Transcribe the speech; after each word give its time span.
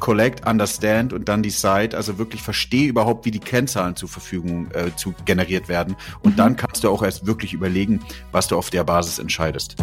collect, 0.00 0.46
understand 0.46 1.12
und 1.12 1.28
dann 1.28 1.42
decide, 1.42 1.96
also 1.96 2.18
wirklich 2.18 2.42
verstehe 2.42 2.88
überhaupt, 2.88 3.24
wie 3.26 3.30
die 3.30 3.38
Kennzahlen 3.38 3.94
zur 3.96 4.08
Verfügung 4.08 4.68
äh, 4.72 4.94
zu 4.96 5.14
generiert 5.24 5.68
werden. 5.68 5.96
Und 6.22 6.32
mhm. 6.32 6.36
dann 6.36 6.56
kannst 6.56 6.82
du 6.82 6.90
auch 6.90 7.02
erst 7.02 7.26
wirklich 7.26 7.52
überlegen, 7.52 8.00
was 8.32 8.48
du 8.48 8.56
auf 8.56 8.70
der 8.70 8.84
Basis 8.84 9.18
entscheidest. 9.18 9.76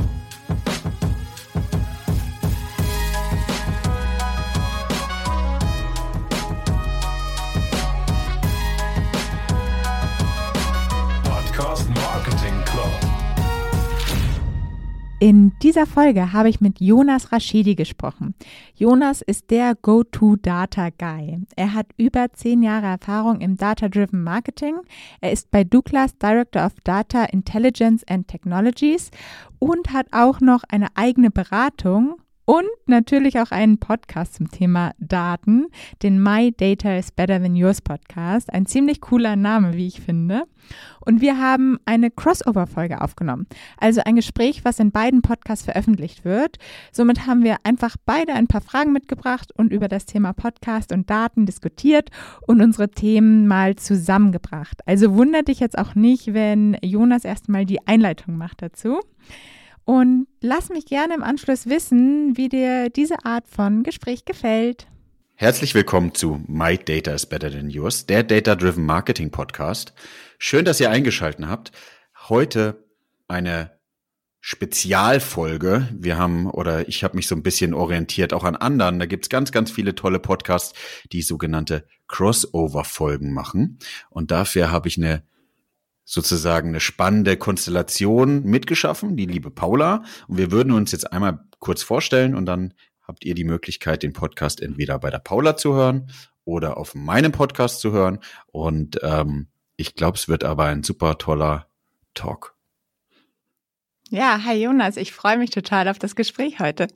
Dieser 15.64 15.88
Folge 15.88 16.34
habe 16.34 16.50
ich 16.50 16.62
mit 16.62 16.80
Jonas 16.80 17.32
Rashidi 17.32 17.74
gesprochen. 17.74 18.36
Jonas 18.76 19.24
ist 19.24 19.50
der 19.50 19.74
Go-To-Data-Guy. 19.76 21.40
Er 21.56 21.74
hat 21.74 21.88
über 21.98 22.32
zehn 22.34 22.62
Jahre 22.62 22.86
Erfahrung 22.86 23.42
im 23.42 23.58
Data-Driven 23.58 24.24
Marketing. 24.24 24.76
Er 25.20 25.32
ist 25.32 25.50
bei 25.50 25.64
Douglas 25.64 26.16
Director 26.18 26.64
of 26.64 26.74
Data 26.84 27.26
Intelligence 27.26 28.04
and 28.08 28.28
Technologies 28.28 29.10
und 29.58 29.92
hat 29.94 30.08
auch 30.12 30.42
noch 30.42 30.64
eine 30.70 30.90
eigene 30.96 31.32
Beratung 31.32 32.18
und 32.48 32.70
natürlich 32.86 33.42
auch 33.42 33.52
einen 33.52 33.78
Podcast 33.78 34.36
zum 34.36 34.50
Thema 34.50 34.94
Daten, 35.00 35.68
den 36.02 36.24
My 36.24 36.54
Data 36.56 36.96
is 36.96 37.12
Better 37.12 37.42
Than 37.42 37.58
Yours 37.58 37.82
Podcast. 37.82 38.54
Ein 38.54 38.66
ziemlich 38.66 39.02
cooler 39.02 39.36
Name, 39.36 39.74
wie 39.74 39.88
ich 39.88 40.00
finde. 40.00 40.44
Und 41.02 41.20
wir 41.20 41.38
haben 41.38 41.78
eine 41.84 42.10
Crossover-Folge 42.10 43.02
aufgenommen, 43.02 43.48
also 43.78 44.02
ein 44.06 44.16
Gespräch, 44.16 44.64
was 44.64 44.80
in 44.80 44.92
beiden 44.92 45.22
Podcasts 45.22 45.66
veröffentlicht 45.66 46.24
wird. 46.24 46.58
Somit 46.94 47.28
haben 47.28 47.44
wir 47.44 47.58
einfach 47.64 47.98
beide 48.06 48.34
ein 48.34 48.48
paar 48.48 48.62
Fragen 48.62 48.94
mitgebracht 48.94 49.52
und 49.58 49.74
über 49.74 49.90
das 49.90 50.06
Thema 50.06 50.32
Podcast 50.32 50.94
und 50.94 51.10
Daten 51.10 51.46
diskutiert 51.46 52.12
und 52.48 52.62
unsere 52.62 52.90
Themen 52.90 53.48
mal 53.48 53.76
zusammengebracht. 53.76 54.80
Also 54.88 55.16
wundert 55.16 55.50
dich 55.50 55.60
jetzt 55.60 55.78
auch 55.78 55.96
nicht, 55.96 56.34
wenn 56.34 56.78
Jonas 56.82 57.26
erstmal 57.26 57.66
die 57.66 57.86
Einleitung 57.86 58.38
macht 58.38 58.62
dazu. 58.62 59.02
Und 59.88 60.28
lass 60.42 60.68
mich 60.68 60.86
gerne 60.86 61.14
im 61.14 61.24
Anschluss 61.24 61.68
wissen, 61.68 62.36
wie 62.36 62.50
dir 62.50 62.90
diese 62.90 63.24
Art 63.24 63.48
von 63.48 63.84
Gespräch 63.84 64.26
gefällt. 64.26 64.86
Herzlich 65.36 65.74
willkommen 65.76 66.14
zu 66.14 66.44
My 66.46 66.78
Data 66.78 67.14
is 67.14 67.26
Better 67.26 67.50
Than 67.50 67.70
Yours, 67.70 68.06
der 68.06 68.24
Data-Driven 68.24 68.86
Marketing 68.86 69.32
Podcast. 69.32 69.94
Schön, 70.40 70.66
dass 70.66 70.82
ihr 70.82 70.92
eingeschaltet 70.92 71.46
habt. 71.46 71.72
Heute 72.28 72.84
eine 73.30 73.80
Spezialfolge. 74.42 75.88
Wir 75.94 76.18
haben, 76.18 76.52
oder 76.52 76.90
ich 76.90 77.06
habe 77.06 77.16
mich 77.16 77.30
so 77.30 77.36
ein 77.36 77.44
bisschen 77.44 77.74
orientiert 77.74 78.34
auch 78.34 78.44
an 78.44 78.58
anderen. 78.58 79.00
Da 79.00 79.06
gibt's 79.06 79.30
ganz, 79.30 79.54
ganz 79.54 79.72
viele 79.72 79.96
tolle 79.96 80.20
Podcasts, 80.20 80.78
die 81.14 81.22
sogenannte 81.22 81.86
Crossover-Folgen 82.10 83.32
machen. 83.32 83.80
Und 84.10 84.32
dafür 84.32 84.70
habe 84.70 84.90
ich 84.90 84.98
eine 84.98 85.24
sozusagen 86.10 86.70
eine 86.70 86.80
spannende 86.80 87.36
Konstellation 87.36 88.44
mitgeschaffen, 88.44 89.18
die 89.18 89.26
liebe 89.26 89.52
Paula. 89.52 90.06
Und 90.30 90.38
wir 90.38 90.52
würden 90.52 90.72
uns 90.72 90.94
jetzt 90.94 91.12
einmal 91.12 91.42
kurz 91.60 91.84
vorstellen 91.84 92.34
und 92.34 92.46
dann 92.46 92.74
habt 93.06 93.26
ihr 93.26 93.36
die 93.36 93.44
Möglichkeit, 93.44 94.04
den 94.04 94.14
Podcast 94.14 94.62
entweder 94.62 95.00
bei 95.00 95.10
der 95.10 95.20
Paula 95.20 95.58
zu 95.58 95.74
hören 95.74 96.10
oder 96.46 96.78
auf 96.78 96.96
meinem 96.96 97.34
Podcast 97.34 97.82
zu 97.82 97.92
hören. 97.92 98.20
Und 98.48 99.00
ähm, 99.04 99.48
ich 99.76 99.96
glaube, 99.96 100.18
es 100.18 100.30
wird 100.30 100.46
aber 100.46 100.64
ein 100.64 100.82
super 100.82 101.18
toller 101.18 101.68
Talk. 102.14 102.56
Ja, 104.10 104.46
hi 104.46 104.64
Jonas, 104.64 104.96
ich 104.96 105.12
freue 105.12 105.38
mich 105.38 105.50
total 105.50 105.90
auf 105.90 106.00
das 106.00 106.16
Gespräch 106.16 106.62
heute. 106.62 106.88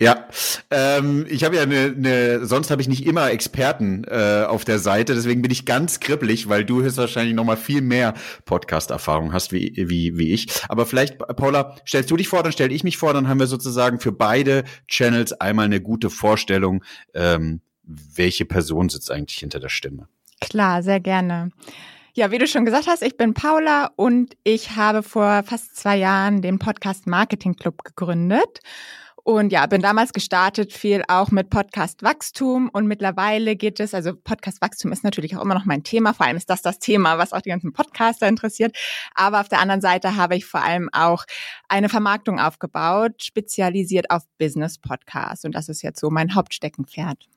Ja, 0.00 0.28
ähm, 0.70 1.26
ich 1.28 1.44
habe 1.44 1.56
ja 1.56 1.62
eine, 1.62 1.94
eine 1.94 2.46
sonst 2.46 2.70
habe 2.70 2.80
ich 2.80 2.88
nicht 2.88 3.04
immer 3.04 3.30
Experten 3.30 4.04
äh, 4.04 4.46
auf 4.48 4.64
der 4.64 4.78
Seite, 4.78 5.14
deswegen 5.14 5.42
bin 5.42 5.50
ich 5.50 5.66
ganz 5.66 6.00
kribbelig, 6.00 6.48
weil 6.48 6.64
du 6.64 6.82
höchstwahrscheinlich 6.82 7.34
noch 7.34 7.44
mal 7.44 7.58
viel 7.58 7.82
mehr 7.82 8.14
Podcast-Erfahrung 8.46 9.34
hast 9.34 9.52
wie, 9.52 9.74
wie, 9.76 10.16
wie 10.16 10.32
ich. 10.32 10.46
Aber 10.70 10.86
vielleicht, 10.86 11.18
Paula, 11.18 11.76
stellst 11.86 12.10
du 12.10 12.16
dich 12.16 12.28
vor, 12.28 12.42
dann 12.42 12.52
stelle 12.52 12.72
ich 12.72 12.82
mich 12.82 12.96
vor, 12.96 13.12
dann 13.12 13.28
haben 13.28 13.40
wir 13.40 13.46
sozusagen 13.46 14.00
für 14.00 14.10
beide 14.10 14.64
Channels 14.88 15.34
einmal 15.34 15.66
eine 15.66 15.82
gute 15.82 16.08
Vorstellung, 16.08 16.82
ähm, 17.12 17.60
welche 17.82 18.46
Person 18.46 18.88
sitzt 18.88 19.10
eigentlich 19.10 19.38
hinter 19.38 19.60
der 19.60 19.68
Stimme. 19.68 20.08
Klar, 20.40 20.82
sehr 20.82 21.00
gerne. 21.00 21.50
Ja, 22.14 22.30
wie 22.30 22.38
du 22.38 22.46
schon 22.46 22.64
gesagt 22.64 22.86
hast, 22.86 23.02
ich 23.02 23.18
bin 23.18 23.34
Paula 23.34 23.90
und 23.96 24.34
ich 24.44 24.76
habe 24.76 25.02
vor 25.02 25.42
fast 25.42 25.76
zwei 25.76 25.98
Jahren 25.98 26.40
den 26.40 26.58
Podcast 26.58 27.06
Marketing 27.06 27.54
Club 27.54 27.84
gegründet. 27.84 28.60
Und 29.24 29.52
ja, 29.52 29.66
bin 29.66 29.82
damals 29.82 30.12
gestartet 30.12 30.72
viel 30.72 31.02
auch 31.08 31.30
mit 31.30 31.50
Podcast 31.50 32.02
Wachstum 32.02 32.70
und 32.72 32.86
mittlerweile 32.86 33.56
geht 33.56 33.80
es, 33.80 33.94
also 33.94 34.14
Podcast 34.14 34.60
Wachstum 34.60 34.92
ist 34.92 35.04
natürlich 35.04 35.36
auch 35.36 35.42
immer 35.42 35.54
noch 35.54 35.66
mein 35.66 35.84
Thema, 35.84 36.14
vor 36.14 36.26
allem 36.26 36.36
ist 36.36 36.48
das 36.48 36.62
das 36.62 36.78
Thema, 36.78 37.18
was 37.18 37.32
auch 37.32 37.40
die 37.40 37.50
ganzen 37.50 37.72
Podcaster 37.72 38.28
interessiert. 38.28 38.76
Aber 39.14 39.40
auf 39.40 39.48
der 39.48 39.60
anderen 39.60 39.80
Seite 39.80 40.16
habe 40.16 40.36
ich 40.36 40.46
vor 40.46 40.62
allem 40.62 40.88
auch 40.92 41.24
eine 41.68 41.88
Vermarktung 41.88 42.40
aufgebaut, 42.40 43.22
spezialisiert 43.22 44.10
auf 44.10 44.22
Business 44.38 44.78
Podcasts 44.78 45.44
und 45.44 45.54
das 45.54 45.68
ist 45.68 45.82
jetzt 45.82 46.00
so 46.00 46.10
mein 46.10 46.34
Hauptsteckenpferd. 46.34 47.28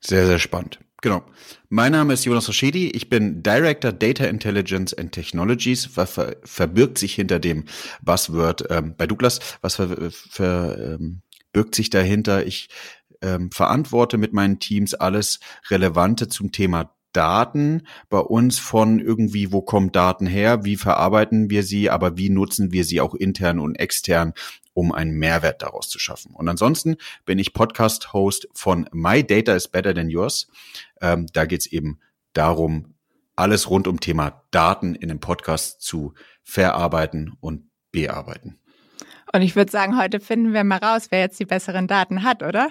Sehr, 0.00 0.26
sehr 0.26 0.38
spannend. 0.38 0.80
Genau. 1.04 1.22
Mein 1.68 1.92
Name 1.92 2.14
ist 2.14 2.24
Jonas 2.24 2.48
Raschedi. 2.48 2.88
Ich 2.88 3.10
bin 3.10 3.42
Director 3.42 3.92
Data 3.92 4.24
Intelligence 4.24 4.94
and 4.94 5.12
Technologies. 5.12 5.98
Was 5.98 6.12
ver 6.12 6.36
verbirgt 6.44 6.96
sich 6.96 7.14
hinter 7.14 7.38
dem 7.40 7.66
Buzzword 8.00 8.64
ähm, 8.70 8.94
bei 8.96 9.06
Douglas? 9.06 9.38
Was 9.60 9.74
verbirgt 9.74 10.14
ver 10.14 10.98
ähm, 10.98 11.20
sich 11.72 11.90
dahinter? 11.90 12.46
Ich 12.46 12.70
ähm, 13.20 13.50
verantworte 13.50 14.16
mit 14.16 14.32
meinen 14.32 14.60
Teams 14.60 14.94
alles 14.94 15.40
Relevante 15.68 16.28
zum 16.28 16.52
Thema 16.52 16.94
Daten 17.12 17.82
bei 18.08 18.20
uns 18.20 18.58
von 18.58 18.98
irgendwie, 18.98 19.52
wo 19.52 19.60
kommen 19.60 19.92
Daten 19.92 20.26
her, 20.26 20.64
wie 20.64 20.76
verarbeiten 20.76 21.50
wir 21.50 21.64
sie, 21.64 21.90
aber 21.90 22.16
wie 22.16 22.30
nutzen 22.30 22.72
wir 22.72 22.84
sie 22.84 23.02
auch 23.02 23.14
intern 23.14 23.58
und 23.58 23.74
extern, 23.74 24.32
um 24.74 24.92
einen 24.92 25.12
Mehrwert 25.12 25.62
daraus 25.62 25.88
zu 25.88 25.98
schaffen. 25.98 26.34
Und 26.34 26.48
ansonsten 26.48 26.96
bin 27.24 27.38
ich 27.38 27.54
Podcast-Host 27.54 28.48
von 28.52 28.88
My 28.92 29.24
Data 29.24 29.54
is 29.54 29.68
Better 29.68 29.94
Than 29.94 30.10
Yours. 30.10 30.48
Ähm, 31.00 31.26
da 31.32 31.46
geht 31.46 31.60
es 31.60 31.66
eben 31.66 32.00
darum, 32.34 32.94
alles 33.36 33.70
rund 33.70 33.88
um 33.88 34.00
Thema 34.00 34.42
Daten 34.50 34.94
in 34.94 35.10
einem 35.10 35.20
Podcast 35.20 35.80
zu 35.80 36.14
verarbeiten 36.42 37.36
und 37.40 37.70
bearbeiten. 37.90 38.58
Und 39.32 39.42
ich 39.42 39.56
würde 39.56 39.70
sagen, 39.70 39.98
heute 39.98 40.20
finden 40.20 40.52
wir 40.52 40.62
mal 40.62 40.78
raus, 40.78 41.06
wer 41.10 41.20
jetzt 41.20 41.40
die 41.40 41.44
besseren 41.44 41.88
Daten 41.88 42.22
hat, 42.22 42.42
oder? 42.42 42.68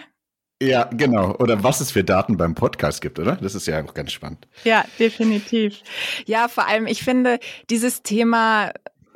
Ja, 0.62 0.86
genau. 0.86 1.36
Oder 1.40 1.62
was 1.62 1.82
es 1.82 1.92
für 1.92 2.06
Daten 2.06 2.38
beim 2.38 2.56
Podcast 2.56 3.02
gibt, 3.02 3.20
oder? 3.20 3.36
Das 3.36 3.56
ist 3.56 3.68
ja 3.68 3.84
auch 3.84 3.94
ganz 3.94 4.14
spannend. 4.14 4.48
Ja, 4.64 4.86
definitiv. 4.98 5.82
Ja, 6.26 6.48
vor 6.48 6.68
allem, 6.68 6.88
ich 6.88 7.04
finde, 7.04 7.40
dieses 7.70 8.02
Thema 8.02 8.72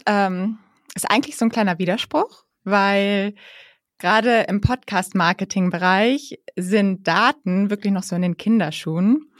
ähm, 0.05 0.57
ist 0.93 1.09
eigentlich 1.09 1.37
so 1.37 1.45
ein 1.45 1.51
kleiner 1.51 1.79
Widerspruch, 1.79 2.43
weil 2.67 3.33
gerade 3.97 4.41
im 4.47 4.61
Podcast-Marketing-Bereich 4.61 6.39
sind 6.55 7.07
Daten 7.07 7.69
wirklich 7.69 7.93
noch 7.93 8.03
so 8.03 8.15
in 8.15 8.21
den 8.21 8.37
Kinderschuhen. 8.37 9.31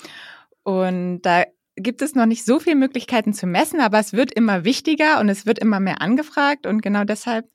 Und 0.63 1.21
da 1.21 1.43
gibt 1.75 2.01
es 2.01 2.15
noch 2.15 2.25
nicht 2.25 2.45
so 2.45 2.59
viele 2.59 2.75
Möglichkeiten 2.75 3.33
zu 3.33 3.45
messen, 3.45 3.79
aber 3.79 3.99
es 3.99 4.13
wird 4.13 4.33
immer 4.33 4.65
wichtiger 4.65 5.19
und 5.19 5.29
es 5.29 5.45
wird 5.45 5.59
immer 5.59 5.79
mehr 5.79 6.01
angefragt. 6.01 6.65
Und 6.65 6.81
genau 6.81 7.03
deshalb 7.03 7.45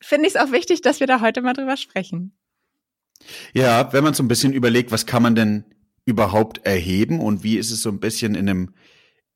finde 0.00 0.28
ich 0.28 0.34
es 0.34 0.40
auch 0.40 0.52
wichtig, 0.52 0.82
dass 0.82 1.00
wir 1.00 1.06
da 1.06 1.20
heute 1.20 1.40
mal 1.40 1.54
drüber 1.54 1.76
sprechen. 1.76 2.36
Ja, 3.52 3.92
wenn 3.92 4.04
man 4.04 4.14
so 4.14 4.22
ein 4.22 4.28
bisschen 4.28 4.52
überlegt, 4.52 4.92
was 4.92 5.06
kann 5.06 5.22
man 5.22 5.34
denn 5.34 5.64
überhaupt 6.04 6.66
erheben 6.66 7.20
und 7.20 7.42
wie 7.42 7.56
ist 7.56 7.70
es 7.70 7.80
so 7.80 7.88
ein 7.88 8.00
bisschen 8.00 8.34
in 8.34 8.48
einem, 8.48 8.74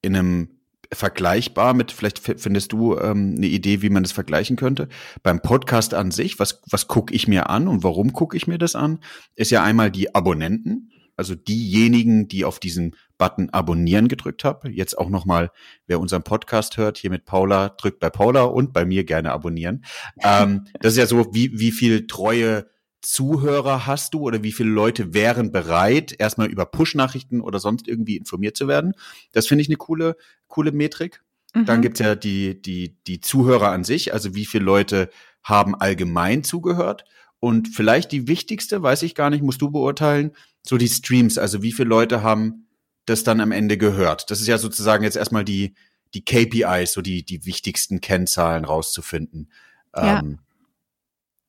in 0.02 0.14
einem 0.14 0.57
vergleichbar 0.92 1.74
mit, 1.74 1.92
vielleicht 1.92 2.18
findest 2.18 2.72
du 2.72 2.96
ähm, 2.96 3.34
eine 3.36 3.46
Idee, 3.46 3.82
wie 3.82 3.90
man 3.90 4.02
das 4.02 4.12
vergleichen 4.12 4.56
könnte. 4.56 4.88
Beim 5.22 5.40
Podcast 5.40 5.92
an 5.94 6.10
sich, 6.10 6.38
was, 6.38 6.62
was 6.70 6.88
gucke 6.88 7.14
ich 7.14 7.28
mir 7.28 7.50
an 7.50 7.68
und 7.68 7.84
warum 7.84 8.12
gucke 8.12 8.36
ich 8.36 8.46
mir 8.46 8.58
das 8.58 8.74
an, 8.74 9.00
ist 9.34 9.50
ja 9.50 9.62
einmal 9.62 9.90
die 9.90 10.14
Abonnenten, 10.14 10.90
also 11.16 11.34
diejenigen, 11.34 12.28
die 12.28 12.44
auf 12.44 12.58
diesen 12.58 12.94
Button 13.18 13.50
abonnieren 13.50 14.08
gedrückt 14.08 14.44
haben. 14.44 14.72
Jetzt 14.72 14.96
auch 14.96 15.10
nochmal, 15.10 15.50
wer 15.86 16.00
unseren 16.00 16.22
Podcast 16.22 16.76
hört, 16.76 16.96
hier 16.96 17.10
mit 17.10 17.24
Paula, 17.24 17.70
drückt 17.70 17.98
bei 17.98 18.08
Paula 18.08 18.44
und 18.44 18.72
bei 18.72 18.84
mir 18.84 19.04
gerne 19.04 19.32
abonnieren. 19.32 19.84
Ähm, 20.22 20.66
das 20.80 20.92
ist 20.92 20.98
ja 20.98 21.06
so, 21.06 21.34
wie, 21.34 21.58
wie 21.58 21.72
viel 21.72 22.06
treue 22.06 22.66
Zuhörer 23.00 23.86
hast 23.86 24.14
du 24.14 24.20
oder 24.20 24.42
wie 24.42 24.52
viele 24.52 24.70
Leute 24.70 25.14
wären 25.14 25.52
bereit, 25.52 26.14
erstmal 26.18 26.48
über 26.48 26.66
Push-Nachrichten 26.66 27.40
oder 27.40 27.60
sonst 27.60 27.86
irgendwie 27.86 28.16
informiert 28.16 28.56
zu 28.56 28.68
werden? 28.68 28.94
Das 29.32 29.46
finde 29.46 29.62
ich 29.62 29.68
eine 29.68 29.76
coole, 29.76 30.16
coole 30.48 30.72
Metrik. 30.72 31.22
Mhm. 31.54 31.64
Dann 31.66 31.82
gibt's 31.82 32.00
ja 32.00 32.14
die, 32.14 32.60
die, 32.60 32.96
die 33.06 33.20
Zuhörer 33.20 33.70
an 33.70 33.84
sich, 33.84 34.12
also 34.12 34.34
wie 34.34 34.46
viele 34.46 34.64
Leute 34.64 35.10
haben 35.42 35.74
allgemein 35.74 36.44
zugehört. 36.44 37.04
Und 37.40 37.68
vielleicht 37.68 38.10
die 38.12 38.26
wichtigste, 38.26 38.82
weiß 38.82 39.02
ich 39.04 39.14
gar 39.14 39.30
nicht, 39.30 39.42
musst 39.42 39.62
du 39.62 39.70
beurteilen, 39.70 40.32
so 40.62 40.76
die 40.76 40.88
Streams, 40.88 41.38
also 41.38 41.62
wie 41.62 41.72
viele 41.72 41.88
Leute 41.88 42.22
haben 42.22 42.66
das 43.06 43.22
dann 43.22 43.40
am 43.40 43.52
Ende 43.52 43.78
gehört. 43.78 44.30
Das 44.30 44.40
ist 44.40 44.48
ja 44.48 44.58
sozusagen 44.58 45.04
jetzt 45.04 45.16
erstmal 45.16 45.44
die, 45.44 45.74
die 46.14 46.24
KPIs, 46.24 46.92
so 46.92 47.00
die, 47.00 47.24
die 47.24 47.46
wichtigsten 47.46 48.00
Kennzahlen 48.00 48.64
rauszufinden. 48.64 49.50
Ja. 49.94 50.18
Ähm, 50.18 50.40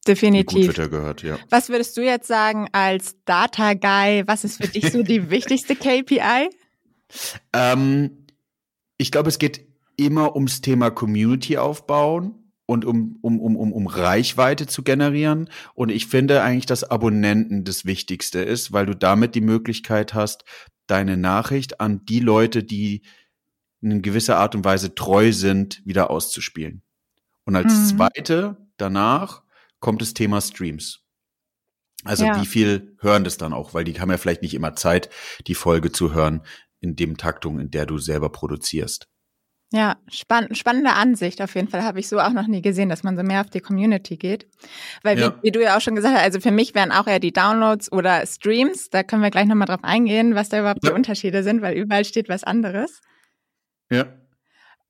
Definitiv. 0.07 0.67
Gut 0.67 0.67
wird 0.67 0.79
er 0.79 0.89
gehört, 0.89 1.23
ja. 1.23 1.37
Was 1.49 1.69
würdest 1.69 1.95
du 1.97 2.01
jetzt 2.01 2.27
sagen 2.27 2.67
als 2.71 3.15
Data 3.25 3.73
Guy? 3.73 4.23
Was 4.27 4.43
ist 4.43 4.57
für 4.57 4.67
dich 4.67 4.91
so 4.91 5.03
die 5.03 5.29
wichtigste 5.29 5.75
KPI? 5.75 6.49
Ähm, 7.53 8.25
ich 8.97 9.11
glaube, 9.11 9.29
es 9.29 9.39
geht 9.39 9.67
immer 9.97 10.35
ums 10.35 10.61
Thema 10.61 10.89
Community 10.89 11.57
aufbauen 11.57 12.53
und 12.65 12.85
um, 12.85 13.17
um, 13.21 13.39
um, 13.39 13.55
um, 13.55 13.73
um 13.73 13.87
Reichweite 13.87 14.67
zu 14.67 14.83
generieren. 14.83 15.49
Und 15.73 15.89
ich 15.89 16.07
finde 16.07 16.43
eigentlich, 16.43 16.65
dass 16.65 16.83
Abonnenten 16.83 17.63
das 17.63 17.85
Wichtigste 17.85 18.39
ist, 18.39 18.71
weil 18.71 18.85
du 18.85 18.95
damit 18.95 19.35
die 19.35 19.41
Möglichkeit 19.41 20.13
hast, 20.13 20.45
deine 20.87 21.17
Nachricht 21.17 21.81
an 21.81 22.05
die 22.05 22.19
Leute, 22.19 22.63
die 22.63 23.01
in 23.81 24.01
gewisser 24.01 24.37
Art 24.37 24.55
und 24.55 24.65
Weise 24.65 24.93
treu 24.95 25.31
sind, 25.31 25.81
wieder 25.85 26.09
auszuspielen. 26.09 26.81
Und 27.45 27.55
als 27.55 27.73
mhm. 27.73 27.97
zweite 27.97 28.57
danach 28.77 29.43
kommt 29.79 30.01
das 30.01 30.13
Thema 30.13 30.41
Streams. 30.41 31.01
Also 32.05 32.25
ja. 32.25 32.41
wie 32.41 32.45
viel 32.45 32.95
hören 33.01 33.23
das 33.23 33.37
dann 33.37 33.53
auch, 33.53 33.73
weil 33.73 33.83
die 33.83 33.99
haben 33.99 34.09
ja 34.09 34.17
vielleicht 34.17 34.41
nicht 34.41 34.53
immer 34.53 34.75
Zeit, 34.75 35.09
die 35.47 35.55
Folge 35.55 35.91
zu 35.91 36.13
hören 36.13 36.41
in 36.79 36.95
dem 36.95 37.17
Taktung, 37.17 37.59
in 37.59 37.71
der 37.71 37.85
du 37.85 37.97
selber 37.97 38.29
produzierst. 38.29 39.07
Ja, 39.71 39.97
spann 40.07 40.55
spannende 40.55 40.93
Ansicht 40.93 41.41
auf 41.41 41.53
jeden 41.53 41.67
Fall. 41.67 41.83
Habe 41.83 41.99
ich 41.99 42.07
so 42.07 42.19
auch 42.19 42.31
noch 42.31 42.47
nie 42.47 42.63
gesehen, 42.63 42.89
dass 42.89 43.03
man 43.03 43.15
so 43.15 43.21
mehr 43.21 43.41
auf 43.41 43.51
die 43.51 43.59
Community 43.59 44.17
geht. 44.17 44.47
Weil, 45.03 45.19
ja. 45.19 45.35
wie, 45.35 45.43
wie, 45.43 45.51
du 45.51 45.61
ja 45.61 45.77
auch 45.77 45.81
schon 45.81 45.93
gesagt 45.93 46.15
hast, 46.15 46.23
also 46.23 46.39
für 46.39 46.51
mich 46.51 46.73
wären 46.73 46.91
auch 46.91 47.05
eher 47.05 47.19
die 47.19 47.33
Downloads 47.33 47.91
oder 47.91 48.25
Streams. 48.25 48.89
Da 48.89 49.03
können 49.03 49.21
wir 49.21 49.29
gleich 49.29 49.45
nochmal 49.45 49.67
drauf 49.67 49.83
eingehen, 49.83 50.33
was 50.33 50.49
da 50.49 50.59
überhaupt 50.59 50.83
ja. 50.83 50.89
die 50.89 50.95
Unterschiede 50.95 51.43
sind, 51.43 51.61
weil 51.61 51.77
überall 51.77 52.03
steht 52.03 52.29
was 52.29 52.43
anderes. 52.43 53.01
Ja. 53.91 54.05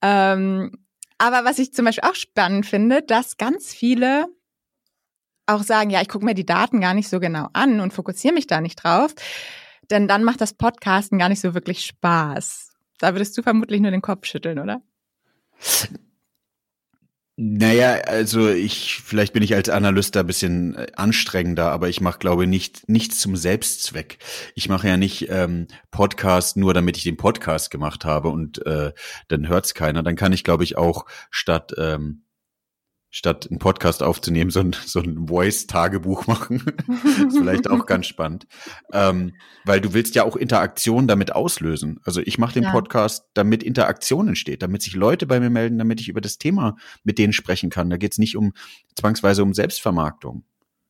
Ähm, 0.02 0.72
aber 1.18 1.44
was 1.44 1.60
ich 1.60 1.74
zum 1.74 1.84
Beispiel 1.84 2.10
auch 2.10 2.16
spannend 2.16 2.66
finde, 2.66 3.02
dass 3.02 3.36
ganz 3.36 3.74
viele 3.74 4.28
auch 5.50 5.64
sagen, 5.64 5.90
ja, 5.90 6.02
ich 6.02 6.10
gucke 6.10 6.26
mir 6.26 6.36
die 6.36 6.46
Daten 6.46 6.82
gar 6.82 6.94
nicht 6.94 7.10
so 7.10 7.20
genau 7.20 7.48
an 7.54 7.80
und 7.80 7.94
fokussiere 7.94 8.34
mich 8.34 8.48
da 8.48 8.62
nicht 8.62 8.84
drauf. 8.84 9.14
Denn 9.90 10.08
dann 10.08 10.24
macht 10.24 10.42
das 10.42 10.54
Podcasten 10.54 11.18
gar 11.18 11.30
nicht 11.30 11.42
so 11.42 11.54
wirklich 11.54 11.86
Spaß. 11.86 12.74
Da 13.00 13.14
würdest 13.14 13.38
du 13.38 13.42
vermutlich 13.42 13.82
nur 13.82 13.92
den 13.92 14.02
Kopf 14.02 14.26
schütteln, 14.26 14.60
oder? 14.60 14.82
Naja, 17.42 17.94
also 18.06 18.50
ich, 18.50 19.02
vielleicht 19.02 19.32
bin 19.32 19.44
ich 19.44 19.56
als 19.56 19.70
Analyst 19.70 20.14
da 20.14 20.20
ein 20.20 20.28
bisschen 20.28 20.76
äh, 20.76 20.88
anstrengender, 20.98 21.72
aber 21.72 21.88
ich 21.88 22.02
mache, 22.02 22.20
glaube 22.20 22.48
nicht 22.48 22.90
nichts 22.90 23.18
zum 23.20 23.38
Selbstzweck. 23.38 24.18
Ich 24.56 24.68
mache 24.68 24.90
ja 24.90 24.98
nicht 24.98 25.30
ähm, 25.30 25.68
Podcast 25.90 26.58
nur, 26.58 26.74
damit 26.74 26.98
ich 26.98 27.04
den 27.04 27.16
Podcast 27.16 27.72
gemacht 27.72 28.04
habe 28.04 28.28
und 28.28 28.66
äh, 28.66 28.92
dann 29.30 29.48
hört's 29.48 29.74
keiner. 29.74 30.04
Dann 30.04 30.18
kann 30.18 30.34
ich, 30.34 30.44
glaube 30.44 30.66
ich, 30.66 30.78
auch 30.78 31.06
statt 31.32 31.74
ähm, 31.78 32.24
statt 33.12 33.48
einen 33.50 33.60
Podcast 33.60 34.04
aufzunehmen, 34.04 34.52
so 34.52 34.60
ein, 34.60 34.76
so 34.86 35.00
ein 35.00 35.28
Voice-Tagebuch 35.28 36.28
machen. 36.28 36.64
ist 37.28 37.38
vielleicht 37.38 37.70
auch 37.70 37.86
ganz 37.86 38.06
spannend. 38.06 38.48
Ähm, 38.94 39.34
weil 39.66 39.82
du 39.82 39.94
willst 39.94 40.16
ja 40.16 40.24
auch 40.24 40.36
Interaktion 40.36 41.08
damit 41.08 41.34
auslösen. 41.34 42.00
Also 42.04 42.22
ich 42.22 42.38
mache 42.38 42.54
den 42.54 42.64
ja. 42.64 42.72
Podcast, 42.72 43.26
damit 43.34 43.64
Interaktion 43.64 44.28
entsteht, 44.28 44.62
damit 44.62 44.84
sich 44.84 44.96
Leute 44.96 45.26
bei 45.26 45.40
mir 45.40 45.50
melden, 45.50 45.80
damit 45.80 46.00
ich 46.02 46.10
über 46.10 46.22
das 46.22 46.38
Thema 46.38 46.76
mit 47.04 47.18
denen 47.18 47.34
sprechen 47.34 47.70
kann. 47.70 47.90
Da 47.90 47.98
geht 47.98 48.12
es 48.12 48.20
nicht 48.20 48.38
um 48.38 48.54
zwangsweise 48.96 49.42
um 49.44 49.54
Selbstvermarktung. 49.54 50.44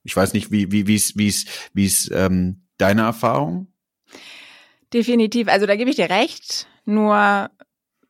Ich 0.03 0.15
weiß 0.15 0.33
nicht, 0.33 0.51
wie 0.51 0.71
wie 0.71 0.87
wie 0.87 0.95
es 0.95 1.17
wie 1.17 1.27
es 1.27 1.45
wie 1.73 1.85
es 1.85 2.09
ähm, 2.11 2.63
deine 2.77 3.03
Erfahrung? 3.03 3.67
Definitiv. 4.93 5.47
Also 5.47 5.65
da 5.65 5.75
gebe 5.75 5.89
ich 5.89 5.95
dir 5.95 6.09
recht. 6.09 6.67
Nur 6.85 7.49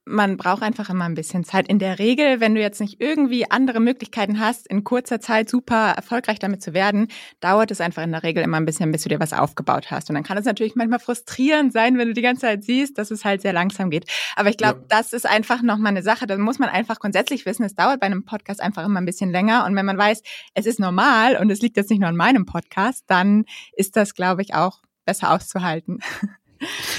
man 0.10 0.38
braucht 0.38 0.64
einfach 0.64 0.90
immer 0.90 1.06
ein 1.06 1.14
bisschen 1.14 1.44
Zeit. 1.44 1.68
In 1.68 1.80
der 1.80 2.00
Regel, 2.00 2.40
wenn 2.40 2.56
du 2.56 2.62
jetzt 2.62 2.82
nicht 2.82 3.00
irgendwie 3.00 3.50
andere 3.50 3.80
Möglichkeiten 3.80 4.40
hast, 4.40 4.68
in 4.68 4.84
kurzer 4.84 5.22
Zeit 5.22 5.50
super 5.50 5.94
erfolgreich 5.96 6.40
damit 6.40 6.62
zu 6.62 6.74
werden, 6.74 7.08
dauert 7.40 7.72
es 7.72 7.80
einfach 7.80 8.04
in 8.04 8.12
der 8.12 8.24
Regel 8.24 8.44
immer 8.44 8.58
ein 8.58 8.66
bisschen, 8.66 8.92
bis 8.92 9.04
du 9.04 9.10
dir 9.10 9.20
was 9.20 9.34
aufgebaut 9.34 9.92
hast. 9.92 10.10
Und 10.10 10.16
dann 10.16 10.24
kann 10.24 10.38
es 10.38 10.46
natürlich 10.46 10.76
manchmal 10.76 11.00
frustrierend 11.00 11.72
sein, 11.72 11.98
wenn 11.98 12.08
du 12.08 12.14
die 12.14 12.22
ganze 12.22 12.42
Zeit 12.42 12.64
siehst, 12.64 12.98
dass 12.98 13.12
es 13.12 13.24
halt 13.24 13.42
sehr 13.42 13.54
langsam 13.54 13.90
geht. 13.90 14.06
Aber 14.36 14.50
ich 14.50 14.58
glaube, 14.58 14.80
ja. 14.80 14.86
das 14.90 15.14
ist 15.14 15.28
einfach 15.28 15.62
nochmal 15.62 15.92
eine 15.92 16.04
Sache, 16.04 16.26
da 16.26 16.38
muss 16.38 16.60
man 16.60 16.70
einfach 16.70 17.00
grundsätzlich 17.00 17.46
wissen, 17.46 17.64
es 17.64 17.76
dauert 17.76 18.00
bei 18.00 18.08
einem 18.08 18.26
Podcast 18.26 18.62
einfach 18.62 18.86
immer 18.86 19.00
ein 19.00 19.06
bisschen 19.06 19.30
länger. 19.30 19.66
Und 19.66 19.76
wenn 19.76 19.86
man 19.86 19.98
weiß, 19.98 20.24
es 20.56 20.66
ist 20.66 20.80
normal 20.80 21.38
und 21.38 21.52
es 21.52 21.62
liegt 21.62 21.78
jetzt 21.78 21.90
nicht 21.92 22.00
nur 22.00 22.10
an 22.10 22.16
meinem 22.16 22.46
Podcast, 22.46 23.04
dann 23.08 23.46
ist 23.74 23.96
das, 23.96 24.16
glaube 24.16 24.42
ich, 24.42 24.56
auch 24.56 24.82
besser 25.06 25.32
auszuhalten. 25.32 26.00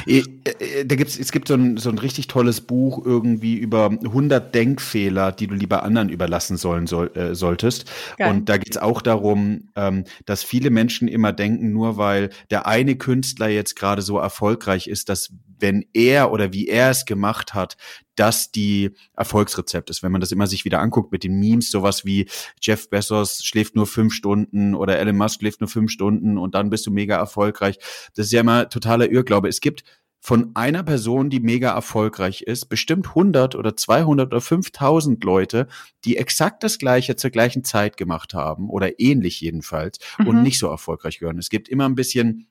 Äh, 0.07 0.23
äh, 0.45 0.85
da 0.85 0.97
gibt's, 0.97 1.19
es 1.19 1.33
gibt 1.33 1.49
so 1.49 1.55
ein, 1.55 1.77
so 1.77 1.91
ein 1.91 1.99
richtig 1.99 2.29
tolles 2.29 2.61
Buch 2.61 3.05
irgendwie 3.05 3.57
über 3.57 3.91
100 3.91 4.55
Denkfehler, 4.55 5.33
die 5.33 5.47
du 5.47 5.55
lieber 5.55 5.83
anderen 5.83 6.09
überlassen 6.09 6.57
sollen 6.57 6.87
soll, 6.87 7.11
äh, 7.17 7.35
solltest. 7.35 7.91
Geil. 8.17 8.31
Und 8.31 8.49
da 8.49 8.57
geht's 8.57 8.79
auch 8.79 9.03
darum, 9.03 9.69
ähm, 9.77 10.05
dass 10.27 10.43
viele 10.43 10.71
Menschen 10.71 11.09
immer 11.09 11.33
denken, 11.33 11.73
nur 11.73 11.97
weil 11.97 12.31
der 12.51 12.67
eine 12.67 12.97
Künstler 12.97 13.49
jetzt 13.49 13.77
gerade 13.77 14.03
so 14.03 14.19
erfolgreich 14.19 14.87
ist, 14.87 15.09
dass 15.09 15.31
wenn 15.61 15.87
er 15.93 16.33
oder 16.33 16.53
wie 16.53 16.69
er 16.69 16.91
es 16.91 17.05
gemacht 17.05 17.55
hat, 17.55 17.77
das 18.17 18.53
die 18.53 18.91
Erfolgsrezept 19.17 19.89
ist. 19.91 20.03
Wenn 20.03 20.13
man 20.13 20.21
das 20.21 20.33
immer 20.33 20.47
sich 20.47 20.65
wieder 20.65 20.81
anguckt 20.81 21.13
mit 21.13 21.25
den 21.25 21.39
Memes, 21.39 21.71
sowas 21.71 22.05
wie 22.05 22.29
Jeff 22.61 22.91
Bezos 22.91 23.45
schläft 23.45 23.77
nur 23.77 23.87
fünf 23.87 24.13
Stunden 24.13 24.75
oder 24.75 24.99
Elon 24.99 25.17
Musk 25.17 25.41
schläft 25.41 25.61
nur 25.61 25.69
fünf 25.69 25.91
Stunden 25.91 26.37
und 26.37 26.55
dann 26.55 26.71
bist 26.71 26.87
du 26.87 26.91
mega 26.91 27.17
erfolgreich. 27.17 27.79
Das 28.15 28.27
ist 28.27 28.33
ja 28.33 28.41
immer 28.41 28.69
totaler 28.69 29.11
Irrglaube. 29.11 29.49
Es 29.49 29.61
gibt 29.61 29.85
von 30.21 30.51
einer 30.55 30.83
Person, 30.83 31.31
die 31.31 31.41
mega 31.41 31.73
erfolgreich 31.73 32.43
ist, 32.43 32.67
bestimmt 32.67 33.09
100 33.09 33.55
oder 33.55 33.75
200 33.75 34.27
oder 34.27 34.41
5000 34.41 35.25
Leute, 35.25 35.67
die 36.05 36.19
exakt 36.19 36.63
das 36.63 36.79
Gleiche 36.79 37.17
zur 37.17 37.31
gleichen 37.31 37.65
Zeit 37.65 37.97
gemacht 37.97 38.35
haben 38.35 38.69
oder 38.69 39.01
ähnlich 39.01 39.41
jedenfalls 39.41 39.99
mhm. 40.19 40.29
und 40.29 40.43
nicht 40.43 40.59
so 40.59 40.69
erfolgreich 40.69 41.19
gehören. 41.19 41.39
Es 41.39 41.49
gibt 41.49 41.71
immer 41.71 41.87
ein 41.87 41.95
bisschen 41.95 42.50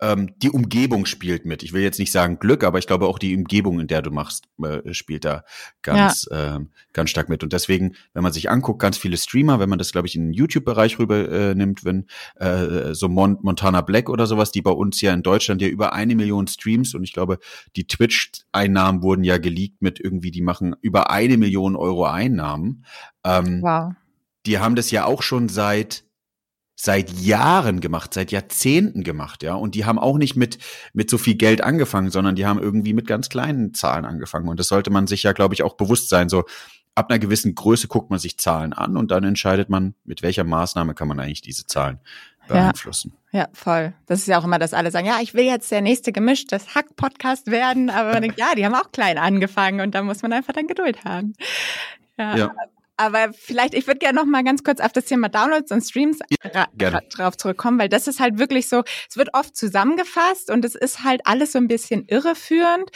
ähm, 0.00 0.34
die 0.38 0.50
Umgebung 0.50 1.06
spielt 1.06 1.46
mit. 1.46 1.62
Ich 1.62 1.72
will 1.72 1.82
jetzt 1.82 1.98
nicht 1.98 2.12
sagen 2.12 2.38
Glück, 2.38 2.64
aber 2.64 2.78
ich 2.78 2.86
glaube 2.86 3.06
auch 3.06 3.18
die 3.18 3.34
Umgebung, 3.34 3.80
in 3.80 3.86
der 3.86 4.02
du 4.02 4.10
machst, 4.10 4.46
äh, 4.62 4.92
spielt 4.92 5.24
da 5.24 5.44
ganz, 5.82 6.28
ja. 6.30 6.56
äh, 6.56 6.60
ganz 6.92 7.10
stark 7.10 7.28
mit. 7.28 7.42
Und 7.42 7.52
deswegen, 7.52 7.94
wenn 8.12 8.22
man 8.22 8.32
sich 8.32 8.50
anguckt, 8.50 8.80
ganz 8.80 8.98
viele 8.98 9.16
Streamer, 9.16 9.58
wenn 9.58 9.70
man 9.70 9.78
das, 9.78 9.92
glaube 9.92 10.06
ich, 10.06 10.14
in 10.14 10.26
den 10.26 10.32
YouTube-Bereich 10.32 10.98
rüber 10.98 11.28
äh, 11.30 11.54
nimmt, 11.54 11.84
wenn 11.84 12.06
äh, 12.36 12.94
so 12.94 13.08
Mon 13.08 13.38
Montana 13.40 13.80
Black 13.80 14.10
oder 14.10 14.26
sowas, 14.26 14.52
die 14.52 14.62
bei 14.62 14.70
uns 14.70 15.00
ja 15.00 15.14
in 15.14 15.22
Deutschland 15.22 15.62
ja 15.62 15.68
über 15.68 15.92
eine 15.94 16.14
Million 16.14 16.46
Streams 16.46 16.94
und 16.94 17.02
ich 17.02 17.12
glaube, 17.12 17.38
die 17.76 17.86
Twitch-Einnahmen 17.86 19.02
wurden 19.02 19.24
ja 19.24 19.38
geleakt 19.38 19.80
mit 19.80 19.98
irgendwie, 20.00 20.30
die 20.30 20.42
machen 20.42 20.76
über 20.82 21.10
eine 21.10 21.38
Million 21.38 21.76
Euro 21.76 22.04
Einnahmen. 22.04 22.84
Ähm, 23.24 23.62
wow. 23.62 23.92
Die 24.44 24.58
haben 24.58 24.76
das 24.76 24.90
ja 24.90 25.04
auch 25.04 25.22
schon 25.22 25.48
seit 25.48 26.05
seit 26.76 27.10
Jahren 27.18 27.80
gemacht, 27.80 28.12
seit 28.12 28.30
Jahrzehnten 28.30 29.02
gemacht, 29.02 29.42
ja. 29.42 29.54
Und 29.54 29.74
die 29.74 29.86
haben 29.86 29.98
auch 29.98 30.18
nicht 30.18 30.36
mit, 30.36 30.58
mit 30.92 31.08
so 31.08 31.16
viel 31.16 31.34
Geld 31.34 31.62
angefangen, 31.62 32.10
sondern 32.10 32.36
die 32.36 32.46
haben 32.46 32.60
irgendwie 32.60 32.92
mit 32.92 33.06
ganz 33.06 33.30
kleinen 33.30 33.72
Zahlen 33.72 34.04
angefangen. 34.04 34.48
Und 34.48 34.60
das 34.60 34.68
sollte 34.68 34.90
man 34.90 35.06
sich 35.06 35.22
ja, 35.22 35.32
glaube 35.32 35.54
ich, 35.54 35.62
auch 35.62 35.74
bewusst 35.74 36.10
sein. 36.10 36.28
So, 36.28 36.44
ab 36.94 37.10
einer 37.10 37.18
gewissen 37.18 37.54
Größe 37.54 37.88
guckt 37.88 38.10
man 38.10 38.18
sich 38.18 38.38
Zahlen 38.38 38.74
an 38.74 38.96
und 38.96 39.10
dann 39.10 39.24
entscheidet 39.24 39.70
man, 39.70 39.94
mit 40.04 40.22
welcher 40.22 40.44
Maßnahme 40.44 40.94
kann 40.94 41.08
man 41.08 41.18
eigentlich 41.18 41.40
diese 41.40 41.66
Zahlen 41.66 41.98
beeinflussen. 42.46 43.14
Ja, 43.32 43.40
ja 43.40 43.48
voll. 43.54 43.94
Das 44.06 44.20
ist 44.20 44.28
ja 44.28 44.38
auch 44.38 44.44
immer, 44.44 44.58
dass 44.58 44.74
alle 44.74 44.90
sagen, 44.90 45.06
ja, 45.06 45.18
ich 45.20 45.34
will 45.34 45.44
jetzt 45.44 45.70
der 45.70 45.80
nächste 45.80 46.12
gemischtes 46.12 46.74
Hack-Podcast 46.74 47.50
werden, 47.50 47.90
aber 47.90 48.12
man 48.12 48.22
denkt, 48.22 48.38
ja, 48.38 48.54
die 48.54 48.64
haben 48.64 48.74
auch 48.74 48.92
klein 48.92 49.18
angefangen 49.18 49.80
und 49.80 49.94
da 49.94 50.02
muss 50.02 50.22
man 50.22 50.32
einfach 50.32 50.52
dann 50.52 50.66
Geduld 50.66 51.04
haben. 51.04 51.34
Ja, 52.18 52.36
ja. 52.36 52.54
Aber 52.96 53.32
vielleicht, 53.32 53.74
ich 53.74 53.86
würde 53.86 53.98
gerne 53.98 54.18
noch 54.18 54.24
mal 54.24 54.42
ganz 54.42 54.64
kurz 54.64 54.80
auf 54.80 54.92
das 54.92 55.04
Thema 55.04 55.28
Downloads 55.28 55.70
und 55.70 55.82
Streams 55.82 56.18
ja, 56.54 56.66
drauf 57.10 57.36
zurückkommen, 57.36 57.78
weil 57.78 57.90
das 57.90 58.08
ist 58.08 58.20
halt 58.20 58.38
wirklich 58.38 58.68
so, 58.68 58.84
es 59.08 59.16
wird 59.16 59.34
oft 59.34 59.54
zusammengefasst 59.54 60.50
und 60.50 60.64
es 60.64 60.74
ist 60.74 61.04
halt 61.04 61.20
alles 61.24 61.52
so 61.52 61.58
ein 61.58 61.68
bisschen 61.68 62.06
irreführend, 62.06 62.90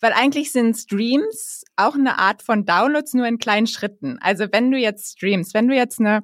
weil 0.00 0.12
eigentlich 0.12 0.50
sind 0.50 0.76
Streams 0.76 1.64
auch 1.76 1.94
eine 1.94 2.18
Art 2.18 2.42
von 2.42 2.64
Downloads 2.64 3.14
nur 3.14 3.26
in 3.26 3.38
kleinen 3.38 3.68
Schritten. 3.68 4.18
Also 4.20 4.46
wenn 4.50 4.70
du 4.70 4.78
jetzt 4.78 5.16
streamst, 5.16 5.54
wenn 5.54 5.68
du 5.68 5.76
jetzt 5.76 6.00
eine 6.00 6.22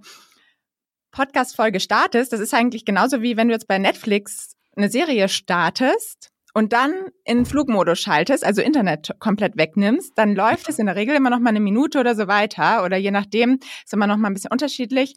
Podcast-Folge 1.12 1.78
startest, 1.78 2.32
das 2.32 2.40
ist 2.40 2.54
eigentlich 2.54 2.84
genauso 2.84 3.22
wie 3.22 3.36
wenn 3.36 3.48
du 3.48 3.54
jetzt 3.54 3.68
bei 3.68 3.78
Netflix 3.78 4.56
eine 4.74 4.90
Serie 4.90 5.28
startest 5.28 6.31
und 6.54 6.72
dann 6.72 6.92
in 7.24 7.46
Flugmodus 7.46 8.00
schaltest, 8.00 8.44
also 8.44 8.60
Internet 8.60 9.14
komplett 9.18 9.56
wegnimmst, 9.56 10.12
dann 10.16 10.34
läuft 10.34 10.68
es 10.68 10.78
in 10.78 10.86
der 10.86 10.96
Regel 10.96 11.16
immer 11.16 11.30
noch 11.30 11.38
mal 11.38 11.50
eine 11.50 11.60
Minute 11.60 11.98
oder 11.98 12.14
so 12.14 12.28
weiter 12.28 12.84
oder 12.84 12.96
je 12.96 13.10
nachdem 13.10 13.58
ist 13.84 13.92
immer 13.92 14.06
noch 14.06 14.18
mal 14.18 14.28
ein 14.28 14.34
bisschen 14.34 14.52
unterschiedlich. 14.52 15.16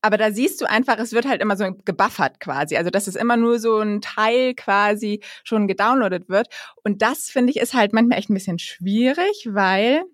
Aber 0.00 0.16
da 0.16 0.30
siehst 0.30 0.60
du 0.60 0.66
einfach, 0.66 0.98
es 0.98 1.12
wird 1.12 1.26
halt 1.26 1.42
immer 1.42 1.56
so 1.56 1.72
gebuffert 1.84 2.38
quasi. 2.38 2.76
Also, 2.76 2.90
dass 2.90 3.08
es 3.08 3.16
immer 3.16 3.36
nur 3.36 3.58
so 3.58 3.78
ein 3.80 4.00
Teil 4.00 4.54
quasi 4.54 5.22
schon 5.42 5.66
gedownloadet 5.66 6.28
wird. 6.28 6.48
Und 6.84 7.02
das 7.02 7.24
finde 7.30 7.50
ich 7.50 7.58
ist 7.58 7.74
halt 7.74 7.92
manchmal 7.92 8.18
echt 8.18 8.30
ein 8.30 8.34
bisschen 8.34 8.60
schwierig, 8.60 9.48
weil 9.50 10.04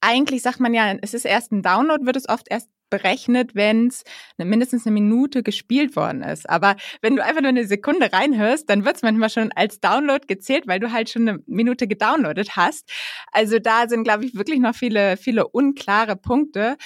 eigentlich 0.00 0.42
sagt 0.42 0.60
man 0.60 0.74
ja, 0.74 0.92
es 1.02 1.14
ist 1.14 1.24
erst 1.24 1.52
ein 1.52 1.62
Download, 1.62 2.04
wird 2.04 2.16
es 2.16 2.28
oft 2.28 2.46
erst 2.50 2.68
berechnet, 2.90 3.54
wenn 3.54 3.88
es 3.88 4.04
mindestens 4.36 4.86
eine 4.86 4.94
Minute 4.94 5.42
gespielt 5.42 5.96
worden 5.96 6.22
ist. 6.22 6.48
Aber 6.48 6.76
wenn 7.02 7.16
du 7.16 7.24
einfach 7.24 7.40
nur 7.40 7.50
eine 7.50 7.66
Sekunde 7.66 8.12
reinhörst, 8.12 8.68
dann 8.68 8.84
wird 8.84 8.96
es 8.96 9.02
manchmal 9.02 9.30
schon 9.30 9.52
als 9.52 9.80
Download 9.80 10.26
gezählt, 10.26 10.66
weil 10.66 10.80
du 10.80 10.92
halt 10.92 11.10
schon 11.10 11.28
eine 11.28 11.38
Minute 11.46 11.86
gedownloadet 11.86 12.56
hast. 12.56 12.90
Also 13.32 13.58
da 13.58 13.88
sind, 13.88 14.04
glaube 14.04 14.24
ich, 14.24 14.34
wirklich 14.34 14.60
noch 14.60 14.74
viele, 14.74 15.16
viele 15.16 15.46
unklare 15.46 16.16
Punkte. 16.16 16.76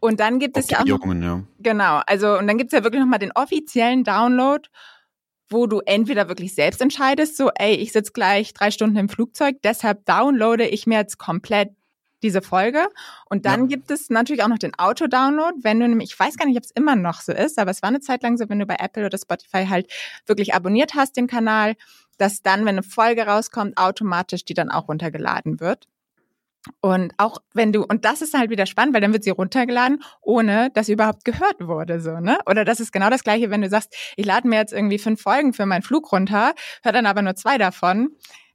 Und 0.00 0.18
dann 0.18 0.40
gibt 0.40 0.56
es 0.56 0.68
ja 0.68 0.80
auch 0.80 0.84
noch, 0.84 1.14
ja. 1.14 1.44
genau, 1.60 2.00
also 2.06 2.36
und 2.36 2.48
dann 2.48 2.58
gibt 2.58 2.72
es 2.72 2.76
ja 2.76 2.82
wirklich 2.82 3.00
nochmal 3.00 3.20
den 3.20 3.30
offiziellen 3.32 4.02
Download, 4.02 4.68
wo 5.48 5.68
du 5.68 5.80
entweder 5.80 6.28
wirklich 6.28 6.56
selbst 6.56 6.80
entscheidest, 6.80 7.36
so, 7.36 7.50
ey, 7.54 7.74
ich 7.76 7.92
sitze 7.92 8.10
gleich 8.12 8.52
drei 8.52 8.72
Stunden 8.72 8.96
im 8.96 9.08
Flugzeug, 9.08 9.58
deshalb 9.62 10.04
downloade 10.06 10.66
ich 10.66 10.86
mir 10.88 10.98
jetzt 10.98 11.18
komplett 11.18 11.70
diese 12.22 12.42
Folge. 12.42 12.86
Und 13.26 13.46
dann 13.46 13.62
ja. 13.62 13.66
gibt 13.66 13.90
es 13.90 14.10
natürlich 14.10 14.42
auch 14.42 14.48
noch 14.48 14.58
den 14.58 14.78
Auto-Download, 14.78 15.58
wenn 15.62 15.80
du 15.80 15.88
nämlich, 15.88 16.12
ich 16.12 16.18
weiß 16.18 16.36
gar 16.36 16.46
nicht, 16.46 16.56
ob 16.56 16.64
es 16.64 16.70
immer 16.70 16.96
noch 16.96 17.20
so 17.20 17.32
ist, 17.32 17.58
aber 17.58 17.70
es 17.70 17.82
war 17.82 17.88
eine 17.88 18.00
Zeit 18.00 18.22
lang 18.22 18.36
so, 18.36 18.48
wenn 18.48 18.58
du 18.58 18.66
bei 18.66 18.76
Apple 18.78 19.06
oder 19.06 19.18
Spotify 19.18 19.66
halt 19.66 19.92
wirklich 20.26 20.54
abonniert 20.54 20.94
hast, 20.94 21.16
den 21.16 21.26
Kanal, 21.26 21.74
dass 22.18 22.42
dann, 22.42 22.60
wenn 22.60 22.76
eine 22.76 22.82
Folge 22.82 23.26
rauskommt, 23.26 23.76
automatisch 23.76 24.44
die 24.44 24.54
dann 24.54 24.70
auch 24.70 24.88
runtergeladen 24.88 25.60
wird. 25.60 25.88
Und 26.80 27.12
auch 27.16 27.38
wenn 27.54 27.72
du, 27.72 27.84
und 27.84 28.04
das 28.04 28.22
ist 28.22 28.34
halt 28.34 28.50
wieder 28.50 28.66
spannend, 28.66 28.94
weil 28.94 29.00
dann 29.00 29.12
wird 29.12 29.24
sie 29.24 29.30
runtergeladen, 29.30 30.02
ohne 30.20 30.70
dass 30.74 30.86
sie 30.86 30.92
überhaupt 30.92 31.24
gehört 31.24 31.56
wurde, 31.60 32.00
so, 32.00 32.20
ne? 32.20 32.38
Oder 32.46 32.64
das 32.64 32.78
ist 32.78 32.92
genau 32.92 33.10
das 33.10 33.24
Gleiche, 33.24 33.50
wenn 33.50 33.62
du 33.62 33.68
sagst, 33.68 33.94
ich 34.16 34.24
lade 34.24 34.46
mir 34.46 34.56
jetzt 34.56 34.72
irgendwie 34.72 34.98
fünf 34.98 35.20
Folgen 35.20 35.52
für 35.54 35.66
meinen 35.66 35.82
Flug 35.82 36.12
runter, 36.12 36.54
hör 36.84 36.92
dann 36.92 37.06
aber 37.06 37.22
nur 37.22 37.34
zwei 37.34 37.58
davon, 37.58 38.10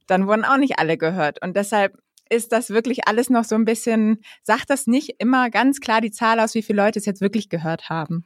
dann 0.06 0.26
wurden 0.26 0.46
auch 0.46 0.56
nicht 0.56 0.78
alle 0.78 0.96
gehört. 0.96 1.42
Und 1.42 1.54
deshalb 1.54 1.98
ist 2.30 2.52
das 2.52 2.70
wirklich 2.70 3.06
alles 3.06 3.30
noch 3.30 3.44
so 3.44 3.54
ein 3.54 3.64
bisschen, 3.64 4.18
sagt 4.42 4.70
das 4.70 4.86
nicht 4.86 5.16
immer 5.18 5.50
ganz 5.50 5.80
klar 5.80 6.00
die 6.00 6.10
Zahl 6.10 6.40
aus, 6.40 6.54
wie 6.54 6.62
viele 6.62 6.82
Leute 6.82 6.98
es 6.98 7.06
jetzt 7.06 7.20
wirklich 7.20 7.48
gehört 7.48 7.88
haben. 7.88 8.24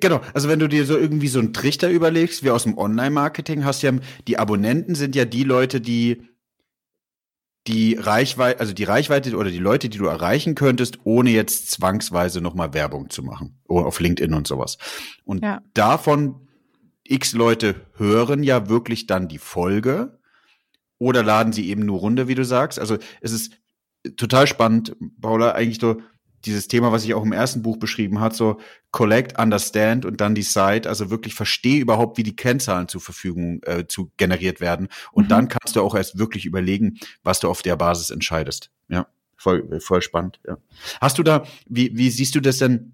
Genau, 0.00 0.20
also 0.34 0.48
wenn 0.48 0.58
du 0.58 0.68
dir 0.68 0.84
so 0.84 0.98
irgendwie 0.98 1.28
so 1.28 1.38
einen 1.38 1.52
Trichter 1.52 1.88
überlegst, 1.88 2.42
wie 2.42 2.50
aus 2.50 2.64
dem 2.64 2.76
Online-Marketing, 2.76 3.64
hast 3.64 3.82
ja, 3.82 3.92
die 4.26 4.38
Abonnenten 4.38 4.94
sind 4.94 5.14
ja 5.14 5.24
die 5.24 5.44
Leute, 5.44 5.80
die 5.80 6.22
die 7.66 7.94
Reichweite, 7.94 8.60
also 8.60 8.72
die 8.72 8.84
Reichweite 8.84 9.36
oder 9.36 9.50
die 9.50 9.58
Leute, 9.58 9.88
die 9.88 9.98
du 9.98 10.06
erreichen 10.06 10.54
könntest, 10.54 10.98
ohne 11.04 11.30
jetzt 11.30 11.70
zwangsweise 11.70 12.40
nochmal 12.40 12.74
Werbung 12.74 13.10
zu 13.10 13.22
machen. 13.22 13.58
Oder 13.66 13.86
auf 13.86 13.98
LinkedIn 13.98 14.34
und 14.34 14.46
sowas. 14.46 14.78
Und 15.24 15.42
ja. 15.42 15.62
davon 15.74 16.46
x 17.02 17.32
Leute 17.32 17.74
hören 17.94 18.42
ja 18.42 18.68
wirklich 18.68 19.06
dann 19.06 19.28
die 19.28 19.38
Folge 19.38 20.18
oder 20.98 21.22
laden 21.22 21.52
sie 21.52 21.68
eben 21.68 21.84
nur 21.84 22.00
runter, 22.00 22.28
wie 22.28 22.34
du 22.34 22.44
sagst. 22.44 22.78
Also 22.78 22.98
es 23.20 23.32
ist 23.32 23.58
total 24.16 24.46
spannend, 24.46 24.96
Paula, 25.20 25.52
eigentlich 25.52 25.80
so 25.80 26.00
dieses 26.44 26.68
Thema, 26.68 26.92
was 26.92 27.04
ich 27.04 27.14
auch 27.14 27.24
im 27.24 27.32
ersten 27.32 27.62
Buch 27.62 27.76
beschrieben 27.76 28.20
hat, 28.20 28.34
so 28.36 28.60
collect, 28.92 29.38
understand 29.38 30.04
und 30.04 30.20
dann 30.20 30.34
decide, 30.34 30.88
also 30.88 31.10
wirklich 31.10 31.34
verstehe 31.34 31.80
überhaupt, 31.80 32.18
wie 32.18 32.22
die 32.22 32.36
Kennzahlen 32.36 32.88
zur 32.88 33.00
Verfügung 33.00 33.60
äh, 33.64 33.86
zu 33.86 34.12
generiert 34.16 34.60
werden. 34.60 34.88
Und 35.12 35.24
mhm. 35.24 35.28
dann 35.28 35.48
kannst 35.48 35.76
du 35.76 35.82
auch 35.82 35.94
erst 35.94 36.18
wirklich 36.18 36.46
überlegen, 36.46 36.98
was 37.22 37.40
du 37.40 37.48
auf 37.48 37.62
der 37.62 37.76
Basis 37.76 38.10
entscheidest. 38.10 38.70
Ja, 38.88 39.06
voll, 39.36 39.80
voll 39.80 40.02
spannend. 40.02 40.40
Ja. 40.46 40.56
Hast 41.00 41.18
du 41.18 41.22
da, 41.22 41.44
wie, 41.68 41.96
wie 41.96 42.10
siehst 42.10 42.34
du 42.34 42.40
das 42.40 42.58
denn? 42.58 42.92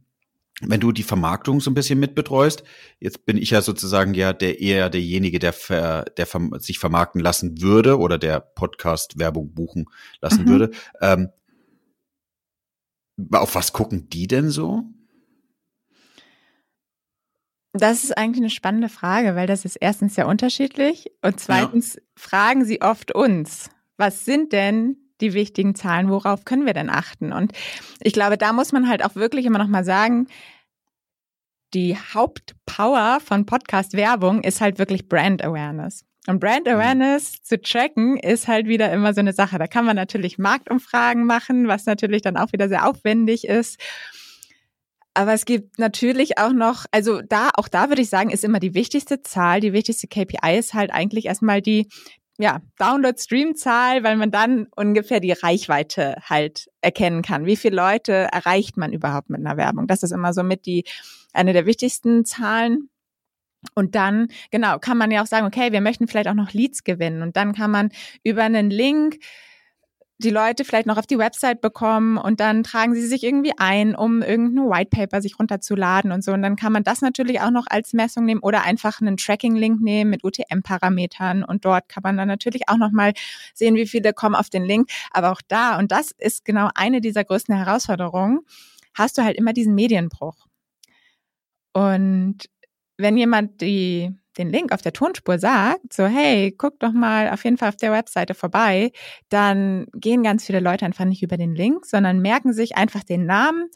Wenn 0.64 0.80
du 0.80 0.92
die 0.92 1.02
Vermarktung 1.02 1.60
so 1.60 1.70
ein 1.70 1.74
bisschen 1.74 1.98
mitbetreust, 1.98 2.62
jetzt 3.00 3.26
bin 3.26 3.36
ich 3.36 3.50
ja 3.50 3.62
sozusagen 3.62 4.14
ja 4.14 4.32
der 4.32 4.60
eher 4.60 4.90
derjenige, 4.90 5.38
der, 5.38 5.52
ver, 5.52 6.04
der 6.16 6.26
sich 6.58 6.78
vermarkten 6.78 7.20
lassen 7.20 7.60
würde 7.60 7.98
oder 7.98 8.18
der 8.18 8.40
Podcast 8.40 9.18
Werbung 9.18 9.52
buchen 9.54 9.86
lassen 10.20 10.44
mhm. 10.44 10.48
würde. 10.48 10.70
Ähm, 11.00 11.30
auf 13.32 13.54
was 13.54 13.72
gucken 13.72 14.08
die 14.08 14.26
denn 14.26 14.50
so? 14.50 14.84
Das 17.74 18.04
ist 18.04 18.16
eigentlich 18.16 18.42
eine 18.42 18.50
spannende 18.50 18.90
Frage, 18.90 19.34
weil 19.34 19.46
das 19.46 19.64
ist 19.64 19.76
erstens 19.76 20.14
sehr 20.14 20.28
unterschiedlich 20.28 21.10
und 21.22 21.40
zweitens 21.40 21.94
ja. 21.94 22.02
fragen 22.16 22.64
sie 22.64 22.82
oft 22.82 23.14
uns, 23.14 23.70
was 23.96 24.24
sind 24.24 24.52
denn 24.52 25.01
die 25.22 25.34
wichtigen 25.34 25.74
Zahlen, 25.74 26.10
worauf 26.10 26.44
können 26.44 26.66
wir 26.66 26.74
denn 26.74 26.90
achten? 26.90 27.32
Und 27.32 27.52
ich 28.00 28.12
glaube, 28.12 28.36
da 28.36 28.52
muss 28.52 28.72
man 28.72 28.88
halt 28.88 29.04
auch 29.04 29.14
wirklich 29.14 29.46
immer 29.46 29.58
noch 29.58 29.68
mal 29.68 29.84
sagen, 29.84 30.26
die 31.74 31.96
Hauptpower 31.96 33.20
von 33.24 33.46
Podcast-Werbung 33.46 34.42
ist 34.42 34.60
halt 34.60 34.78
wirklich 34.78 35.08
Brand 35.08 35.42
Awareness. 35.42 36.04
Und 36.26 36.38
Brand 36.38 36.66
mhm. 36.66 36.74
Awareness 36.74 37.42
zu 37.42 37.60
tracken 37.60 38.16
ist 38.18 38.46
halt 38.46 38.66
wieder 38.66 38.92
immer 38.92 39.14
so 39.14 39.20
eine 39.20 39.32
Sache. 39.32 39.58
Da 39.58 39.66
kann 39.66 39.84
man 39.84 39.96
natürlich 39.96 40.38
Marktumfragen 40.38 41.24
machen, 41.24 41.68
was 41.68 41.86
natürlich 41.86 42.22
dann 42.22 42.36
auch 42.36 42.52
wieder 42.52 42.68
sehr 42.68 42.86
aufwendig 42.88 43.46
ist. 43.46 43.80
Aber 45.14 45.34
es 45.34 45.44
gibt 45.44 45.78
natürlich 45.78 46.38
auch 46.38 46.52
noch, 46.52 46.86
also 46.90 47.20
da, 47.20 47.50
auch 47.54 47.68
da 47.68 47.90
würde 47.90 48.00
ich 48.00 48.08
sagen, 48.08 48.30
ist 48.30 48.44
immer 48.44 48.60
die 48.60 48.74
wichtigste 48.74 49.20
Zahl, 49.22 49.60
die 49.60 49.74
wichtigste 49.74 50.06
KPI 50.06 50.56
ist 50.58 50.72
halt 50.72 50.90
eigentlich 50.90 51.26
erstmal 51.26 51.60
die, 51.60 51.88
ja, 52.38 52.60
Download-Stream-Zahl, 52.78 54.02
weil 54.04 54.16
man 54.16 54.30
dann 54.30 54.66
ungefähr 54.74 55.20
die 55.20 55.32
Reichweite 55.32 56.16
halt 56.28 56.70
erkennen 56.80 57.22
kann. 57.22 57.46
Wie 57.46 57.56
viele 57.56 57.76
Leute 57.76 58.12
erreicht 58.12 58.76
man 58.76 58.92
überhaupt 58.92 59.30
mit 59.30 59.40
einer 59.40 59.56
Werbung? 59.56 59.86
Das 59.86 60.02
ist 60.02 60.12
immer 60.12 60.32
so 60.32 60.42
mit 60.42 60.66
die, 60.66 60.84
eine 61.32 61.52
der 61.52 61.66
wichtigsten 61.66 62.24
Zahlen. 62.24 62.88
Und 63.74 63.94
dann, 63.94 64.28
genau, 64.50 64.78
kann 64.78 64.98
man 64.98 65.10
ja 65.10 65.22
auch 65.22 65.26
sagen, 65.26 65.46
okay, 65.46 65.72
wir 65.72 65.80
möchten 65.80 66.08
vielleicht 66.08 66.28
auch 66.28 66.34
noch 66.34 66.52
Leads 66.52 66.84
gewinnen. 66.84 67.22
Und 67.22 67.36
dann 67.36 67.54
kann 67.54 67.70
man 67.70 67.90
über 68.24 68.42
einen 68.42 68.70
Link 68.70 69.18
die 70.22 70.30
Leute 70.30 70.64
vielleicht 70.64 70.86
noch 70.86 70.98
auf 70.98 71.06
die 71.06 71.18
Website 71.18 71.60
bekommen 71.60 72.16
und 72.16 72.40
dann 72.40 72.62
tragen 72.62 72.94
sie 72.94 73.06
sich 73.06 73.22
irgendwie 73.22 73.52
ein, 73.56 73.94
um 73.94 74.22
irgendein 74.22 74.70
White 74.70 74.90
Paper 74.90 75.20
sich 75.20 75.38
runterzuladen 75.38 76.12
und 76.12 76.24
so. 76.24 76.32
Und 76.32 76.42
dann 76.42 76.56
kann 76.56 76.72
man 76.72 76.84
das 76.84 77.00
natürlich 77.00 77.40
auch 77.40 77.50
noch 77.50 77.66
als 77.68 77.92
Messung 77.92 78.24
nehmen 78.24 78.40
oder 78.40 78.62
einfach 78.62 79.00
einen 79.00 79.16
Tracking-Link 79.16 79.80
nehmen 79.80 80.10
mit 80.10 80.24
UTM-Parametern 80.24 81.44
und 81.44 81.64
dort 81.64 81.88
kann 81.88 82.02
man 82.02 82.16
dann 82.16 82.28
natürlich 82.28 82.68
auch 82.68 82.76
nochmal 82.76 83.12
sehen, 83.54 83.74
wie 83.74 83.86
viele 83.86 84.12
kommen 84.12 84.34
auf 84.34 84.50
den 84.50 84.64
Link. 84.64 84.88
Aber 85.10 85.32
auch 85.32 85.42
da, 85.48 85.78
und 85.78 85.92
das 85.92 86.12
ist 86.12 86.44
genau 86.44 86.70
eine 86.74 87.00
dieser 87.00 87.24
größten 87.24 87.54
Herausforderungen, 87.54 88.40
hast 88.94 89.18
du 89.18 89.22
halt 89.22 89.36
immer 89.36 89.52
diesen 89.52 89.74
Medienbruch. 89.74 90.46
Und 91.72 92.38
wenn 92.96 93.16
jemand 93.16 93.60
die, 93.60 94.14
den 94.38 94.50
Link 94.50 94.72
auf 94.72 94.82
der 94.82 94.92
Tonspur 94.92 95.38
sagt, 95.38 95.92
so 95.92 96.06
hey, 96.06 96.52
guck 96.56 96.78
doch 96.80 96.92
mal 96.92 97.30
auf 97.30 97.44
jeden 97.44 97.58
Fall 97.58 97.68
auf 97.68 97.76
der 97.76 97.92
Webseite 97.92 98.34
vorbei, 98.34 98.92
dann 99.28 99.86
gehen 99.94 100.22
ganz 100.22 100.44
viele 100.46 100.60
Leute 100.60 100.84
einfach 100.84 101.04
nicht 101.04 101.22
über 101.22 101.36
den 101.36 101.54
Link, 101.54 101.86
sondern 101.86 102.20
merken 102.20 102.52
sich 102.52 102.76
einfach 102.76 103.04
den 103.04 103.26
Namen 103.26 103.68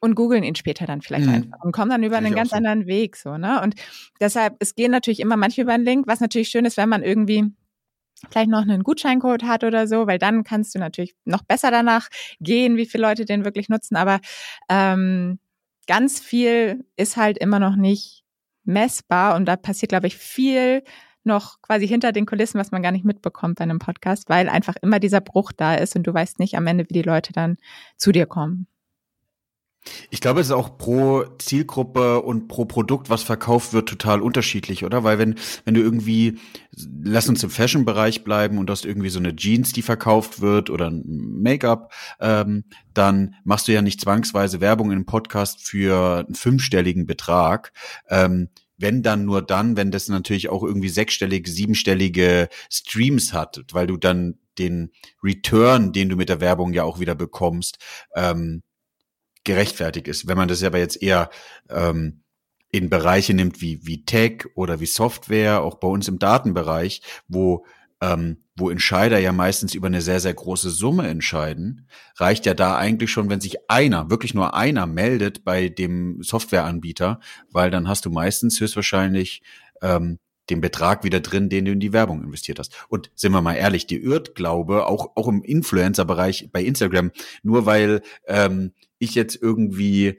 und 0.00 0.14
googeln 0.14 0.42
ihn 0.42 0.54
später 0.54 0.86
dann 0.86 1.02
vielleicht 1.02 1.26
mhm. 1.26 1.34
einfach 1.34 1.60
und 1.62 1.72
kommen 1.72 1.90
dann 1.90 2.02
über 2.02 2.16
einen 2.16 2.34
ganz 2.34 2.50
so. 2.50 2.56
anderen 2.56 2.86
Weg 2.86 3.16
so, 3.16 3.36
ne? 3.36 3.60
Und 3.62 3.74
deshalb, 4.20 4.56
es 4.58 4.74
gehen 4.74 4.90
natürlich 4.90 5.20
immer 5.20 5.36
manche 5.36 5.62
über 5.62 5.76
den 5.76 5.84
Link, 5.84 6.06
was 6.06 6.20
natürlich 6.20 6.48
schön 6.48 6.64
ist, 6.64 6.76
wenn 6.76 6.88
man 6.88 7.02
irgendwie 7.02 7.44
vielleicht 8.30 8.50
noch 8.50 8.62
einen 8.62 8.82
Gutscheincode 8.82 9.44
hat 9.44 9.64
oder 9.64 9.86
so, 9.86 10.06
weil 10.06 10.18
dann 10.18 10.44
kannst 10.44 10.74
du 10.74 10.78
natürlich 10.78 11.14
noch 11.24 11.42
besser 11.42 11.70
danach 11.70 12.08
gehen, 12.40 12.76
wie 12.76 12.86
viele 12.86 13.06
Leute 13.06 13.24
den 13.24 13.44
wirklich 13.44 13.68
nutzen. 13.68 13.96
Aber 13.96 14.20
ähm, 14.68 15.38
ganz 15.86 16.20
viel 16.20 16.84
ist 16.96 17.16
halt 17.16 17.38
immer 17.38 17.58
noch 17.58 17.76
nicht 17.76 18.19
messbar 18.64 19.36
und 19.36 19.46
da 19.46 19.56
passiert, 19.56 19.90
glaube 19.90 20.06
ich, 20.06 20.16
viel 20.16 20.82
noch 21.24 21.60
quasi 21.60 21.86
hinter 21.86 22.12
den 22.12 22.26
Kulissen, 22.26 22.58
was 22.58 22.70
man 22.70 22.82
gar 22.82 22.92
nicht 22.92 23.04
mitbekommt 23.04 23.58
bei 23.58 23.64
einem 23.64 23.78
Podcast, 23.78 24.28
weil 24.28 24.48
einfach 24.48 24.76
immer 24.82 25.00
dieser 25.00 25.20
Bruch 25.20 25.52
da 25.52 25.74
ist 25.74 25.96
und 25.96 26.06
du 26.06 26.14
weißt 26.14 26.38
nicht 26.38 26.56
am 26.56 26.66
Ende, 26.66 26.84
wie 26.88 26.94
die 26.94 27.02
Leute 27.02 27.32
dann 27.32 27.56
zu 27.96 28.12
dir 28.12 28.26
kommen. 28.26 28.66
Ich 30.10 30.20
glaube, 30.20 30.40
es 30.40 30.48
ist 30.48 30.52
auch 30.52 30.76
pro 30.76 31.24
Zielgruppe 31.38 32.20
und 32.20 32.48
pro 32.48 32.66
Produkt, 32.66 33.08
was 33.08 33.22
verkauft 33.22 33.72
wird, 33.72 33.88
total 33.88 34.20
unterschiedlich, 34.20 34.84
oder? 34.84 35.04
Weil 35.04 35.18
wenn, 35.18 35.36
wenn 35.64 35.74
du 35.74 35.80
irgendwie, 35.80 36.38
lass 37.02 37.28
uns 37.28 37.42
im 37.42 37.50
Fashion-Bereich 37.50 38.22
bleiben 38.22 38.58
und 38.58 38.66
du 38.66 38.72
hast 38.72 38.84
irgendwie 38.84 39.08
so 39.08 39.18
eine 39.18 39.34
Jeans, 39.34 39.72
die 39.72 39.82
verkauft 39.82 40.40
wird 40.40 40.68
oder 40.68 40.90
ein 40.90 41.02
Make-up, 41.06 41.92
ähm, 42.20 42.64
dann 42.92 43.34
machst 43.44 43.68
du 43.68 43.72
ja 43.72 43.82
nicht 43.82 44.00
zwangsweise 44.00 44.60
Werbung 44.60 44.88
in 44.90 44.96
einem 44.96 45.06
Podcast 45.06 45.62
für 45.62 46.24
einen 46.26 46.34
fünfstelligen 46.34 47.06
Betrag. 47.06 47.72
Ähm, 48.08 48.50
wenn 48.76 49.02
dann 49.02 49.24
nur 49.24 49.42
dann, 49.42 49.76
wenn 49.76 49.90
das 49.90 50.08
natürlich 50.08 50.48
auch 50.48 50.62
irgendwie 50.62 50.88
sechsstellige, 50.88 51.50
siebenstellige 51.50 52.48
Streams 52.70 53.32
hat, 53.32 53.62
weil 53.72 53.86
du 53.86 53.96
dann 53.96 54.38
den 54.58 54.90
Return, 55.22 55.92
den 55.92 56.08
du 56.08 56.16
mit 56.16 56.28
der 56.28 56.40
Werbung 56.40 56.72
ja 56.72 56.84
auch 56.84 56.98
wieder 56.98 57.14
bekommst, 57.14 57.78
ähm, 58.14 58.62
gerechtfertigt 59.44 60.08
ist. 60.08 60.26
Wenn 60.26 60.36
man 60.36 60.48
das 60.48 60.62
aber 60.62 60.78
jetzt 60.78 61.02
eher 61.02 61.30
ähm, 61.68 62.22
in 62.70 62.88
Bereiche 62.88 63.34
nimmt 63.34 63.60
wie, 63.60 63.86
wie 63.86 64.04
Tech 64.04 64.44
oder 64.54 64.80
wie 64.80 64.86
Software, 64.86 65.62
auch 65.62 65.76
bei 65.76 65.88
uns 65.88 66.08
im 66.08 66.18
Datenbereich, 66.18 67.02
wo, 67.26 67.64
ähm, 68.00 68.44
wo 68.56 68.70
Entscheider 68.70 69.18
ja 69.18 69.32
meistens 69.32 69.74
über 69.74 69.88
eine 69.88 70.02
sehr, 70.02 70.20
sehr 70.20 70.34
große 70.34 70.70
Summe 70.70 71.08
entscheiden, 71.08 71.88
reicht 72.16 72.46
ja 72.46 72.54
da 72.54 72.76
eigentlich 72.76 73.10
schon, 73.10 73.28
wenn 73.28 73.40
sich 73.40 73.68
einer, 73.68 74.10
wirklich 74.10 74.34
nur 74.34 74.54
einer 74.54 74.86
meldet 74.86 75.44
bei 75.44 75.68
dem 75.68 76.22
Softwareanbieter, 76.22 77.20
weil 77.50 77.70
dann 77.70 77.88
hast 77.88 78.04
du 78.04 78.10
meistens 78.10 78.60
höchstwahrscheinlich 78.60 79.42
ähm, 79.82 80.18
den 80.48 80.60
Betrag 80.60 81.04
wieder 81.04 81.20
drin, 81.20 81.48
den 81.48 81.64
du 81.64 81.72
in 81.72 81.80
die 81.80 81.92
Werbung 81.92 82.22
investiert 82.22 82.58
hast. 82.58 82.86
Und 82.88 83.10
sind 83.14 83.32
wir 83.32 83.40
mal 83.40 83.54
ehrlich, 83.54 83.86
die 83.86 84.02
Irrtglaube, 84.02 84.86
auch, 84.86 85.12
auch 85.16 85.28
im 85.28 85.42
Influencer-Bereich 85.42 86.50
bei 86.52 86.62
Instagram, 86.62 87.12
nur 87.42 87.66
weil 87.66 88.02
ähm, 88.26 88.72
ich 89.00 89.16
jetzt 89.16 89.42
irgendwie 89.42 90.16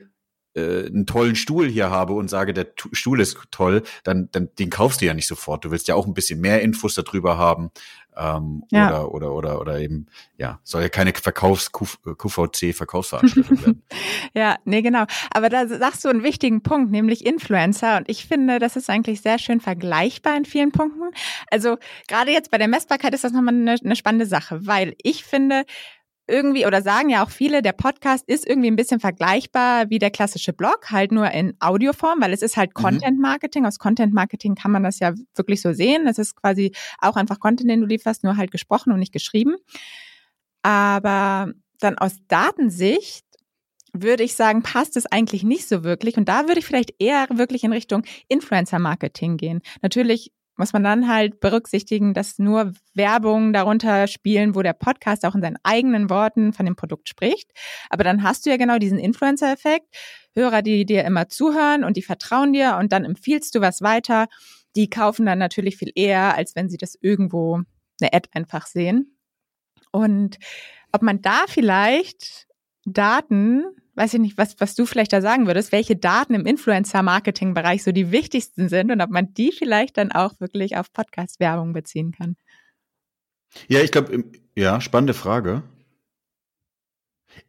äh, 0.53 0.85
einen 0.85 1.05
tollen 1.05 1.35
Stuhl 1.35 1.69
hier 1.69 1.89
habe 1.89 2.11
und 2.13 2.29
sage, 2.29 2.53
der 2.53 2.67
Stuhl 2.91 3.21
ist 3.21 3.37
toll, 3.51 3.83
dann, 4.03 4.27
dann 4.33 4.49
den 4.59 4.69
kaufst 4.69 4.99
du 4.99 5.05
ja 5.05 5.13
nicht 5.13 5.27
sofort. 5.27 5.63
Du 5.63 5.71
willst 5.71 5.87
ja 5.87 5.95
auch 5.95 6.05
ein 6.05 6.13
bisschen 6.13 6.41
mehr 6.41 6.61
Infos 6.61 6.93
darüber 6.93 7.37
haben. 7.37 7.71
Ähm, 8.17 8.65
ja. 8.69 8.89
oder, 8.89 9.13
oder, 9.13 9.33
oder, 9.33 9.61
oder 9.61 9.79
eben, 9.79 10.07
ja, 10.37 10.59
soll 10.63 10.81
ja 10.81 10.89
keine 10.89 11.13
Verkaufs-QVC-Verkaufsveranstaltung 11.13 13.61
werden. 13.61 13.81
ja, 14.33 14.57
nee, 14.65 14.81
genau. 14.81 15.05
Aber 15.33 15.47
da 15.47 15.65
sagst 15.65 16.03
du 16.03 16.09
einen 16.09 16.23
wichtigen 16.23 16.61
Punkt, 16.61 16.91
nämlich 16.91 17.25
Influencer. 17.25 17.95
Und 17.95 18.09
ich 18.09 18.25
finde, 18.25 18.59
das 18.59 18.75
ist 18.75 18.89
eigentlich 18.89 19.21
sehr 19.21 19.39
schön 19.39 19.61
vergleichbar 19.61 20.35
in 20.35 20.43
vielen 20.43 20.73
Punkten. 20.73 21.13
Also 21.49 21.77
gerade 22.09 22.31
jetzt 22.31 22.51
bei 22.51 22.57
der 22.57 22.67
Messbarkeit 22.67 23.13
ist 23.13 23.23
das 23.23 23.31
nochmal 23.31 23.53
eine, 23.53 23.77
eine 23.81 23.95
spannende 23.95 24.25
Sache, 24.25 24.67
weil 24.67 24.93
ich 25.01 25.23
finde, 25.23 25.63
irgendwie 26.31 26.65
oder 26.65 26.81
sagen 26.81 27.09
ja 27.09 27.23
auch 27.23 27.29
viele, 27.29 27.61
der 27.61 27.73
Podcast 27.73 28.23
ist 28.27 28.47
irgendwie 28.47 28.71
ein 28.71 28.75
bisschen 28.75 28.99
vergleichbar 28.99 29.89
wie 29.89 29.99
der 29.99 30.09
klassische 30.09 30.53
Blog, 30.53 30.89
halt 30.89 31.11
nur 31.11 31.29
in 31.31 31.55
Audioform, 31.59 32.21
weil 32.21 32.33
es 32.33 32.41
ist 32.41 32.57
halt 32.57 32.71
mhm. 32.71 32.81
Content 32.81 33.19
Marketing. 33.19 33.65
Aus 33.65 33.77
Content 33.77 34.13
Marketing 34.13 34.55
kann 34.55 34.71
man 34.71 34.83
das 34.83 34.99
ja 34.99 35.13
wirklich 35.35 35.61
so 35.61 35.73
sehen. 35.73 36.07
Es 36.07 36.17
ist 36.17 36.35
quasi 36.35 36.73
auch 36.99 37.15
einfach 37.15 37.39
Content, 37.39 37.69
den 37.69 37.81
du 37.81 37.87
lieferst, 37.87 38.23
nur 38.23 38.37
halt 38.37 38.51
gesprochen 38.51 38.91
und 38.91 38.99
nicht 38.99 39.13
geschrieben. 39.13 39.55
Aber 40.63 41.51
dann 41.79 41.97
aus 41.97 42.17
Datensicht 42.27 43.25
würde 43.93 44.23
ich 44.23 44.35
sagen, 44.35 44.63
passt 44.63 44.95
es 44.95 45.05
eigentlich 45.05 45.43
nicht 45.43 45.67
so 45.67 45.83
wirklich. 45.83 46.17
Und 46.17 46.29
da 46.29 46.47
würde 46.47 46.59
ich 46.59 46.65
vielleicht 46.65 46.93
eher 46.99 47.27
wirklich 47.31 47.63
in 47.63 47.73
Richtung 47.73 48.03
Influencer 48.29 48.79
Marketing 48.79 49.37
gehen. 49.37 49.61
Natürlich 49.81 50.31
muss 50.57 50.73
man 50.73 50.83
dann 50.83 51.07
halt 51.07 51.39
berücksichtigen, 51.39 52.13
dass 52.13 52.37
nur 52.37 52.73
Werbung 52.93 53.53
darunter 53.53 54.07
spielen, 54.07 54.55
wo 54.55 54.61
der 54.61 54.73
Podcast 54.73 55.25
auch 55.25 55.35
in 55.35 55.41
seinen 55.41 55.57
eigenen 55.63 56.09
Worten 56.09 56.53
von 56.53 56.65
dem 56.65 56.75
Produkt 56.75 57.09
spricht. 57.09 57.51
Aber 57.89 58.03
dann 58.03 58.23
hast 58.23 58.45
du 58.45 58.49
ja 58.49 58.57
genau 58.57 58.77
diesen 58.77 58.99
Influencer-Effekt. 58.99 59.87
Hörer, 60.35 60.61
die 60.61 60.85
dir 60.85 61.03
immer 61.03 61.27
zuhören 61.27 61.83
und 61.83 61.97
die 61.97 62.01
vertrauen 62.01 62.53
dir 62.53 62.77
und 62.79 62.93
dann 62.93 63.03
empfiehlst 63.05 63.53
du 63.55 63.61
was 63.61 63.81
weiter. 63.81 64.27
Die 64.75 64.89
kaufen 64.89 65.25
dann 65.25 65.39
natürlich 65.39 65.77
viel 65.77 65.91
eher, 65.95 66.35
als 66.35 66.55
wenn 66.55 66.69
sie 66.69 66.77
das 66.77 66.97
irgendwo 67.01 67.61
eine 67.99 68.13
Ad 68.13 68.29
einfach 68.33 68.65
sehen. 68.65 69.17
Und 69.91 70.37
ob 70.91 71.01
man 71.01 71.21
da 71.21 71.45
vielleicht 71.47 72.47
Daten 72.85 73.65
weiß 73.95 74.13
ich 74.13 74.19
nicht, 74.19 74.37
was, 74.37 74.59
was 74.59 74.75
du 74.75 74.85
vielleicht 74.85 75.13
da 75.13 75.21
sagen 75.21 75.47
würdest, 75.47 75.71
welche 75.71 75.95
Daten 75.95 76.33
im 76.33 76.45
Influencer-Marketing-Bereich 76.45 77.83
so 77.83 77.91
die 77.91 78.11
wichtigsten 78.11 78.69
sind 78.69 78.91
und 78.91 79.01
ob 79.01 79.09
man 79.09 79.33
die 79.33 79.51
vielleicht 79.51 79.97
dann 79.97 80.11
auch 80.11 80.39
wirklich 80.39 80.77
auf 80.77 80.93
Podcast-Werbung 80.93 81.73
beziehen 81.73 82.11
kann. 82.11 82.35
Ja, 83.67 83.81
ich 83.81 83.91
glaube, 83.91 84.23
ja, 84.55 84.79
spannende 84.81 85.13
Frage. 85.13 85.63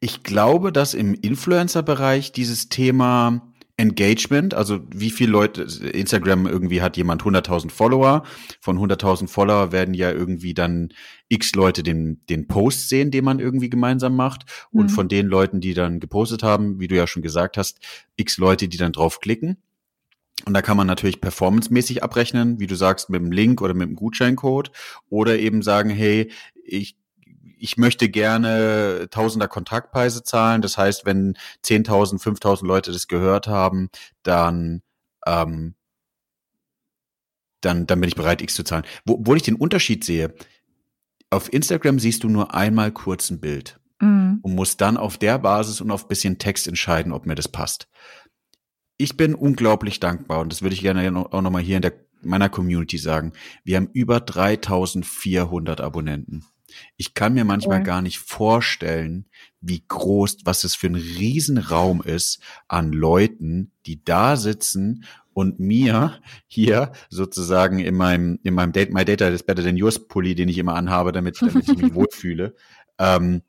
Ich 0.00 0.22
glaube, 0.22 0.72
dass 0.72 0.94
im 0.94 1.14
Influencer-Bereich 1.14 2.32
dieses 2.32 2.68
Thema 2.68 3.52
Engagement, 3.76 4.54
also 4.54 4.80
wie 4.94 5.10
viele 5.10 5.32
Leute, 5.32 5.62
Instagram 5.62 6.46
irgendwie 6.46 6.82
hat 6.82 6.96
jemand 6.96 7.22
100.000 7.22 7.70
Follower, 7.70 8.22
von 8.60 8.78
100.000 8.78 9.28
Follower 9.28 9.72
werden 9.72 9.94
ja 9.94 10.12
irgendwie 10.12 10.54
dann 10.54 10.92
x 11.32 11.54
Leute 11.54 11.82
den, 11.82 12.20
den 12.28 12.46
Post 12.46 12.90
sehen, 12.90 13.10
den 13.10 13.24
man 13.24 13.38
irgendwie 13.38 13.70
gemeinsam 13.70 14.14
macht 14.14 14.44
mhm. 14.70 14.80
und 14.80 14.88
von 14.90 15.08
den 15.08 15.26
Leuten, 15.26 15.60
die 15.60 15.72
dann 15.72 15.98
gepostet 15.98 16.42
haben, 16.42 16.78
wie 16.78 16.88
du 16.88 16.94
ja 16.94 17.06
schon 17.06 17.22
gesagt 17.22 17.56
hast, 17.56 17.80
x 18.16 18.36
Leute, 18.36 18.68
die 18.68 18.76
dann 18.76 18.92
draufklicken. 18.92 19.56
Und 20.44 20.54
da 20.54 20.60
kann 20.60 20.76
man 20.76 20.86
natürlich 20.86 21.20
performancemäßig 21.20 22.02
abrechnen, 22.02 22.60
wie 22.60 22.66
du 22.66 22.74
sagst, 22.74 23.08
mit 23.08 23.22
dem 23.22 23.32
Link 23.32 23.62
oder 23.62 23.74
mit 23.74 23.88
dem 23.88 23.96
Gutscheincode 23.96 24.72
oder 25.08 25.38
eben 25.38 25.62
sagen, 25.62 25.88
hey, 25.88 26.30
ich 26.64 26.96
ich 27.58 27.76
möchte 27.76 28.08
gerne 28.08 29.06
tausender 29.12 29.46
Kontaktpreise 29.46 30.24
zahlen. 30.24 30.62
Das 30.62 30.76
heißt, 30.76 31.06
wenn 31.06 31.34
10.000, 31.64 32.20
5.000 32.20 32.66
Leute 32.66 32.90
das 32.90 33.06
gehört 33.06 33.46
haben, 33.46 33.88
dann, 34.24 34.82
ähm, 35.24 35.76
dann, 37.60 37.86
dann 37.86 38.00
bin 38.00 38.08
ich 38.08 38.16
bereit, 38.16 38.42
X 38.42 38.54
zu 38.54 38.64
zahlen. 38.64 38.84
Wo, 39.04 39.20
wo 39.20 39.36
ich 39.36 39.44
den 39.44 39.54
Unterschied 39.54 40.02
sehe, 40.02 40.34
auf 41.32 41.52
Instagram 41.52 41.98
siehst 41.98 42.24
du 42.24 42.28
nur 42.28 42.54
einmal 42.54 42.92
kurz 42.92 43.30
ein 43.30 43.40
Bild 43.40 43.80
mhm. 44.00 44.40
und 44.42 44.54
musst 44.54 44.80
dann 44.80 44.96
auf 44.96 45.18
der 45.18 45.38
Basis 45.38 45.80
und 45.80 45.90
auf 45.90 46.08
bisschen 46.08 46.38
Text 46.38 46.68
entscheiden, 46.68 47.12
ob 47.12 47.26
mir 47.26 47.34
das 47.34 47.48
passt. 47.48 47.88
Ich 48.98 49.16
bin 49.16 49.34
unglaublich 49.34 49.98
dankbar 49.98 50.40
und 50.40 50.52
das 50.52 50.62
würde 50.62 50.74
ich 50.74 50.82
gerne 50.82 51.26
auch 51.32 51.42
nochmal 51.42 51.62
hier 51.62 51.76
in 51.76 51.82
der, 51.82 51.94
meiner 52.20 52.48
Community 52.48 52.98
sagen. 52.98 53.32
Wir 53.64 53.76
haben 53.76 53.88
über 53.92 54.20
3400 54.20 55.80
Abonnenten. 55.80 56.44
Ich 56.96 57.14
kann 57.14 57.34
mir 57.34 57.44
manchmal 57.44 57.78
ja. 57.78 57.84
gar 57.84 58.02
nicht 58.02 58.18
vorstellen, 58.18 59.26
wie 59.60 59.84
groß, 59.86 60.38
was 60.44 60.64
es 60.64 60.74
für 60.74 60.86
ein 60.86 60.94
Riesenraum 60.94 62.02
ist 62.02 62.40
an 62.68 62.92
Leuten, 62.92 63.72
die 63.86 64.04
da 64.04 64.36
sitzen 64.36 65.04
und 65.34 65.60
mir 65.60 66.20
hier 66.46 66.92
sozusagen 67.10 67.78
in 67.78 67.94
meinem, 67.94 68.38
in 68.42 68.54
meinem 68.54 68.72
Date, 68.72 68.92
My 68.92 69.04
Data 69.04 69.28
is 69.28 69.42
Better 69.42 69.62
Than 69.62 69.76
Yours 69.76 70.06
Pulli, 70.08 70.34
den 70.34 70.48
ich 70.48 70.58
immer 70.58 70.74
anhabe, 70.74 71.12
damit, 71.12 71.40
damit 71.40 71.68
ich 71.68 71.76
mich 71.76 71.94
wohlfühle, 71.94 72.54
ähm, 72.98 73.42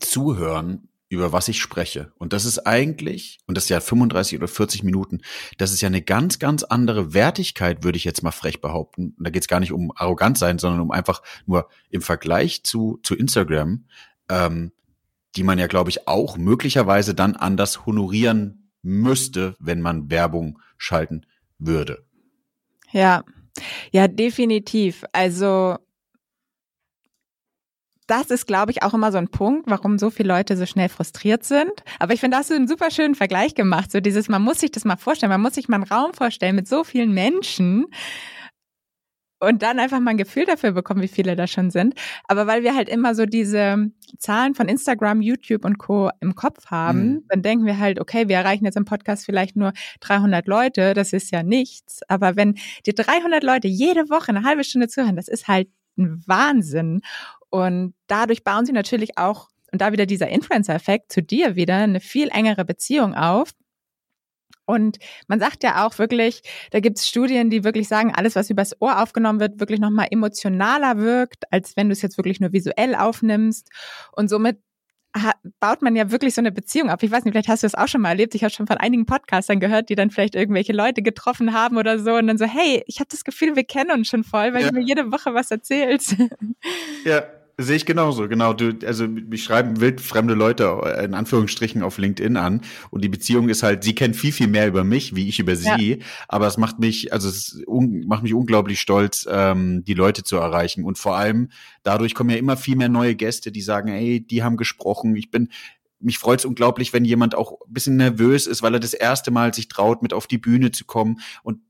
zuhören, 0.00 0.88
über 1.12 1.30
was 1.30 1.48
ich 1.48 1.60
spreche. 1.60 2.10
Und 2.16 2.32
das 2.32 2.46
ist 2.46 2.66
eigentlich, 2.66 3.40
und 3.46 3.56
das 3.56 3.64
ist 3.64 3.70
ja 3.70 3.80
35 3.80 4.38
oder 4.38 4.48
40 4.48 4.82
Minuten, 4.82 5.20
das 5.58 5.72
ist 5.72 5.82
ja 5.82 5.88
eine 5.88 6.00
ganz, 6.00 6.38
ganz 6.38 6.62
andere 6.62 7.12
Wertigkeit, 7.12 7.84
würde 7.84 7.98
ich 7.98 8.04
jetzt 8.04 8.22
mal 8.22 8.30
frech 8.30 8.62
behaupten. 8.62 9.14
Und 9.18 9.26
da 9.26 9.30
geht 9.30 9.42
es 9.42 9.48
gar 9.48 9.60
nicht 9.60 9.72
um 9.72 9.92
arrogant 9.94 10.38
sein, 10.38 10.58
sondern 10.58 10.80
um 10.80 10.90
einfach 10.90 11.22
nur 11.44 11.68
im 11.90 12.00
Vergleich 12.00 12.64
zu, 12.64 12.98
zu 13.02 13.14
Instagram, 13.14 13.84
ähm, 14.30 14.72
die 15.36 15.42
man 15.42 15.58
ja, 15.58 15.66
glaube 15.66 15.90
ich, 15.90 16.08
auch 16.08 16.38
möglicherweise 16.38 17.14
dann 17.14 17.36
anders 17.36 17.84
honorieren 17.84 18.61
müsste, 18.82 19.56
wenn 19.58 19.80
man 19.80 20.10
Werbung 20.10 20.58
schalten 20.76 21.26
würde. 21.58 22.04
Ja, 22.90 23.24
ja, 23.92 24.08
definitiv. 24.08 25.04
Also 25.12 25.76
das 28.06 28.30
ist, 28.30 28.46
glaube 28.46 28.72
ich, 28.72 28.82
auch 28.82 28.94
immer 28.94 29.12
so 29.12 29.18
ein 29.18 29.28
Punkt, 29.28 29.70
warum 29.70 29.98
so 29.98 30.10
viele 30.10 30.28
Leute 30.28 30.56
so 30.56 30.66
schnell 30.66 30.88
frustriert 30.88 31.44
sind. 31.44 31.72
Aber 31.98 32.12
ich 32.12 32.20
finde, 32.20 32.34
da 32.34 32.40
hast 32.40 32.50
du 32.50 32.54
einen 32.54 32.68
super 32.68 32.90
schönen 32.90 33.14
Vergleich 33.14 33.54
gemacht. 33.54 33.90
So 33.90 34.00
dieses, 34.00 34.28
man 34.28 34.42
muss 34.42 34.60
sich 34.60 34.70
das 34.70 34.84
mal 34.84 34.96
vorstellen, 34.96 35.30
man 35.30 35.40
muss 35.40 35.54
sich 35.54 35.68
mal 35.68 35.76
einen 35.76 35.84
Raum 35.84 36.12
vorstellen 36.12 36.56
mit 36.56 36.68
so 36.68 36.84
vielen 36.84 37.12
Menschen 37.12 37.86
und 39.42 39.62
dann 39.62 39.80
einfach 39.80 39.98
mal 39.98 40.12
ein 40.12 40.16
Gefühl 40.16 40.44
dafür 40.44 40.70
bekommen, 40.70 41.02
wie 41.02 41.08
viele 41.08 41.34
da 41.34 41.48
schon 41.48 41.70
sind. 41.72 41.94
Aber 42.28 42.46
weil 42.46 42.62
wir 42.62 42.76
halt 42.76 42.88
immer 42.88 43.16
so 43.16 43.26
diese 43.26 43.90
Zahlen 44.16 44.54
von 44.54 44.68
Instagram, 44.68 45.20
YouTube 45.20 45.64
und 45.64 45.78
Co. 45.78 46.10
im 46.20 46.36
Kopf 46.36 46.66
haben, 46.66 47.06
mhm. 47.06 47.24
dann 47.28 47.42
denken 47.42 47.66
wir 47.66 47.78
halt, 47.80 48.00
okay, 48.00 48.28
wir 48.28 48.36
erreichen 48.36 48.64
jetzt 48.64 48.76
im 48.76 48.84
Podcast 48.84 49.26
vielleicht 49.26 49.56
nur 49.56 49.72
300 50.00 50.46
Leute, 50.46 50.94
das 50.94 51.12
ist 51.12 51.32
ja 51.32 51.42
nichts. 51.42 52.02
Aber 52.06 52.36
wenn 52.36 52.54
die 52.86 52.94
300 52.94 53.42
Leute 53.42 53.66
jede 53.66 54.10
Woche 54.10 54.28
eine 54.28 54.44
halbe 54.44 54.62
Stunde 54.62 54.86
zuhören, 54.86 55.16
das 55.16 55.26
ist 55.26 55.48
halt 55.48 55.68
ein 55.98 56.22
Wahnsinn. 56.24 57.00
Und 57.50 57.94
dadurch 58.06 58.44
bauen 58.44 58.64
sie 58.64 58.72
natürlich 58.72 59.18
auch, 59.18 59.48
und 59.72 59.82
da 59.82 59.90
wieder 59.90 60.06
dieser 60.06 60.28
Influencer-Effekt 60.28 61.10
zu 61.10 61.20
dir 61.20 61.56
wieder, 61.56 61.78
eine 61.78 61.98
viel 61.98 62.28
engere 62.28 62.64
Beziehung 62.64 63.14
auf. 63.14 63.50
Und 64.72 64.98
man 65.28 65.38
sagt 65.38 65.62
ja 65.62 65.86
auch 65.86 65.98
wirklich, 65.98 66.42
da 66.70 66.80
gibt 66.80 66.98
es 66.98 67.06
Studien, 67.06 67.50
die 67.50 67.62
wirklich 67.62 67.88
sagen, 67.88 68.12
alles, 68.14 68.36
was 68.36 68.48
übers 68.48 68.80
Ohr 68.80 69.02
aufgenommen 69.02 69.38
wird, 69.38 69.60
wirklich 69.60 69.80
nochmal 69.80 70.08
emotionaler 70.10 70.96
wirkt, 70.98 71.44
als 71.52 71.76
wenn 71.76 71.88
du 71.88 71.92
es 71.92 72.00
jetzt 72.00 72.16
wirklich 72.16 72.40
nur 72.40 72.52
visuell 72.52 72.94
aufnimmst. 72.94 73.68
Und 74.12 74.28
somit 74.28 74.58
baut 75.60 75.82
man 75.82 75.94
ja 75.94 76.10
wirklich 76.10 76.34
so 76.34 76.40
eine 76.40 76.52
Beziehung 76.52 76.88
ab. 76.88 77.02
Ich 77.02 77.10
weiß 77.10 77.24
nicht, 77.24 77.34
vielleicht 77.34 77.48
hast 77.48 77.62
du 77.62 77.66
das 77.66 77.74
auch 77.74 77.88
schon 77.88 78.00
mal 78.00 78.08
erlebt. 78.10 78.34
Ich 78.34 78.44
habe 78.44 78.54
schon 78.54 78.66
von 78.66 78.78
einigen 78.78 79.04
Podcastern 79.04 79.60
gehört, 79.60 79.90
die 79.90 79.94
dann 79.94 80.10
vielleicht 80.10 80.34
irgendwelche 80.34 80.72
Leute 80.72 81.02
getroffen 81.02 81.52
haben 81.52 81.76
oder 81.76 81.98
so 81.98 82.14
und 82.14 82.28
dann 82.28 82.38
so, 82.38 82.46
hey, 82.46 82.82
ich 82.86 82.98
habe 82.98 83.08
das 83.10 83.22
Gefühl, 83.22 83.54
wir 83.54 83.64
kennen 83.64 83.90
uns 83.90 84.08
schon 84.08 84.24
voll, 84.24 84.54
weil 84.54 84.62
ja. 84.62 84.70
du 84.70 84.78
mir 84.78 84.86
jede 84.86 85.12
Woche 85.12 85.34
was 85.34 85.50
erzählst. 85.50 86.16
Ja, 87.04 87.24
Sehe 87.62 87.76
ich 87.76 87.86
genauso, 87.86 88.28
genau. 88.28 88.52
Du, 88.54 88.76
also 88.84 89.06
mich 89.06 89.44
schreiben 89.44 89.80
wildfremde 89.80 90.34
Leute 90.34 90.64
äh, 90.84 91.04
in 91.04 91.14
Anführungsstrichen 91.14 91.82
auf 91.82 91.98
LinkedIn 91.98 92.36
an 92.36 92.62
und 92.90 93.04
die 93.04 93.08
Beziehung 93.08 93.48
ist 93.48 93.62
halt, 93.62 93.84
sie 93.84 93.94
kennt 93.94 94.16
viel, 94.16 94.32
viel 94.32 94.48
mehr 94.48 94.66
über 94.66 94.84
mich, 94.84 95.14
wie 95.14 95.28
ich 95.28 95.38
über 95.38 95.54
sie, 95.54 95.94
ja. 95.94 95.96
aber 96.28 96.46
es 96.46 96.56
macht 96.58 96.78
mich, 96.78 97.12
also 97.12 97.28
es 97.28 97.62
macht 97.68 98.22
mich 98.22 98.34
unglaublich 98.34 98.80
stolz, 98.80 99.26
ähm, 99.30 99.84
die 99.84 99.94
Leute 99.94 100.24
zu 100.24 100.36
erreichen 100.36 100.84
und 100.84 100.98
vor 100.98 101.16
allem 101.16 101.50
dadurch 101.82 102.14
kommen 102.14 102.30
ja 102.30 102.36
immer 102.36 102.56
viel 102.56 102.76
mehr 102.76 102.88
neue 102.88 103.14
Gäste, 103.14 103.52
die 103.52 103.62
sagen, 103.62 103.88
ey, 103.88 104.20
die 104.20 104.42
haben 104.42 104.56
gesprochen, 104.56 105.14
ich 105.14 105.30
bin, 105.30 105.48
mich 106.00 106.18
freut 106.18 106.40
es 106.40 106.44
unglaublich, 106.44 106.92
wenn 106.92 107.04
jemand 107.04 107.36
auch 107.36 107.60
ein 107.66 107.72
bisschen 107.72 107.96
nervös 107.96 108.46
ist, 108.46 108.62
weil 108.62 108.74
er 108.74 108.80
das 108.80 108.94
erste 108.94 109.30
Mal 109.30 109.54
sich 109.54 109.68
traut, 109.68 110.02
mit 110.02 110.12
auf 110.12 110.26
die 110.26 110.38
Bühne 110.38 110.72
zu 110.72 110.84
kommen 110.84 111.20
und 111.42 111.60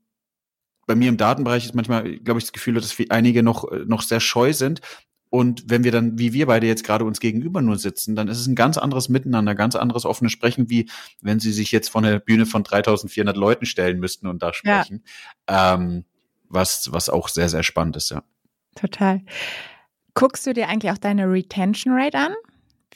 bei 0.85 0.95
mir 0.95 1.09
im 1.09 1.17
Datenbereich 1.17 1.65
ist 1.65 1.75
manchmal, 1.75 2.17
glaube 2.19 2.39
ich, 2.39 2.45
das 2.45 2.51
Gefühl, 2.51 2.73
dass 2.73 2.95
einige 3.09 3.43
noch, 3.43 3.71
äh, 3.71 3.85
noch 3.85 4.01
sehr 4.01 4.19
scheu 4.19 4.53
sind. 4.53 4.81
Und 5.33 5.63
wenn 5.67 5.83
wir 5.83 5.91
dann, 5.91 6.19
wie 6.19 6.31
wir 6.31 6.45
beide 6.45 6.67
jetzt 6.67 6.83
gerade 6.83 7.05
uns 7.05 7.19
gegenüber 7.19 7.63
nur 7.63 7.79
sitzen, 7.79 8.15
dann 8.15 8.27
ist 8.27 8.39
es 8.39 8.45
ein 8.45 8.53
ganz 8.53 8.77
anderes 8.77 9.09
Miteinander, 9.09 9.55
ganz 9.55 9.75
anderes 9.75 10.05
offenes 10.05 10.31
Sprechen, 10.31 10.69
wie 10.69 10.91
wenn 11.21 11.39
sie 11.39 11.51
sich 11.51 11.71
jetzt 11.71 11.89
von 11.89 12.03
der 12.03 12.19
Bühne 12.19 12.45
von 12.45 12.63
3400 12.63 13.35
Leuten 13.35 13.65
stellen 13.65 13.99
müssten 13.99 14.27
und 14.27 14.43
da 14.43 14.53
sprechen. 14.53 15.03
Ja. 15.49 15.73
Ähm, 15.73 16.05
was, 16.49 16.93
was 16.93 17.09
auch 17.09 17.29
sehr, 17.29 17.49
sehr 17.49 17.63
spannend 17.63 17.95
ist, 17.95 18.11
ja. 18.11 18.21
Total. 18.75 19.23
Guckst 20.13 20.45
du 20.45 20.53
dir 20.53 20.69
eigentlich 20.69 20.91
auch 20.91 20.99
deine 20.99 21.25
Retention 21.25 21.95
Rate 21.97 22.19
an? 22.19 22.35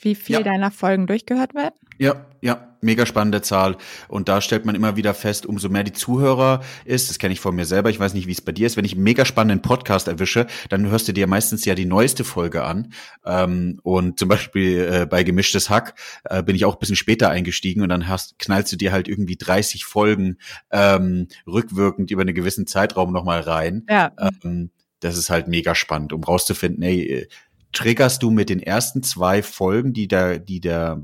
Wie 0.04 0.14
viel 0.14 0.36
ja. 0.36 0.42
deiner 0.42 0.70
Folgen 0.70 1.06
durchgehört 1.06 1.54
wird? 1.54 1.74
Ja, 1.98 2.26
ja, 2.40 2.76
mega 2.80 3.06
spannende 3.06 3.42
Zahl. 3.42 3.76
Und 4.06 4.28
da 4.28 4.40
stellt 4.40 4.64
man 4.64 4.76
immer 4.76 4.96
wieder 4.96 5.14
fest, 5.14 5.46
umso 5.46 5.68
mehr 5.68 5.82
die 5.82 5.92
Zuhörer 5.92 6.62
ist, 6.84 7.10
das 7.10 7.18
kenne 7.18 7.32
ich 7.32 7.40
von 7.40 7.54
mir 7.56 7.64
selber, 7.64 7.90
ich 7.90 7.98
weiß 7.98 8.14
nicht, 8.14 8.28
wie 8.28 8.32
es 8.32 8.40
bei 8.40 8.52
dir 8.52 8.66
ist, 8.66 8.76
wenn 8.76 8.84
ich 8.84 8.92
einen 8.92 9.02
mega 9.02 9.24
spannenden 9.24 9.62
Podcast 9.62 10.06
erwische, 10.06 10.46
dann 10.68 10.88
hörst 10.88 11.08
du 11.08 11.12
dir 11.12 11.26
meistens 11.26 11.64
ja 11.64 11.74
die 11.74 11.86
neueste 11.86 12.22
Folge 12.22 12.62
an. 12.62 12.92
Ähm, 13.24 13.80
und 13.82 14.18
zum 14.18 14.28
Beispiel 14.28 14.88
äh, 14.90 15.06
bei 15.06 15.24
Gemischtes 15.24 15.70
Hack 15.70 15.94
äh, 16.24 16.42
bin 16.42 16.54
ich 16.54 16.64
auch 16.64 16.74
ein 16.74 16.80
bisschen 16.80 16.96
später 16.96 17.30
eingestiegen 17.30 17.82
und 17.82 17.88
dann 17.88 18.08
hast, 18.08 18.38
knallst 18.38 18.72
du 18.72 18.76
dir 18.76 18.92
halt 18.92 19.08
irgendwie 19.08 19.36
30 19.36 19.84
Folgen 19.84 20.38
ähm, 20.70 21.26
rückwirkend 21.46 22.10
über 22.10 22.22
einen 22.22 22.34
gewissen 22.34 22.66
Zeitraum 22.66 23.12
nochmal 23.12 23.40
rein. 23.40 23.84
Ja. 23.88 24.12
Ähm, 24.44 24.70
das 25.00 25.16
ist 25.16 25.30
halt 25.30 25.48
mega 25.48 25.74
spannend, 25.74 26.12
um 26.12 26.24
rauszufinden, 26.24 26.82
ey, 26.82 27.28
triggerst 27.72 28.22
du 28.22 28.30
mit 28.30 28.48
den 28.48 28.60
ersten 28.60 29.02
zwei 29.02 29.42
Folgen, 29.42 29.92
die 29.92 30.08
der, 30.08 30.38
die 30.38 30.60
der 30.60 31.02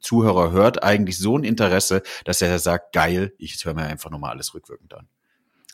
Zuhörer 0.00 0.52
hört, 0.52 0.82
eigentlich 0.82 1.18
so 1.18 1.36
ein 1.36 1.44
Interesse, 1.44 2.02
dass 2.24 2.40
er 2.40 2.58
sagt, 2.58 2.92
geil, 2.92 3.34
ich 3.38 3.64
höre 3.64 3.74
mir 3.74 3.84
einfach 3.84 4.10
nochmal 4.10 4.30
alles 4.30 4.54
rückwirkend 4.54 4.94
an. 4.94 5.08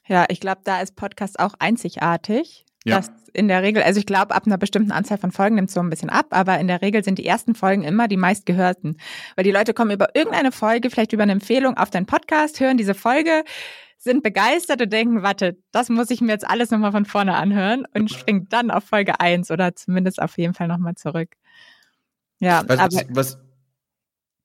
Ja, 0.07 0.27
ich 0.29 0.41
glaube, 0.41 0.63
da 0.65 0.81
ist 0.81 0.97
Podcast 0.97 1.39
auch 1.39 1.55
einzigartig. 1.59 2.65
Ja. 2.85 2.97
Das 2.97 3.11
in 3.33 3.49
der 3.49 3.63
Regel, 3.63 3.83
also 3.83 3.99
ich 3.99 4.07
glaube, 4.07 4.35
ab 4.35 4.47
einer 4.47 4.59
bestimmten 4.59 4.93
Anzahl 4.93 5.19
von 5.19 5.33
Folgen 5.33 5.57
nimmt 5.57 5.69
es 5.69 5.75
so 5.75 5.81
ein 5.81 5.91
bisschen 5.91 6.11
ab, 6.11 6.27
aber 6.31 6.59
in 6.61 6.69
der 6.69 6.83
Regel 6.83 7.03
sind 7.03 7.19
die 7.19 7.27
ersten 7.27 7.55
Folgen 7.55 7.83
immer 7.83 8.07
die 8.07 8.17
meistgehörten. 8.17 8.99
Weil 9.35 9.45
die 9.45 9.51
Leute 9.51 9.75
kommen 9.75 9.91
über 9.91 10.15
irgendeine 10.15 10.53
Folge, 10.53 10.89
vielleicht 10.89 11.13
über 11.13 11.25
eine 11.25 11.33
Empfehlung 11.33 11.77
auf 11.77 11.91
deinen 11.91 12.07
Podcast, 12.07 12.61
hören 12.61 12.77
diese 12.77 12.95
Folge, 12.95 13.45
sind 14.05 14.23
begeistert 14.23 14.81
und 14.83 14.93
denken, 14.93 15.23
warte, 15.23 15.57
das 15.73 15.89
muss 15.89 16.11
ich 16.11 16.21
mir 16.21 16.33
jetzt 16.33 16.49
alles 16.49 16.71
nochmal 16.71 16.93
von 16.93 17.07
vorne 17.07 17.35
anhören 17.35 17.87
und 17.95 18.11
springt 18.11 18.53
dann 18.53 18.71
auf 18.71 18.85
Folge 18.85 19.19
1 19.19 19.51
oder 19.51 19.75
zumindest 19.75 20.21
auf 20.21 20.37
jeden 20.39 20.55
Fall 20.55 20.69
nochmal 20.69 20.95
zurück. 20.95 21.35
Ja, 22.39 22.63
was, 22.67 22.79
aber 22.79 23.03
was, 23.09 23.39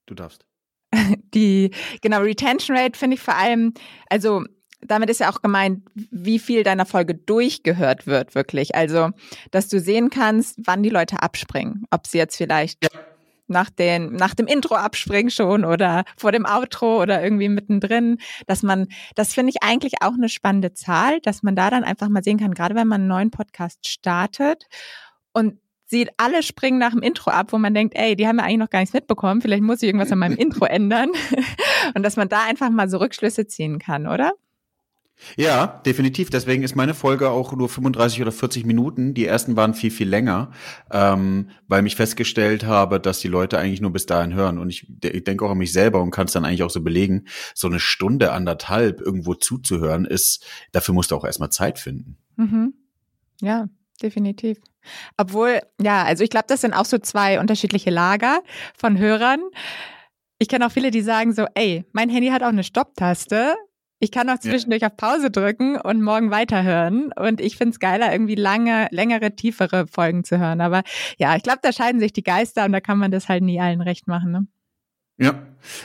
du 0.05 0.15
darfst. 0.15 0.45
Die, 1.33 1.71
genau, 2.01 2.21
Retention 2.21 2.75
Rate 2.75 2.97
finde 2.97 3.15
ich 3.15 3.21
vor 3.21 3.35
allem, 3.35 3.73
also 4.09 4.43
damit 4.81 5.09
ist 5.09 5.19
ja 5.19 5.29
auch 5.29 5.41
gemeint, 5.41 5.83
wie 5.93 6.39
viel 6.39 6.63
deiner 6.63 6.85
Folge 6.85 7.13
durchgehört 7.13 8.07
wird, 8.07 8.33
wirklich. 8.33 8.75
Also, 8.75 9.09
dass 9.51 9.67
du 9.67 9.79
sehen 9.81 10.09
kannst, 10.09 10.57
wann 10.63 10.83
die 10.83 10.89
Leute 10.89 11.21
abspringen. 11.21 11.83
Ob 11.91 12.07
sie 12.07 12.17
jetzt 12.17 12.37
vielleicht 12.37 12.81
ja 12.83 12.89
nach, 13.49 13.69
den, 13.69 14.13
nach 14.13 14.35
dem 14.35 14.47
Intro 14.47 14.75
abspringen 14.75 15.31
schon 15.31 15.65
oder 15.65 16.03
vor 16.17 16.31
dem 16.31 16.45
Outro 16.45 17.01
oder 17.01 17.23
irgendwie 17.23 17.49
mittendrin, 17.49 18.17
dass 18.47 18.63
man, 18.63 18.87
das 19.15 19.33
finde 19.33 19.51
ich 19.51 19.63
eigentlich 19.63 20.01
auch 20.01 20.13
eine 20.13 20.29
spannende 20.29 20.73
Zahl, 20.73 21.19
dass 21.21 21.43
man 21.43 21.55
da 21.55 21.69
dann 21.69 21.83
einfach 21.83 22.09
mal 22.09 22.23
sehen 22.23 22.39
kann, 22.39 22.53
gerade 22.53 22.75
wenn 22.75 22.87
man 22.87 23.01
einen 23.01 23.09
neuen 23.09 23.31
Podcast 23.31 23.87
startet 23.87 24.65
und 25.33 25.59
sieht, 25.85 26.09
alle 26.17 26.43
springen 26.43 26.77
nach 26.77 26.91
dem 26.91 27.01
Intro 27.01 27.31
ab, 27.31 27.51
wo 27.51 27.57
man 27.57 27.73
denkt, 27.73 27.95
ey, 27.97 28.15
die 28.15 28.27
haben 28.27 28.37
ja 28.37 28.43
eigentlich 28.43 28.59
noch 28.59 28.69
gar 28.69 28.79
nichts 28.79 28.93
mitbekommen, 28.93 29.41
vielleicht 29.41 29.63
muss 29.63 29.81
ich 29.81 29.87
irgendwas 29.87 30.11
an 30.11 30.19
meinem 30.19 30.37
Intro 30.37 30.65
ändern 30.65 31.09
und 31.95 32.03
dass 32.03 32.15
man 32.15 32.29
da 32.29 32.43
einfach 32.43 32.69
mal 32.69 32.89
so 32.89 32.97
Rückschlüsse 32.97 33.47
ziehen 33.47 33.79
kann, 33.79 34.07
oder? 34.07 34.33
Ja, 35.35 35.67
definitiv. 35.85 36.29
Deswegen 36.29 36.63
ist 36.63 36.75
meine 36.75 36.93
Folge 36.93 37.29
auch 37.29 37.53
nur 37.53 37.69
35 37.69 38.21
oder 38.21 38.31
40 38.31 38.65
Minuten. 38.65 39.13
Die 39.13 39.25
ersten 39.25 39.55
waren 39.55 39.73
viel, 39.73 39.91
viel 39.91 40.07
länger, 40.07 40.51
ähm, 40.91 41.49
weil 41.67 41.85
ich 41.85 41.95
festgestellt 41.95 42.65
habe, 42.65 42.99
dass 42.99 43.19
die 43.19 43.27
Leute 43.27 43.57
eigentlich 43.57 43.81
nur 43.81 43.91
bis 43.91 44.05
dahin 44.05 44.33
hören. 44.33 44.57
Und 44.57 44.69
ich, 44.69 44.87
ich 45.03 45.23
denke 45.23 45.45
auch 45.45 45.51
an 45.51 45.57
mich 45.57 45.73
selber 45.73 46.01
und 46.01 46.11
kann 46.11 46.27
es 46.27 46.33
dann 46.33 46.45
eigentlich 46.45 46.63
auch 46.63 46.69
so 46.69 46.81
belegen, 46.81 47.25
so 47.53 47.67
eine 47.67 47.79
Stunde, 47.79 48.31
anderthalb 48.31 49.01
irgendwo 49.01 49.33
zuzuhören, 49.33 50.05
ist, 50.05 50.45
dafür 50.71 50.93
musst 50.93 51.11
du 51.11 51.15
auch 51.15 51.25
erstmal 51.25 51.51
Zeit 51.51 51.79
finden. 51.79 52.17
Mhm. 52.37 52.73
Ja, 53.41 53.67
definitiv. 54.01 54.59
Obwohl, 55.17 55.59
ja, 55.81 56.03
also 56.03 56.23
ich 56.23 56.29
glaube, 56.29 56.45
das 56.47 56.61
sind 56.61 56.73
auch 56.73 56.85
so 56.85 56.97
zwei 56.97 57.39
unterschiedliche 57.39 57.89
Lager 57.89 58.41
von 58.77 58.97
Hörern. 58.97 59.41
Ich 60.37 60.47
kenne 60.47 60.65
auch 60.65 60.71
viele, 60.71 60.91
die 60.91 61.01
sagen 61.01 61.33
so, 61.33 61.45
ey, 61.55 61.85
mein 61.91 62.09
Handy 62.09 62.29
hat 62.29 62.43
auch 62.43 62.47
eine 62.47 62.63
Stopptaste 62.63 63.55
ich 63.99 64.11
kann 64.11 64.29
auch 64.29 64.39
zwischendurch 64.39 64.81
ja. 64.81 64.87
auf 64.87 64.97
Pause 64.97 65.29
drücken 65.29 65.77
und 65.77 66.01
morgen 66.01 66.31
weiterhören. 66.31 67.11
Und 67.13 67.41
ich 67.41 67.57
finde 67.57 67.71
es 67.71 67.79
geiler, 67.79 68.11
irgendwie 68.11 68.35
lange, 68.35 68.87
längere, 68.91 69.35
tiefere 69.35 69.87
Folgen 69.87 70.23
zu 70.23 70.39
hören. 70.39 70.61
Aber 70.61 70.83
ja, 71.17 71.35
ich 71.35 71.43
glaube, 71.43 71.59
da 71.61 71.73
scheiden 71.73 71.99
sich 71.99 72.13
die 72.13 72.23
Geister 72.23 72.65
und 72.65 72.71
da 72.71 72.79
kann 72.79 72.97
man 72.97 73.11
das 73.11 73.27
halt 73.27 73.43
nie 73.43 73.59
allen 73.59 73.81
recht 73.81 74.07
machen. 74.07 74.31
Ne? 74.31 74.47
Ja, 75.17 75.33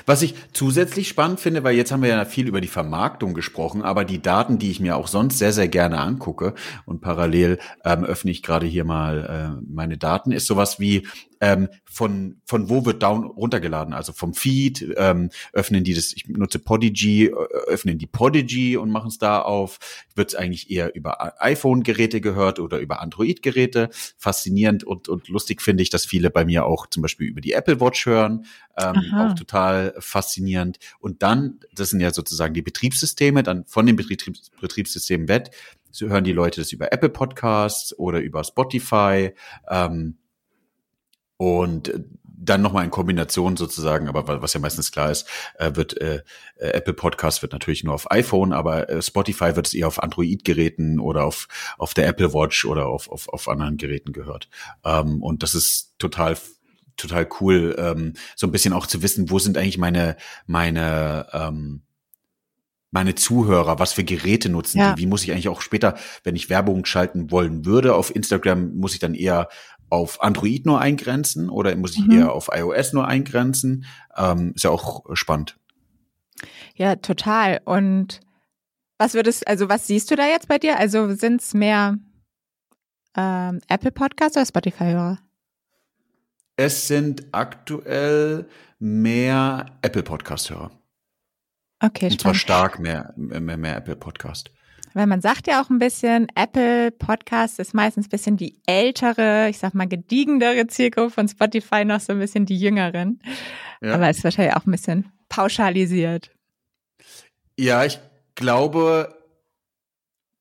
was 0.06 0.22
ich 0.22 0.34
zusätzlich 0.52 1.08
spannend 1.08 1.40
finde, 1.40 1.64
weil 1.64 1.76
jetzt 1.76 1.92
haben 1.92 2.02
wir 2.02 2.10
ja 2.10 2.24
viel 2.24 2.48
über 2.48 2.60
die 2.60 2.68
Vermarktung 2.68 3.34
gesprochen, 3.34 3.82
aber 3.82 4.04
die 4.04 4.22
Daten, 4.22 4.58
die 4.58 4.70
ich 4.70 4.80
mir 4.80 4.96
auch 4.96 5.08
sonst 5.08 5.38
sehr, 5.38 5.52
sehr 5.52 5.68
gerne 5.68 5.98
angucke 6.00 6.54
und 6.87 7.00
parallel 7.00 7.58
ähm, 7.84 8.04
öffne 8.04 8.30
ich 8.30 8.42
gerade 8.42 8.66
hier 8.66 8.84
mal 8.84 9.58
äh, 9.58 9.64
meine 9.66 9.98
Daten, 9.98 10.32
ist 10.32 10.46
sowas 10.46 10.80
wie 10.80 11.06
ähm, 11.44 11.68
von, 11.84 12.40
von 12.46 12.70
wo 12.70 12.87
wird 12.87 13.02
Down 13.02 13.24
runtergeladen? 13.24 13.92
Also 13.92 14.12
vom 14.12 14.32
Feed, 14.32 14.94
ähm, 14.96 15.28
öffnen 15.52 15.84
die 15.84 15.92
das, 15.92 16.14
ich 16.14 16.26
nutze 16.26 16.58
Podigy, 16.58 17.26
äh, 17.26 17.32
öffnen 17.66 17.98
die 17.98 18.06
Podigy 18.06 18.78
und 18.78 18.90
machen 18.90 19.08
es 19.08 19.18
da 19.18 19.42
auf. 19.42 19.78
Wird 20.14 20.30
es 20.30 20.34
eigentlich 20.34 20.70
eher 20.70 20.94
über 20.94 21.42
iPhone-Geräte 21.42 22.22
gehört 22.22 22.60
oder 22.60 22.78
über 22.78 23.02
Android-Geräte? 23.02 23.90
Faszinierend 24.16 24.84
und, 24.84 25.08
und 25.08 25.28
lustig 25.28 25.60
finde 25.60 25.82
ich, 25.82 25.90
dass 25.90 26.06
viele 26.06 26.30
bei 26.30 26.46
mir 26.46 26.64
auch 26.64 26.87
zum 26.87 27.02
Beispiel 27.02 27.28
über 27.28 27.42
die 27.42 27.52
Apple 27.52 27.78
Watch 27.78 28.06
hören. 28.06 28.46
Ähm, 28.76 29.12
auch 29.14 29.34
total 29.34 29.63
faszinierend. 29.98 30.79
Und 30.98 31.22
dann, 31.22 31.61
das 31.74 31.90
sind 31.90 32.00
ja 32.00 32.12
sozusagen 32.12 32.55
die 32.55 32.62
Betriebssysteme, 32.62 33.42
dann 33.42 33.64
von 33.66 33.87
den 33.87 33.96
Betriebs 33.96 34.50
Betriebssystemen 34.61 35.29
weg, 35.29 35.50
so 35.90 36.09
hören 36.09 36.24
die 36.24 36.33
Leute 36.33 36.61
das 36.61 36.72
über 36.72 36.92
Apple 36.92 37.09
Podcasts 37.09 37.96
oder 37.96 38.20
über 38.20 38.42
Spotify. 38.42 39.33
Ähm, 39.68 40.18
und 41.37 41.92
dann 42.44 42.62
nochmal 42.62 42.85
in 42.85 42.90
Kombination 42.90 43.57
sozusagen, 43.57 44.09
aber 44.09 44.42
was 44.42 44.53
ja 44.53 44.61
meistens 44.61 44.92
klar 44.92 45.11
ist, 45.11 45.29
äh, 45.59 45.74
wird 45.74 46.00
äh, 46.00 46.22
äh, 46.57 46.68
Apple 46.68 46.94
Podcast 46.94 47.42
wird 47.42 47.53
natürlich 47.53 47.85
nur 47.85 47.94
auf 47.94 48.11
iPhone, 48.11 48.53
aber 48.53 48.88
äh, 48.88 49.03
Spotify 49.03 49.57
wird 49.57 49.66
es 49.66 49.74
eher 49.74 49.88
auf 49.88 50.03
Android-Geräten 50.03 51.00
oder 51.00 51.24
auf, 51.24 51.48
auf 51.79 51.94
der 51.94 52.07
Apple 52.07 52.35
Watch 52.35 52.64
oder 52.64 52.87
auf, 52.87 53.09
auf, 53.09 53.29
auf 53.29 53.48
anderen 53.48 53.77
Geräten 53.77 54.12
gehört. 54.12 54.48
Ähm, 54.85 55.22
und 55.22 55.42
das 55.42 55.55
ist 55.55 55.94
total 55.98 56.37
total 56.96 57.28
cool, 57.40 57.74
ähm, 57.78 58.14
so 58.37 58.46
ein 58.46 58.52
bisschen 58.52 58.72
auch 58.72 58.87
zu 58.87 59.02
wissen, 59.02 59.30
wo 59.30 59.38
sind 59.38 59.57
eigentlich 59.57 59.78
meine 59.78 60.16
meine 60.46 61.26
ähm, 61.33 61.83
meine 62.90 63.16
Zuhörer, 63.16 63.80
was 63.80 63.92
für 63.92 64.04
Geräte 64.04 64.48
nutzen 64.48 64.78
ja. 64.78 64.92
die, 64.92 65.02
wie 65.02 65.07
muss 65.07 65.24
ich 65.24 65.33
eigentlich 65.33 65.48
auch 65.48 65.62
später, 65.62 65.96
wenn 66.22 66.37
ich 66.37 66.48
Werbung 66.48 66.85
schalten 66.85 67.33
wollen 67.33 67.64
würde 67.64 67.96
auf 67.96 68.14
Instagram, 68.14 68.76
muss 68.76 68.94
ich 68.94 69.00
dann 69.00 69.14
eher 69.14 69.48
auf 69.90 70.22
Android 70.22 70.64
nur 70.64 70.80
eingrenzen 70.80 71.50
oder 71.50 71.74
muss 71.76 71.96
ich 71.96 72.07
mhm. 72.07 72.18
eher 72.18 72.33
auf 72.33 72.50
iOS 72.52 72.92
nur 72.92 73.09
eingrenzen? 73.09 73.85
Ähm, 74.16 74.52
ist 74.54 74.62
ja 74.62 74.70
auch 74.70 75.04
spannend. 75.14 75.59
Ja, 76.76 76.94
total. 76.94 77.61
Und 77.64 78.20
was 78.98 79.14
würdest, 79.14 79.46
also 79.48 79.68
was 79.68 79.87
siehst 79.88 80.11
du 80.11 80.16
da 80.16 80.26
jetzt 80.26 80.48
bei 80.48 80.59
dir? 80.59 80.78
Also 80.78 81.14
sind 81.14 81.40
es 81.40 81.52
mehr 81.52 81.98
ähm, 83.16 83.61
Apple 83.68 83.92
Podcasts 83.92 84.37
oder 84.37 84.46
Spotify-Hörer? 84.46 85.18
Es 86.57 86.87
sind 86.87 87.27
aktuell 87.33 88.47
mehr 88.79 89.67
Apple 89.83 90.05
Podcast-Hörer. 90.05 90.71
Okay, 91.81 92.11
Und 92.11 92.21
zwar 92.21 92.35
stark 92.35 92.79
mehr, 92.79 93.12
mehr, 93.17 93.57
mehr 93.57 93.77
Apple 93.77 93.97
Podcast. 93.97 94.53
Weil 94.93 95.09
man 95.09 95.21
sagt 95.21 95.49
ja 95.49 95.61
auch 95.61 95.71
ein 95.71 95.81
bisschen, 95.81 96.29
Apple 96.37 96.93
Podcast 96.93 97.59
ist 97.59 97.75
meistens 97.75 98.07
ein 98.07 98.11
bisschen 98.11 98.37
die 98.37 98.61
ältere, 98.67 99.49
ich 99.49 99.59
sag 99.59 99.75
mal 99.75 99.88
gediegendere 99.88 100.69
Zielgruppe 100.69 101.11
von 101.11 101.29
Spotify, 101.29 101.85
noch 101.85 101.99
so 101.99 102.12
ein 102.12 102.21
bisschen 102.21 102.47
die 102.47 102.57
jüngeren. 102.57 103.21
Ja. 103.81 103.95
Aber 103.95 104.09
ist 104.09 104.23
wahrscheinlich 104.23 104.55
auch 104.55 104.64
ein 104.64 104.71
bisschen 104.71 105.12
pauschalisiert. 105.29 106.31
Ja, 107.59 107.85
ich 107.85 107.99
glaube, 108.37 109.12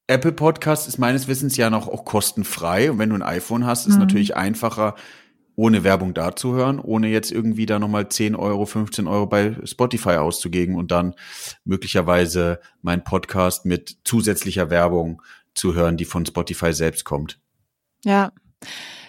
Apple 0.05 0.33
Podcast 0.33 0.87
ist 0.87 0.99
meines 0.99 1.27
Wissens 1.27 1.57
ja 1.57 1.71
noch 1.71 1.87
auch 1.87 2.05
kostenfrei. 2.05 2.91
Und 2.91 2.99
wenn 2.99 3.09
du 3.09 3.15
ein 3.15 3.23
iPhone 3.23 3.65
hast, 3.65 3.87
ist 3.87 3.95
mhm. 3.95 4.01
natürlich 4.01 4.37
einfacher, 4.37 4.95
ohne 5.55 5.83
Werbung 5.83 6.13
da 6.13 6.35
zu 6.35 6.53
hören, 6.53 6.79
ohne 6.79 7.07
jetzt 7.07 7.31
irgendwie 7.31 7.65
da 7.65 7.79
nochmal 7.79 8.09
10 8.09 8.35
Euro, 8.35 8.65
15 8.65 9.07
Euro 9.07 9.27
bei 9.27 9.55
Spotify 9.63 10.15
auszugeben 10.15 10.75
und 10.75 10.91
dann 10.91 11.15
möglicherweise 11.63 12.59
mein 12.81 13.03
Podcast 13.03 13.65
mit 13.65 13.97
zusätzlicher 14.03 14.69
Werbung 14.69 15.21
zu 15.53 15.75
hören, 15.75 15.97
die 15.97 16.05
von 16.05 16.25
Spotify 16.25 16.73
selbst 16.73 17.05
kommt. 17.05 17.39
Ja. 18.03 18.31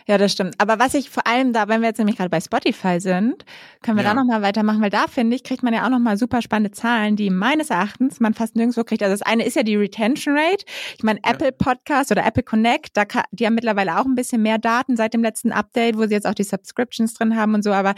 Ja, 0.07 0.19
das 0.19 0.33
stimmt. 0.33 0.55
Aber 0.59 0.79
was 0.79 0.93
ich 0.93 1.09
vor 1.09 1.27
allem 1.27 1.55
da, 1.55 1.67
wenn 1.69 1.81
wir 1.81 1.89
jetzt 1.89 1.97
nämlich 1.97 2.17
gerade 2.17 2.29
bei 2.29 2.41
Spotify 2.41 3.01
sind, 3.01 3.47
können 3.81 3.97
wir 3.97 4.05
ja. 4.05 4.11
da 4.11 4.15
nochmal 4.15 4.43
weitermachen, 4.43 4.83
weil 4.83 4.91
da 4.91 5.07
finde 5.07 5.35
ich, 5.35 5.45
kriegt 5.45 5.63
man 5.63 5.73
ja 5.73 5.87
auch 5.87 5.89
nochmal 5.89 6.19
super 6.19 6.43
spannende 6.43 6.73
Zahlen, 6.73 7.17
die 7.17 7.31
meines 7.31 7.71
Erachtens 7.71 8.21
man 8.21 8.35
fast 8.35 8.55
nirgendwo 8.55 8.85
kriegt. 8.85 9.03
Also 9.03 9.15
das 9.15 9.23
eine 9.23 9.47
ist 9.47 9.57
ja 9.57 9.63
die 9.63 9.77
Retention 9.77 10.37
Rate. 10.37 10.67
Ich 10.99 11.05
meine, 11.05 11.21
ja. 11.25 11.33
Apple 11.33 11.53
Podcast 11.53 12.11
oder 12.11 12.27
Apple 12.27 12.43
Connect, 12.43 12.95
da 12.99 13.07
kann, 13.07 13.23
die 13.31 13.47
haben 13.47 13.55
mittlerweile 13.55 13.99
auch 13.99 14.05
ein 14.05 14.15
bisschen 14.15 14.43
mehr 14.43 14.59
Daten 14.59 14.95
seit 14.99 15.15
dem 15.15 15.23
letzten 15.23 15.53
Update, 15.53 15.97
wo 15.97 16.07
sie 16.07 16.13
jetzt 16.13 16.27
auch 16.27 16.35
die 16.35 16.45
Subscriptions 16.45 17.15
drin 17.15 17.35
haben 17.35 17.55
und 17.55 17.65
so, 17.65 17.73
aber 17.73 17.95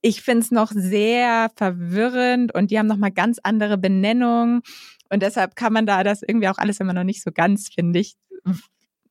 ich 0.00 0.22
finde 0.22 0.42
es 0.42 0.52
noch 0.52 0.70
sehr 0.72 1.50
verwirrend 1.56 2.54
und 2.54 2.70
die 2.70 2.78
haben 2.78 2.86
nochmal 2.86 3.10
ganz 3.10 3.40
andere 3.42 3.78
Benennungen. 3.78 4.62
Und 5.10 5.22
deshalb 5.24 5.56
kann 5.56 5.72
man 5.72 5.86
da 5.86 6.04
das 6.04 6.22
irgendwie 6.22 6.48
auch 6.48 6.58
alles 6.58 6.78
immer 6.78 6.92
noch 6.92 7.02
nicht 7.02 7.22
so 7.22 7.32
ganz, 7.32 7.68
finde 7.68 7.98
ich, 7.98 8.14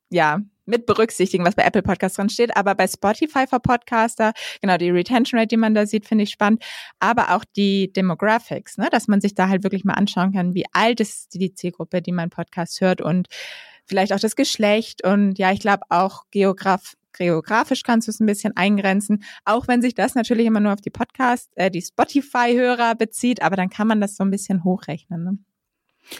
ja, 0.09 0.39
mit 0.67 0.85
berücksichtigen, 0.85 1.45
was 1.45 1.55
bei 1.55 1.63
Apple 1.63 1.81
Podcasts 1.81 2.17
drin 2.17 2.29
steht, 2.29 2.55
aber 2.55 2.75
bei 2.75 2.87
Spotify 2.87 3.47
for 3.47 3.59
Podcaster, 3.59 4.33
genau, 4.61 4.77
die 4.77 4.89
Retention 4.89 5.39
Rate, 5.39 5.47
die 5.47 5.57
man 5.57 5.73
da 5.73 5.85
sieht, 5.85 6.05
finde 6.05 6.25
ich 6.25 6.29
spannend, 6.29 6.63
aber 6.99 7.35
auch 7.35 7.43
die 7.55 7.91
Demographics, 7.93 8.77
ne, 8.77 8.89
dass 8.91 9.07
man 9.07 9.21
sich 9.21 9.33
da 9.33 9.49
halt 9.49 9.63
wirklich 9.63 9.83
mal 9.83 9.93
anschauen 9.93 10.33
kann, 10.33 10.53
wie 10.53 10.65
alt 10.73 10.99
ist 10.99 11.33
die 11.33 11.53
Zielgruppe, 11.53 12.01
die 12.01 12.11
mein 12.11 12.29
Podcast 12.29 12.81
hört 12.81 13.01
und 13.01 13.27
vielleicht 13.85 14.13
auch 14.13 14.19
das 14.19 14.35
Geschlecht 14.35 15.05
und 15.05 15.39
ja, 15.39 15.51
ich 15.51 15.59
glaube 15.59 15.83
auch 15.89 16.23
Geograf 16.31 16.95
geografisch 17.17 17.81
kannst 17.81 18.07
du 18.07 18.11
es 18.11 18.19
ein 18.19 18.27
bisschen 18.27 18.55
eingrenzen, 18.55 19.23
auch 19.43 19.67
wenn 19.67 19.81
sich 19.81 19.95
das 19.95 20.13
natürlich 20.13 20.45
immer 20.45 20.59
nur 20.59 20.73
auf 20.73 20.81
die 20.81 20.91
Podcast, 20.91 21.49
äh, 21.55 21.71
die 21.71 21.81
Spotify-Hörer 21.81 22.93
bezieht, 22.95 23.41
aber 23.41 23.55
dann 23.55 23.69
kann 23.69 23.87
man 23.87 23.99
das 23.99 24.15
so 24.15 24.23
ein 24.23 24.29
bisschen 24.29 24.63
hochrechnen. 24.63 25.23
Ne? 25.23 25.37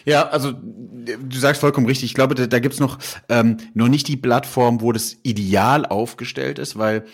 Ja, 0.06 0.28
also 0.30 0.52
du 0.54 1.38
sagst 1.38 1.62
vollkommen 1.62 1.88
richtig. 1.88 2.06
Ich 2.06 2.16
glaube, 2.16 2.36
da, 2.36 2.48
da 2.48 2.60
gibt's 2.60 2.80
noch 2.80 2.98
ähm, 3.30 3.58
noch 3.74 3.88
nicht 3.88 4.08
die 4.08 4.18
Plattform, 4.18 4.82
wo 4.82 4.92
das 4.92 5.18
ideal 5.24 5.86
aufgestellt 5.86 6.60
ist, 6.60 6.78
weil 6.78 7.06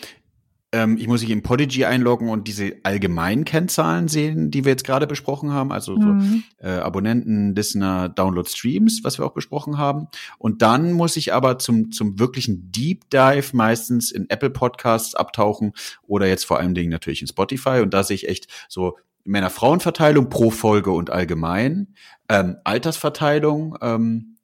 ähm, 0.73 0.97
ich 0.97 1.07
muss 1.07 1.21
mich 1.21 1.29
in 1.29 1.43
Podigy 1.43 1.85
einloggen 1.85 2.29
und 2.29 2.47
diese 2.47 2.73
allgemeinen 2.81 3.45
Kennzahlen 3.45 4.07
sehen, 4.07 4.49
die 4.49 4.65
wir 4.65 4.71
jetzt 4.71 4.83
gerade 4.83 5.05
besprochen 5.05 5.51
haben, 5.51 5.71
also 5.71 5.95
mhm. 5.95 6.43
so, 6.59 6.67
äh, 6.67 6.79
Abonnenten, 6.79 7.55
Listener, 7.55 8.09
Download, 8.09 8.49
Streams, 8.49 9.01
was 9.03 9.19
wir 9.19 9.25
auch 9.25 9.33
besprochen 9.33 9.77
haben. 9.77 10.07
Und 10.39 10.63
dann 10.63 10.91
muss 10.91 11.15
ich 11.15 11.31
aber 11.31 11.59
zum 11.59 11.91
zum 11.91 12.19
wirklichen 12.19 12.71
Deep 12.71 13.09
Dive 13.11 13.55
meistens 13.55 14.11
in 14.11 14.29
Apple 14.29 14.49
Podcasts 14.49 15.13
abtauchen 15.13 15.73
oder 16.07 16.27
jetzt 16.27 16.45
vor 16.45 16.59
allen 16.59 16.73
Dingen 16.73 16.89
natürlich 16.89 17.21
in 17.21 17.27
Spotify. 17.27 17.81
Und 17.81 17.93
da 17.93 18.03
sehe 18.03 18.15
ich 18.15 18.27
echt 18.27 18.47
so 18.67 18.97
Männer-Frauen-Verteilung 19.25 20.29
pro 20.29 20.51
Folge 20.51 20.91
und 20.91 21.09
allgemein, 21.09 21.95
ähm, 22.29 22.57
Altersverteilung, 22.63 23.77
ähm, 23.81 24.37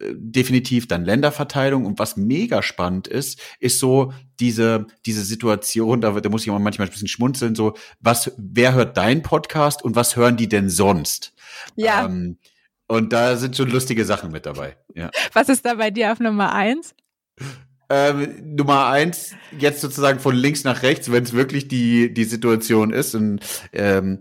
äh, 0.00 0.12
definitiv 0.14 0.86
dann 0.86 1.04
Länderverteilung 1.04 1.84
und 1.84 1.98
was 1.98 2.16
mega 2.16 2.62
spannend 2.62 3.08
ist, 3.08 3.40
ist 3.60 3.78
so 3.80 4.12
diese 4.38 4.86
diese 5.06 5.24
Situation, 5.24 6.00
da, 6.00 6.12
da 6.20 6.28
muss 6.28 6.42
ich 6.42 6.52
manchmal 6.52 6.86
ein 6.86 6.92
bisschen 6.92 7.08
schmunzeln, 7.08 7.54
so 7.54 7.74
was 8.00 8.32
wer 8.36 8.74
hört 8.74 8.96
dein 8.96 9.22
Podcast 9.22 9.82
und 9.82 9.96
was 9.96 10.16
hören 10.16 10.36
die 10.36 10.48
denn 10.48 10.70
sonst? 10.70 11.34
Ja. 11.76 12.04
Ähm, 12.04 12.38
und 12.86 13.12
da 13.12 13.36
sind 13.36 13.56
schon 13.56 13.70
lustige 13.70 14.04
Sachen 14.04 14.30
mit 14.30 14.46
dabei. 14.46 14.76
Ja. 14.94 15.10
Was 15.34 15.48
ist 15.48 15.64
da 15.64 15.74
bei 15.74 15.90
dir 15.90 16.12
auf 16.12 16.20
Nummer 16.20 16.54
eins? 16.54 16.94
Ähm, 17.90 18.54
Nummer 18.54 18.88
eins, 18.88 19.34
jetzt 19.58 19.80
sozusagen 19.80 20.20
von 20.20 20.34
links 20.34 20.64
nach 20.64 20.82
rechts, 20.82 21.10
wenn 21.10 21.24
es 21.24 21.32
wirklich 21.32 21.68
die, 21.68 22.12
die 22.12 22.24
Situation 22.24 22.92
ist. 22.92 23.14
Und 23.14 23.40
ähm, 23.72 24.20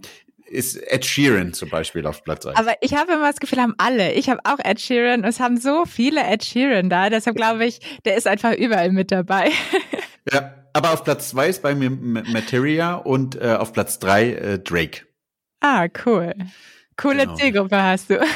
ist 0.50 0.78
Ed 0.78 1.06
Sheeran 1.06 1.54
zum 1.54 1.70
Beispiel 1.70 2.06
auf 2.06 2.24
Platz 2.24 2.46
1. 2.46 2.58
Aber 2.58 2.76
ich 2.82 2.94
habe 2.94 3.14
immer 3.14 3.28
das 3.28 3.40
Gefühl, 3.40 3.60
haben 3.60 3.76
alle. 3.78 4.14
Ich 4.14 4.30
habe 4.30 4.40
auch 4.44 4.60
Ed 4.64 4.80
Sheeran 4.80 5.22
und 5.22 5.30
es 5.30 5.40
haben 5.40 5.58
so 5.58 5.86
viele 5.86 6.24
Ed 6.24 6.44
Sheeran 6.44 6.90
da. 6.90 7.10
Deshalb 7.10 7.36
glaube 7.36 7.66
ich, 7.66 7.80
der 8.06 8.16
ist 8.16 8.28
einfach 8.28 8.54
überall 8.54 8.92
mit 8.92 9.12
dabei. 9.12 9.52
Ja, 10.30 10.56
aber 10.74 10.92
auf 10.92 11.06
Platz 11.06 11.30
2 11.30 11.48
ist 11.48 11.62
bei 11.62 11.74
mir 11.74 11.90
Materia 11.90 12.96
und 12.96 13.42
äh, 13.42 13.56
auf 13.58 13.72
Platz 13.72 13.98
3 14.00 14.32
äh, 14.34 14.60
Drake. 14.60 15.04
Ah, 15.62 15.88
cool. 16.06 16.34
Coole 16.98 17.20
genau. 17.20 17.36
Zielgruppe 17.36 17.82
hast 17.82 18.10
du. 18.10 18.16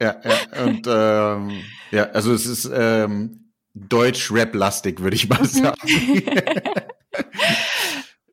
Ja, 0.00 0.14
ja, 0.14 0.20
ja, 0.22 0.30
ja. 0.30 0.64
Und 0.64 0.86
ähm, 0.86 1.62
ja, 1.90 2.10
also 2.10 2.34
es 2.34 2.44
ist 2.44 2.70
ähm, 2.70 3.47
Deutsch-Rap-lastig, 3.88 5.00
würde 5.00 5.16
ich 5.16 5.28
mal 5.28 5.44
sagen. 5.48 6.22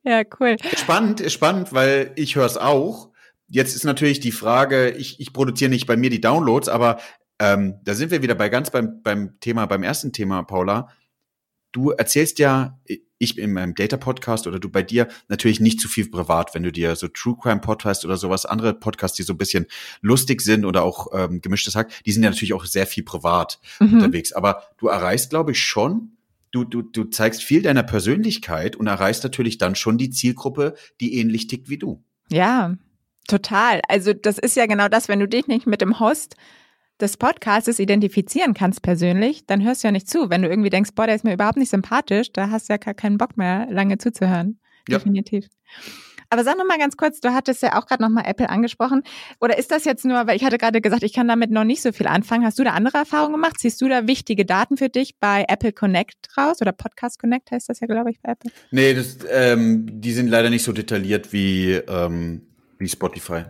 ja, 0.04 0.22
cool. 0.40 0.56
Spannend, 0.76 1.30
spannend, 1.30 1.72
weil 1.72 2.12
ich 2.16 2.36
höre 2.36 2.46
es 2.46 2.56
auch. 2.56 3.10
Jetzt 3.48 3.76
ist 3.76 3.84
natürlich 3.84 4.20
die 4.20 4.32
Frage, 4.32 4.90
ich, 4.90 5.20
ich 5.20 5.32
produziere 5.32 5.70
nicht 5.70 5.86
bei 5.86 5.96
mir 5.96 6.10
die 6.10 6.20
Downloads, 6.20 6.68
aber 6.68 6.98
ähm, 7.38 7.76
da 7.84 7.94
sind 7.94 8.10
wir 8.10 8.22
wieder 8.22 8.34
bei 8.34 8.48
ganz 8.48 8.70
beim, 8.70 9.02
beim 9.02 9.38
Thema, 9.40 9.66
beim 9.66 9.82
ersten 9.82 10.12
Thema, 10.12 10.42
Paula. 10.42 10.88
Du 11.72 11.90
erzählst 11.90 12.38
ja, 12.38 12.78
ich 13.18 13.38
in 13.38 13.52
meinem 13.52 13.74
Data 13.74 13.96
Podcast 13.96 14.46
oder 14.46 14.58
du 14.58 14.68
bei 14.68 14.82
dir 14.82 15.08
natürlich 15.28 15.60
nicht 15.60 15.80
zu 15.80 15.88
viel 15.88 16.08
privat, 16.08 16.54
wenn 16.54 16.62
du 16.62 16.72
dir 16.72 16.96
so 16.96 17.08
True 17.08 17.36
Crime 17.40 17.60
Podcast 17.60 18.04
oder 18.04 18.16
sowas, 18.16 18.46
andere 18.46 18.74
Podcasts, 18.74 19.16
die 19.16 19.22
so 19.22 19.32
ein 19.34 19.38
bisschen 19.38 19.66
lustig 20.00 20.42
sind 20.42 20.64
oder 20.64 20.82
auch 20.82 21.08
ähm, 21.12 21.40
gemischtes 21.40 21.74
Hack, 21.74 21.90
die 22.04 22.12
sind 22.12 22.22
ja 22.22 22.30
natürlich 22.30 22.54
auch 22.54 22.64
sehr 22.64 22.86
viel 22.86 23.04
privat 23.04 23.58
mhm. 23.80 23.94
unterwegs. 23.94 24.32
Aber 24.32 24.64
du 24.78 24.88
erreichst, 24.88 25.30
glaube 25.30 25.52
ich, 25.52 25.60
schon, 25.60 26.16
du, 26.50 26.64
du, 26.64 26.82
du 26.82 27.04
zeigst 27.04 27.42
viel 27.42 27.62
deiner 27.62 27.82
Persönlichkeit 27.82 28.76
und 28.76 28.86
erreichst 28.86 29.24
natürlich 29.24 29.58
dann 29.58 29.74
schon 29.74 29.98
die 29.98 30.10
Zielgruppe, 30.10 30.74
die 31.00 31.18
ähnlich 31.18 31.46
tickt 31.46 31.68
wie 31.68 31.78
du. 31.78 32.02
Ja, 32.30 32.74
total. 33.28 33.80
Also 33.88 34.12
das 34.12 34.38
ist 34.38 34.56
ja 34.56 34.66
genau 34.66 34.88
das, 34.88 35.08
wenn 35.08 35.20
du 35.20 35.28
dich 35.28 35.46
nicht 35.46 35.66
mit 35.66 35.80
dem 35.80 36.00
Host 36.00 36.36
des 37.00 37.16
Podcasts 37.16 37.78
identifizieren 37.78 38.54
kannst 38.54 38.82
persönlich, 38.82 39.46
dann 39.46 39.62
hörst 39.62 39.82
du 39.82 39.88
ja 39.88 39.92
nicht 39.92 40.08
zu. 40.08 40.30
Wenn 40.30 40.42
du 40.42 40.48
irgendwie 40.48 40.70
denkst, 40.70 40.90
boah, 40.94 41.06
der 41.06 41.16
ist 41.16 41.24
mir 41.24 41.34
überhaupt 41.34 41.58
nicht 41.58 41.70
sympathisch, 41.70 42.32
da 42.32 42.50
hast 42.50 42.68
du 42.68 42.72
ja 42.72 42.78
gar 42.78 42.94
keinen 42.94 43.18
Bock 43.18 43.36
mehr, 43.36 43.66
lange 43.70 43.98
zuzuhören. 43.98 44.58
Ja. 44.88 44.98
Definitiv. 44.98 45.46
Aber 46.30 46.42
sag 46.42 46.58
noch 46.58 46.66
mal 46.66 46.78
ganz 46.78 46.96
kurz, 46.96 47.20
du 47.20 47.32
hattest 47.34 47.62
ja 47.62 47.78
auch 47.78 47.86
gerade 47.86 48.02
noch 48.02 48.08
mal 48.08 48.24
Apple 48.26 48.48
angesprochen. 48.48 49.02
Oder 49.40 49.58
ist 49.58 49.70
das 49.70 49.84
jetzt 49.84 50.04
nur, 50.04 50.26
weil 50.26 50.36
ich 50.36 50.44
hatte 50.44 50.58
gerade 50.58 50.80
gesagt, 50.80 51.02
ich 51.02 51.12
kann 51.12 51.28
damit 51.28 51.50
noch 51.50 51.64
nicht 51.64 51.82
so 51.82 51.92
viel 51.92 52.06
anfangen. 52.06 52.44
Hast 52.44 52.58
du 52.58 52.64
da 52.64 52.70
andere 52.72 52.98
Erfahrungen 52.98 53.34
gemacht? 53.34 53.56
Siehst 53.58 53.80
du 53.80 53.88
da 53.88 54.06
wichtige 54.06 54.44
Daten 54.44 54.76
für 54.76 54.88
dich 54.88 55.16
bei 55.20 55.44
Apple 55.48 55.72
Connect 55.72 56.16
raus? 56.36 56.60
Oder 56.60 56.72
Podcast 56.72 57.20
Connect 57.20 57.50
heißt 57.50 57.68
das 57.68 57.80
ja, 57.80 57.86
glaube 57.86 58.10
ich, 58.10 58.20
bei 58.20 58.32
Apple? 58.32 58.50
Nee, 58.70 58.94
das, 58.94 59.18
ähm, 59.30 59.86
die 60.00 60.12
sind 60.12 60.28
leider 60.28 60.50
nicht 60.50 60.64
so 60.64 60.72
detailliert 60.72 61.32
wie, 61.32 61.74
ähm, 61.74 62.42
wie 62.78 62.88
Spotify. 62.88 63.44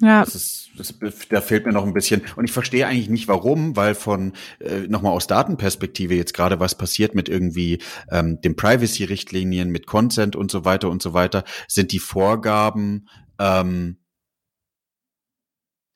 Ja. 0.00 0.24
Das 0.24 0.34
ist, 0.34 0.70
das, 0.76 0.94
da 1.28 1.40
fehlt 1.40 1.66
mir 1.66 1.72
noch 1.72 1.84
ein 1.84 1.92
bisschen. 1.92 2.22
Und 2.36 2.44
ich 2.44 2.52
verstehe 2.52 2.86
eigentlich 2.86 3.08
nicht 3.08 3.26
warum, 3.26 3.74
weil 3.74 3.94
von 3.96 4.32
äh, 4.60 4.80
nochmal 4.88 5.12
aus 5.12 5.26
Datenperspektive 5.26 6.14
jetzt 6.14 6.34
gerade 6.34 6.60
was 6.60 6.76
passiert 6.76 7.14
mit 7.16 7.28
irgendwie 7.28 7.82
ähm, 8.10 8.40
den 8.40 8.54
Privacy-Richtlinien, 8.54 9.70
mit 9.70 9.86
Consent 9.86 10.36
und 10.36 10.50
so 10.52 10.64
weiter 10.64 10.88
und 10.88 11.02
so 11.02 11.14
weiter, 11.14 11.42
sind 11.66 11.90
die 11.90 11.98
Vorgaben 11.98 13.08
ähm, 13.40 13.96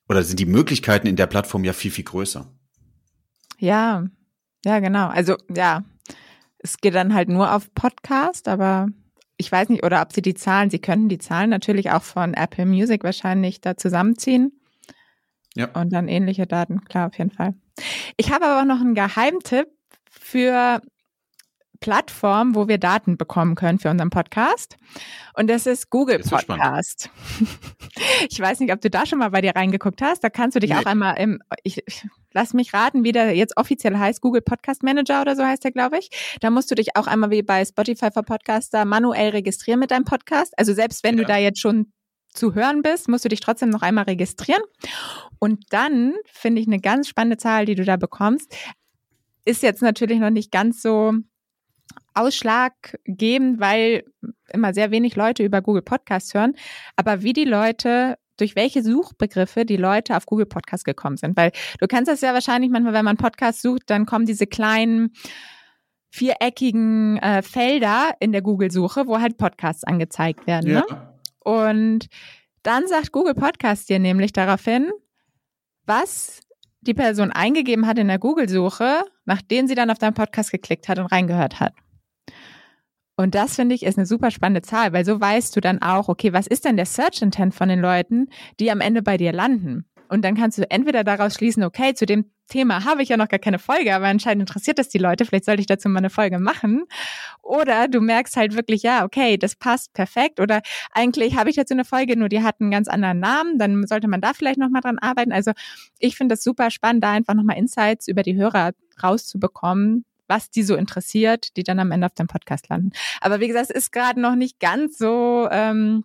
oder 0.09 0.25
sind 0.25 0.41
die 0.41 0.47
Möglichkeiten 0.47 1.07
in 1.07 1.17
der 1.17 1.27
Plattform 1.27 1.63
ja 1.63 1.73
viel, 1.73 1.93
viel 1.93 2.05
größer. 2.05 2.53
Ja, 3.59 4.05
ja, 4.65 4.81
genau. 4.81 5.09
Also 5.09 5.37
ja, 5.49 5.85
es 6.59 6.79
geht 6.79 6.97
dann 6.97 7.15
halt 7.15 7.29
nur 7.29 7.55
auf 7.55 7.73
Podcast, 7.75 8.49
aber 8.49 8.89
ich 9.43 9.51
weiß 9.51 9.71
nicht, 9.71 9.85
oder 9.85 10.01
ob 10.03 10.13
sie 10.13 10.23
die 10.23 10.35
Zahlen, 10.35 10.71
sie 10.71 10.79
könnten 10.79 11.09
die 11.09 11.19
Zahlen 11.19 11.51
natürlich 11.51 11.91
auch 11.91 12.03
von 12.03 12.33
Apple 12.33 12.65
Music 12.65 13.03
wahrscheinlich 13.03 13.61
da 13.61 13.77
zusammenziehen. 13.77 14.53
Ja. 15.57 15.67
Und 15.73 15.93
dann 15.93 16.07
ähnliche 16.07 16.47
Daten, 16.47 16.85
klar, 16.85 17.09
auf 17.09 17.19
jeden 17.19 17.33
Fall. 17.33 17.55
Ich 18.17 18.31
habe 18.33 18.47
aber 18.47 18.61
auch 18.61 18.65
noch 18.65 18.81
einen 18.81 18.95
Geheimtipp 18.95 19.67
für 20.09 20.81
Plattform, 21.83 22.55
wo 22.55 22.69
wir 22.69 22.79
Daten 22.79 23.19
bekommen 23.19 23.57
können 23.57 23.81
für 23.81 23.91
unseren 23.91 24.09
Podcast. 24.09 24.79
Und 25.35 25.51
das 25.51 25.67
ist 25.67 25.91
Google 25.91 26.19
das 26.19 26.27
ist 26.27 26.47
Podcast. 26.47 27.11
ich 28.31 28.39
weiß 28.39 28.61
nicht, 28.61 28.73
ob 28.73 28.81
du 28.81 28.89
da 28.89 29.05
schon 29.05 29.19
mal 29.19 29.31
bei 29.31 29.41
dir 29.41 29.57
reingeguckt 29.57 30.01
hast. 30.01 30.23
Da 30.23 30.31
kannst 30.31 30.55
du 30.55 30.61
dich 30.61 30.71
nee. 30.71 30.77
auch 30.77 30.87
einmal 30.87 31.19
im, 31.19 31.43
ich, 31.65 31.85
lass 32.33 32.55
mich 32.55 32.73
raten, 32.73 33.03
wie 33.03 33.11
der 33.11 33.35
jetzt 33.35 33.57
offiziell 33.57 33.99
heißt, 33.99 34.21
Google 34.21 34.43
Podcast 34.43 34.85
Manager 34.85 35.21
oder 35.21 35.35
so 35.35 35.45
heißt 35.45 35.65
der, 35.65 35.73
glaube 35.73 35.99
ich. 35.99 36.09
Da 36.41 36.51
musst 36.51 36.71
du 36.71 36.77
dich 36.77 36.97
auch 36.97 37.09
einmal 37.09 37.31
wie 37.31 37.43
bei 37.43 37.65
Spotify 37.65 38.13
for 38.13 38.23
Podcaster 38.23 38.85
manuell 38.85 39.31
registrieren 39.31 39.81
mit 39.81 39.91
deinem 39.91 40.05
Podcast. 40.05 40.57
Also 40.57 40.73
selbst 40.75 41.03
wenn 41.03 41.17
ja. 41.17 41.23
du 41.23 41.27
da 41.27 41.37
jetzt 41.37 41.61
schon 41.61 41.93
zu 42.33 42.55
hören 42.55 42.83
bist, 42.83 43.09
musst 43.09 43.25
du 43.25 43.29
dich 43.29 43.41
trotzdem 43.41 43.71
noch 43.71 43.83
einmal 43.83 44.05
registrieren. 44.05 44.63
Und 45.41 45.65
dann 45.71 46.15
finde 46.27 46.61
ich 46.61 46.69
eine 46.69 46.79
ganz 46.79 47.09
spannende 47.09 47.39
Zahl, 47.39 47.67
die 47.67 47.75
du 47.75 47.85
da 47.85 47.97
bekommst, 47.97 48.57
ist 49.45 49.65
jetzt 49.65 49.83
natürlich 49.83 50.21
noch 50.21 50.31
nicht 50.31 50.53
ganz 50.53 50.81
so 50.81 51.15
ausschlaggebend, 52.15 53.61
weil 53.61 54.05
immer 54.53 54.75
sehr 54.75 54.91
wenig 54.91 55.17
Leute 55.17 55.45
über 55.45 55.63
Google 55.63 55.83
Podcasts 55.83 56.35
hören. 56.35 56.55
Aber 56.97 57.23
wie 57.23 57.33
die 57.33 57.45
Leute 57.45 58.19
durch 58.37 58.57
welche 58.57 58.83
Suchbegriffe 58.83 59.65
die 59.65 59.77
Leute 59.77 60.17
auf 60.17 60.27
Google 60.27 60.47
Podcast 60.47 60.85
gekommen 60.85 61.17
sind. 61.17 61.37
Weil 61.37 61.53
du 61.79 61.87
kennst 61.87 62.11
das 62.11 62.23
ja 62.23 62.33
wahrscheinlich 62.33 62.71
manchmal, 62.71 62.93
wenn 62.93 63.05
man 63.05 63.17
Podcast 63.17 63.63
sucht, 63.63 63.83
dann 63.87 64.07
kommen 64.07 64.27
diese 64.27 64.47
kleinen 64.47 65.13
viereckigen 66.11 67.19
äh, 67.19 67.43
Felder 67.43 68.13
in 68.21 68.33
der 68.33 68.43
Google-Suche, 68.43 69.07
wo 69.07 69.21
halt 69.21 69.39
Podcasts 69.39 69.85
angezeigt 69.85 70.47
werden. 70.47 70.71
Ja. 70.71 70.81
Ne? 70.81 71.13
Und 71.41 72.07
dann 72.63 72.87
sagt 72.87 73.13
Google 73.13 73.35
Podcast 73.35 73.89
dir 73.89 73.99
nämlich 73.99 74.33
daraufhin, 74.33 74.91
was 75.87 76.41
die 76.81 76.95
Person 76.95 77.31
eingegeben 77.31 77.87
hat 77.87 77.99
in 77.99 78.09
der 78.09 78.19
Google-Suche, 78.19 79.05
nachdem 79.25 79.67
sie 79.67 79.75
dann 79.75 79.91
auf 79.91 79.99
deinen 79.99 80.15
Podcast 80.15 80.51
geklickt 80.51 80.89
hat 80.89 80.99
und 80.99 81.07
reingehört 81.07 81.61
hat. 81.61 81.75
Und 83.17 83.35
das 83.35 83.57
finde 83.57 83.75
ich 83.75 83.83
ist 83.83 83.99
eine 83.99 84.07
super 84.07 84.31
spannende 84.31 84.63
Zahl, 84.63 84.93
weil 84.93 85.05
so 85.05 85.21
weißt 85.21 85.55
du 85.55 85.61
dann 85.61 85.83
auch, 85.83 86.09
okay, 86.09 86.33
was 86.33 86.47
ist 86.47 86.65
denn 86.65 86.77
der 86.77 86.87
Search 86.87 87.23
Intent 87.23 87.55
von 87.55 87.69
den 87.69 87.81
Leuten, 87.81 88.29
die 88.59 88.71
am 88.71 88.81
Ende 88.81 89.03
bei 89.03 89.17
dir 89.17 89.33
landen? 89.33 89.85
Und 90.09 90.25
dann 90.25 90.35
kannst 90.35 90.59
du 90.59 90.71
entweder 90.71 91.05
daraus 91.05 91.35
schließen, 91.35 91.63
okay, 91.63 91.95
zu 91.95 92.05
dem 92.05 92.27
Thema 92.49 92.85
habe 92.85 93.03
ich 93.03 93.09
ja 93.09 93.17
noch 93.17 93.29
gar 93.29 93.39
keine 93.39 93.59
Folge, 93.59 93.95
aber 93.95 94.07
anscheinend 94.09 94.43
interessiert 94.43 94.79
das 94.79 94.91
die 94.91 94.99
Leute, 94.99 95.25
vielleicht 95.25 95.47
sollte 95.47 95.61
ich 95.61 95.67
dazu 95.67 95.89
mal 95.89 96.01
eine 96.01 96.11
Folge 96.11 96.39
machen. 96.39 96.85
Oder 97.43 97.89
du 97.89 98.01
merkst 98.01 98.37
halt 98.37 98.55
wirklich, 98.55 98.83
ja, 98.83 99.05
okay, 99.05 99.39
das 99.39 99.57
passt 99.57 99.95
perfekt. 99.95 100.39
Oder 100.39 100.61
eigentlich 100.93 101.37
habe 101.37 101.49
ich 101.49 101.57
dazu 101.57 101.73
eine 101.73 101.87
Folge, 101.87 102.19
nur 102.19 102.29
die 102.29 102.43
hat 102.43 102.61
einen 102.61 102.71
ganz 102.71 102.89
anderen 102.89 103.21
Namen, 103.21 103.59
dann 103.59 103.87
sollte 103.87 104.07
man 104.07 104.21
da 104.21 104.35
vielleicht 104.35 104.59
nochmal 104.59 104.83
dran 104.83 104.99
arbeiten. 104.99 105.33
Also 105.33 105.53
ich 105.99 106.17
finde 106.17 106.35
das 106.35 106.45
super 106.45 106.71
spannend, 106.71 107.03
da 107.05 107.13
einfach 107.13 107.35
nochmal 107.35 107.57
Insights 107.57 108.07
über 108.07 108.23
die 108.23 108.37
Hörer 108.37 108.73
rauszubekommen, 109.03 110.05
was 110.29 110.51
die 110.51 110.63
so 110.63 110.77
interessiert, 110.77 111.57
die 111.57 111.63
dann 111.63 111.79
am 111.79 111.91
Ende 111.91 112.07
auf 112.07 112.15
deinem 112.15 112.29
Podcast 112.29 112.69
landen. 112.69 112.93
Aber 113.21 113.41
wie 113.41 113.49
gesagt, 113.49 113.71
es 113.71 113.77
ist 113.77 113.93
gerade 113.93 114.21
noch 114.21 114.35
nicht 114.35 114.61
ganz 114.61 114.99
so 114.99 115.49
ähm, 115.51 116.05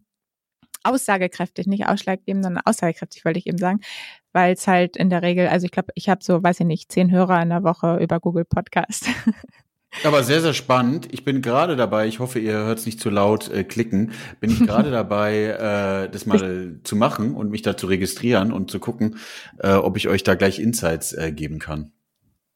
aussagekräftig, 0.83 1.67
nicht 1.67 1.87
ausschlaggebend, 1.87 2.43
sondern 2.43 2.63
aussagekräftig, 2.65 3.25
wollte 3.25 3.39
ich 3.39 3.47
eben 3.47 3.57
sagen, 3.57 3.81
weil 4.33 4.53
es 4.53 4.67
halt 4.67 4.97
in 4.97 5.09
der 5.09 5.21
Regel, 5.21 5.47
also 5.47 5.65
ich 5.65 5.71
glaube, 5.71 5.91
ich 5.95 6.09
habe 6.09 6.23
so, 6.23 6.41
weiß 6.43 6.59
ich 6.61 6.65
nicht, 6.65 6.91
zehn 6.91 7.11
Hörer 7.11 7.41
in 7.41 7.49
der 7.49 7.63
Woche 7.63 7.97
über 7.97 8.19
Google 8.19 8.45
Podcast. 8.45 9.07
Aber 10.03 10.23
sehr, 10.23 10.41
sehr 10.41 10.53
spannend. 10.53 11.07
Ich 11.11 11.23
bin 11.23 11.41
gerade 11.41 11.75
dabei, 11.75 12.07
ich 12.07 12.19
hoffe, 12.19 12.39
ihr 12.39 12.53
hört 12.53 12.79
es 12.79 12.85
nicht 12.85 12.99
zu 12.99 13.09
laut 13.09 13.49
äh, 13.49 13.63
klicken, 13.63 14.11
bin 14.39 14.51
ich 14.51 14.59
gerade 14.59 14.91
dabei, 14.91 16.05
äh, 16.05 16.11
das 16.11 16.25
mal 16.25 16.79
zu 16.83 16.95
machen 16.95 17.33
und 17.33 17.49
mich 17.49 17.61
da 17.61 17.77
zu 17.77 17.87
registrieren 17.87 18.51
und 18.51 18.69
zu 18.69 18.79
gucken, 18.79 19.17
äh, 19.59 19.73
ob 19.73 19.97
ich 19.97 20.07
euch 20.07 20.23
da 20.23 20.35
gleich 20.35 20.59
Insights 20.59 21.13
äh, 21.13 21.31
geben 21.31 21.59
kann. 21.59 21.93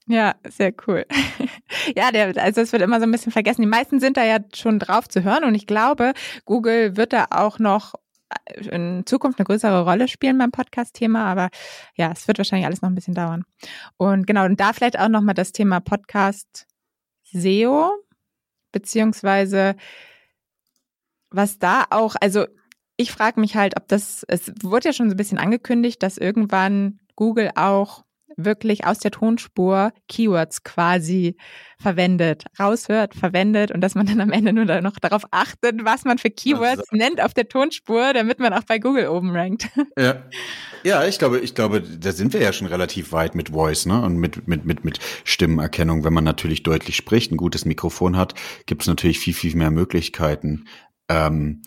Ja, 0.07 0.35
sehr 0.49 0.73
cool. 0.87 1.05
ja, 1.95 2.11
der, 2.11 2.35
also 2.37 2.61
es 2.61 2.71
wird 2.71 2.81
immer 2.81 2.99
so 2.99 3.05
ein 3.05 3.11
bisschen 3.11 3.31
vergessen. 3.31 3.61
Die 3.61 3.67
meisten 3.67 3.99
sind 3.99 4.17
da 4.17 4.23
ja 4.23 4.39
schon 4.53 4.79
drauf 4.79 5.07
zu 5.07 5.23
hören 5.23 5.43
und 5.43 5.55
ich 5.55 5.67
glaube, 5.67 6.13
Google 6.45 6.97
wird 6.97 7.13
da 7.13 7.27
auch 7.29 7.59
noch 7.59 7.93
in 8.55 9.03
Zukunft 9.05 9.39
eine 9.39 9.45
größere 9.45 9.83
Rolle 9.83 10.07
spielen 10.07 10.37
beim 10.37 10.51
Podcast-Thema, 10.51 11.25
aber 11.25 11.49
ja, 11.95 12.11
es 12.11 12.27
wird 12.27 12.37
wahrscheinlich 12.37 12.65
alles 12.65 12.81
noch 12.81 12.89
ein 12.89 12.95
bisschen 12.95 13.13
dauern. 13.13 13.43
Und 13.97 14.25
genau, 14.25 14.45
und 14.45 14.59
da 14.59 14.73
vielleicht 14.73 14.97
auch 14.99 15.09
nochmal 15.09 15.35
das 15.35 15.51
Thema 15.51 15.79
Podcast 15.79 16.65
SEO, 17.31 17.91
beziehungsweise 18.71 19.75
was 21.29 21.59
da 21.59 21.85
auch, 21.89 22.15
also 22.19 22.45
ich 22.97 23.11
frage 23.11 23.39
mich 23.39 23.55
halt, 23.55 23.77
ob 23.77 23.87
das, 23.87 24.23
es 24.27 24.51
wurde 24.61 24.89
ja 24.89 24.93
schon 24.93 25.09
so 25.09 25.15
ein 25.15 25.17
bisschen 25.17 25.37
angekündigt, 25.37 26.03
dass 26.03 26.17
irgendwann 26.17 26.99
Google 27.15 27.51
auch 27.55 28.03
wirklich 28.37 28.85
aus 28.85 28.99
der 28.99 29.11
Tonspur 29.11 29.91
Keywords 30.07 30.63
quasi 30.63 31.35
verwendet, 31.79 32.45
raushört, 32.59 33.15
verwendet 33.15 33.71
und 33.71 33.81
dass 33.81 33.95
man 33.95 34.05
dann 34.05 34.21
am 34.21 34.31
Ende 34.31 34.53
nur 34.53 34.65
noch 34.81 34.99
darauf 34.99 35.23
achtet, 35.31 35.83
was 35.83 36.05
man 36.05 36.17
für 36.17 36.29
Keywords 36.29 36.91
nennt 36.91 37.21
auf 37.21 37.33
der 37.33 37.47
Tonspur, 37.47 38.13
damit 38.13 38.39
man 38.39 38.53
auch 38.53 38.63
bei 38.63 38.79
Google 38.79 39.07
oben 39.07 39.31
rankt. 39.31 39.69
Ja. 39.97 40.23
Ja, 40.83 41.05
ich 41.05 41.19
glaube, 41.19 41.39
ich 41.39 41.53
glaube, 41.53 41.81
da 41.81 42.11
sind 42.11 42.33
wir 42.33 42.41
ja 42.41 42.51
schon 42.53 42.65
relativ 42.65 43.11
weit 43.11 43.35
mit 43.35 43.49
Voice, 43.49 43.85
ne? 43.85 44.01
Und 44.01 44.17
mit, 44.17 44.47
mit, 44.47 44.65
mit, 44.65 44.83
mit 44.83 44.97
Stimmenerkennung. 45.23 46.03
Wenn 46.03 46.13
man 46.13 46.23
natürlich 46.23 46.63
deutlich 46.63 46.95
spricht, 46.95 47.31
ein 47.31 47.37
gutes 47.37 47.65
Mikrofon 47.65 48.17
hat, 48.17 48.33
gibt 48.65 48.81
es 48.81 48.87
natürlich 48.87 49.19
viel, 49.19 49.35
viel 49.35 49.55
mehr 49.55 49.69
Möglichkeiten. 49.69 50.65
Ähm, 51.07 51.61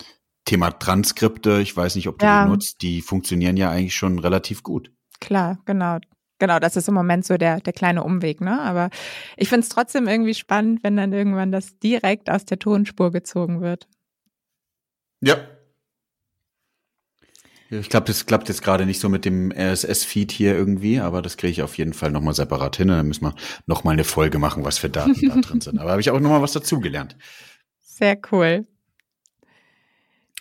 Thema 0.45 0.71
Transkripte, 0.71 1.59
ich 1.61 1.75
weiß 1.75 1.95
nicht, 1.95 2.07
ob 2.07 2.19
du 2.19 2.25
ja. 2.25 2.43
die 2.43 2.49
nutzt, 2.51 2.81
die 2.81 3.01
funktionieren 3.01 3.57
ja 3.57 3.71
eigentlich 3.71 3.95
schon 3.95 4.19
relativ 4.19 4.63
gut. 4.63 4.91
Klar, 5.19 5.59
genau. 5.65 5.97
Genau, 6.37 6.59
das 6.59 6.75
ist 6.75 6.89
im 6.89 6.93
Moment 6.93 7.25
so 7.25 7.37
der, 7.37 7.61
der 7.61 7.73
kleine 7.73 8.03
Umweg, 8.03 8.41
ne? 8.41 8.59
Aber 8.59 8.89
ich 9.37 9.47
finde 9.47 9.61
es 9.61 9.69
trotzdem 9.69 10.07
irgendwie 10.07 10.33
spannend, 10.33 10.83
wenn 10.83 10.97
dann 10.97 11.13
irgendwann 11.13 11.51
das 11.51 11.79
direkt 11.79 12.29
aus 12.29 12.45
der 12.45 12.59
Tonspur 12.59 13.11
gezogen 13.11 13.61
wird. 13.61 13.87
Ja. 15.21 15.37
Ich 17.69 17.89
glaube, 17.89 18.05
das 18.05 18.25
klappt 18.25 18.47
jetzt 18.49 18.61
gerade 18.61 18.85
nicht 18.85 18.99
so 18.99 19.09
mit 19.09 19.25
dem 19.25 19.51
RSS-Feed 19.51 20.31
hier 20.31 20.55
irgendwie, 20.55 20.99
aber 20.99 21.21
das 21.21 21.35
kriege 21.35 21.51
ich 21.51 21.61
auf 21.63 21.77
jeden 21.77 21.93
Fall 21.93 22.11
nochmal 22.11 22.35
separat 22.35 22.75
hin. 22.75 22.89
Dann 22.89 23.07
müssen 23.07 23.25
wir 23.25 23.33
nochmal 23.65 23.93
eine 23.93 24.03
Folge 24.03 24.37
machen, 24.37 24.63
was 24.63 24.77
für 24.77 24.89
Daten 24.89 25.27
da 25.27 25.35
drin 25.35 25.61
sind. 25.61 25.79
Aber 25.79 25.91
habe 25.91 26.01
ich 26.01 26.11
auch 26.11 26.19
nochmal 26.19 26.41
was 26.41 26.53
dazugelernt. 26.53 27.17
Sehr 27.81 28.17
cool. 28.31 28.67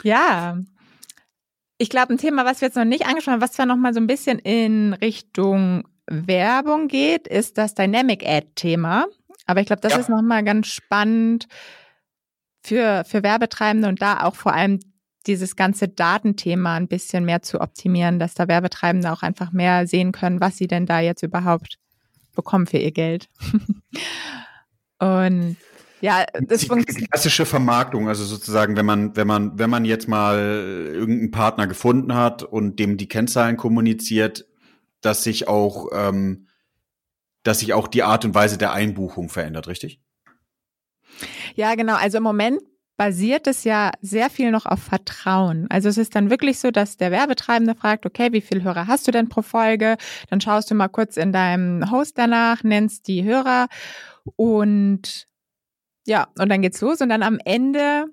Ja, 0.03 0.59
ich 1.79 1.89
glaube, 1.89 2.15
ein 2.15 2.19
Thema, 2.19 2.45
was 2.45 2.61
wir 2.61 2.69
jetzt 2.69 2.77
noch 2.77 2.85
nicht 2.85 3.07
angesprochen 3.07 3.35
haben, 3.35 3.43
was 3.43 3.53
zwar 3.53 3.67
noch 3.67 3.77
mal 3.77 3.95
so 3.95 4.01
ein 4.01 4.07
bisschen 4.07 4.39
in 4.39 4.93
Richtung 4.95 5.89
Werbung 6.07 6.89
geht, 6.89 7.27
ist 7.27 7.59
das 7.59 7.75
Dynamic 7.75 8.27
Ad-Thema. 8.27 9.07
Aber 9.47 9.61
ich 9.61 9.67
glaube, 9.67 9.81
das 9.81 9.95
ja. 9.95 9.99
ist 9.99 10.09
noch 10.09 10.23
mal 10.23 10.45
ganz 10.45 10.69
spannend 10.69 11.49
für, 12.63 13.05
für 13.07 13.23
Werbetreibende 13.23 13.89
und 13.89 14.01
da 14.01 14.23
auch 14.23 14.35
vor 14.35 14.53
allem 14.53 14.81
dieses 15.27 15.57
ganze 15.57 15.89
Datenthema 15.89 16.77
ein 16.77 16.89
bisschen 16.89 17.25
mehr 17.25 17.43
zu 17.43 17.61
optimieren, 17.61 18.19
dass 18.19 18.35
da 18.35 18.47
Werbetreibende 18.47 19.11
auch 19.11 19.23
einfach 19.23 19.53
mehr 19.53 19.87
sehen 19.87 20.13
können, 20.13 20.41
was 20.41 20.57
sie 20.57 20.67
denn 20.67 20.87
da 20.87 21.01
jetzt 21.01 21.23
überhaupt 21.23 21.79
bekommen 22.35 22.67
für 22.67 22.79
ihr 22.79 22.93
Geld. 22.93 23.29
und 24.99 25.57
ja, 26.05 26.27
das 26.39 26.61
die 26.61 27.07
klassische 27.07 27.47
Vermarktung, 27.47 28.09
also 28.09 28.25
sozusagen, 28.25 28.77
wenn 28.77 28.85
man, 28.85 29.17
wenn 29.17 29.27
man, 29.27 29.59
wenn 29.59 29.71
man 29.71 29.87
jetzt 29.87 30.07
mal 30.07 30.37
irgendeinen 30.93 31.31
Partner 31.31 31.67
gefunden 31.67 32.15
hat 32.15 32.43
und 32.43 32.79
dem 32.79 32.99
die 32.99 33.09
Kennzahlen 33.09 33.57
kommuniziert, 33.57 34.45
dass 35.01 35.25
sich 35.25 35.49
auch, 35.49 35.89
ähm, 35.95 36.49
dass 37.43 37.61
sich 37.61 37.73
auch 37.73 37.89
die 37.89 38.03
Art 38.03 38.27
und 38.27 38.35
Weise 38.35 38.59
der 38.59 38.75
Einbuchung 38.75 39.31
verändert, 39.31 39.67
richtig? 39.67 40.03
Ja, 41.55 41.75
genau. 41.75 41.95
Also 41.95 42.19
im 42.19 42.25
Moment 42.25 42.61
basiert 42.99 43.47
es 43.47 43.65
ja 43.65 43.91
sehr 44.03 44.29
viel 44.29 44.51
noch 44.51 44.67
auf 44.67 44.81
Vertrauen. 44.81 45.69
Also 45.71 45.89
es 45.89 45.97
ist 45.97 46.15
dann 46.15 46.29
wirklich 46.29 46.59
so, 46.59 46.71
dass 46.71 46.99
der 46.99 47.13
Werbetreibende 47.13 47.75
fragt, 47.75 48.05
okay, 48.05 48.31
wie 48.33 48.43
viele 48.43 48.63
Hörer 48.63 48.89
hast 48.89 49.09
du 49.09 49.11
denn 49.11 49.31
pro 49.31 49.41
Folge? 49.41 49.97
Dann 50.29 50.43
schaust 50.43 50.71
du 50.71 50.75
mal 50.75 50.89
kurz 50.89 51.17
in 51.17 51.33
deinem 51.33 51.91
Host 51.91 52.19
danach, 52.19 52.63
nennst 52.63 53.09
die 53.09 53.25
Hörer 53.25 53.69
und 54.37 55.29
ja, 56.07 56.29
und 56.39 56.49
dann 56.49 56.63
geht's 56.63 56.81
los 56.81 57.01
und 57.01 57.09
dann 57.09 57.23
am 57.23 57.39
Ende 57.45 58.07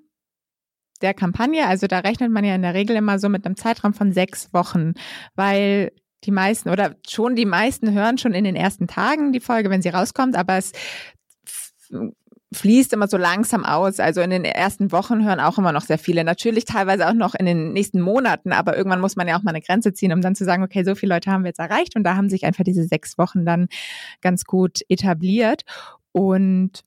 der 1.02 1.14
Kampagne, 1.14 1.66
also 1.66 1.86
da 1.86 1.98
rechnet 1.98 2.30
man 2.30 2.44
ja 2.44 2.54
in 2.54 2.62
der 2.62 2.74
Regel 2.74 2.96
immer 2.96 3.18
so 3.18 3.28
mit 3.28 3.44
einem 3.44 3.56
Zeitraum 3.56 3.92
von 3.92 4.12
sechs 4.12 4.52
Wochen, 4.52 4.94
weil 5.34 5.92
die 6.24 6.30
meisten 6.30 6.70
oder 6.70 6.94
schon 7.06 7.34
die 7.34 7.46
meisten 7.46 7.92
hören 7.92 8.18
schon 8.18 8.34
in 8.34 8.44
den 8.44 8.54
ersten 8.54 8.86
Tagen 8.86 9.32
die 9.32 9.40
Folge, 9.40 9.70
wenn 9.70 9.82
sie 9.82 9.88
rauskommt, 9.88 10.36
aber 10.36 10.56
es 10.56 10.72
fließt 12.52 12.92
immer 12.92 13.08
so 13.08 13.16
langsam 13.16 13.64
aus. 13.64 13.98
Also 13.98 14.20
in 14.20 14.30
den 14.30 14.44
ersten 14.44 14.92
Wochen 14.92 15.24
hören 15.24 15.40
auch 15.40 15.58
immer 15.58 15.72
noch 15.72 15.82
sehr 15.82 15.98
viele. 15.98 16.22
Natürlich 16.22 16.64
teilweise 16.64 17.08
auch 17.08 17.14
noch 17.14 17.34
in 17.34 17.46
den 17.46 17.72
nächsten 17.72 18.00
Monaten, 18.00 18.52
aber 18.52 18.76
irgendwann 18.76 19.00
muss 19.00 19.16
man 19.16 19.26
ja 19.26 19.38
auch 19.38 19.42
mal 19.42 19.50
eine 19.50 19.62
Grenze 19.62 19.92
ziehen, 19.92 20.12
um 20.12 20.20
dann 20.20 20.34
zu 20.34 20.44
sagen, 20.44 20.62
okay, 20.62 20.84
so 20.84 20.94
viele 20.94 21.14
Leute 21.14 21.30
haben 21.30 21.44
wir 21.44 21.48
jetzt 21.48 21.60
erreicht 21.60 21.96
und 21.96 22.04
da 22.04 22.14
haben 22.14 22.28
sich 22.28 22.44
einfach 22.44 22.64
diese 22.64 22.84
sechs 22.84 23.18
Wochen 23.18 23.44
dann 23.44 23.68
ganz 24.20 24.44
gut 24.44 24.80
etabliert. 24.88 25.62
Und 26.12 26.84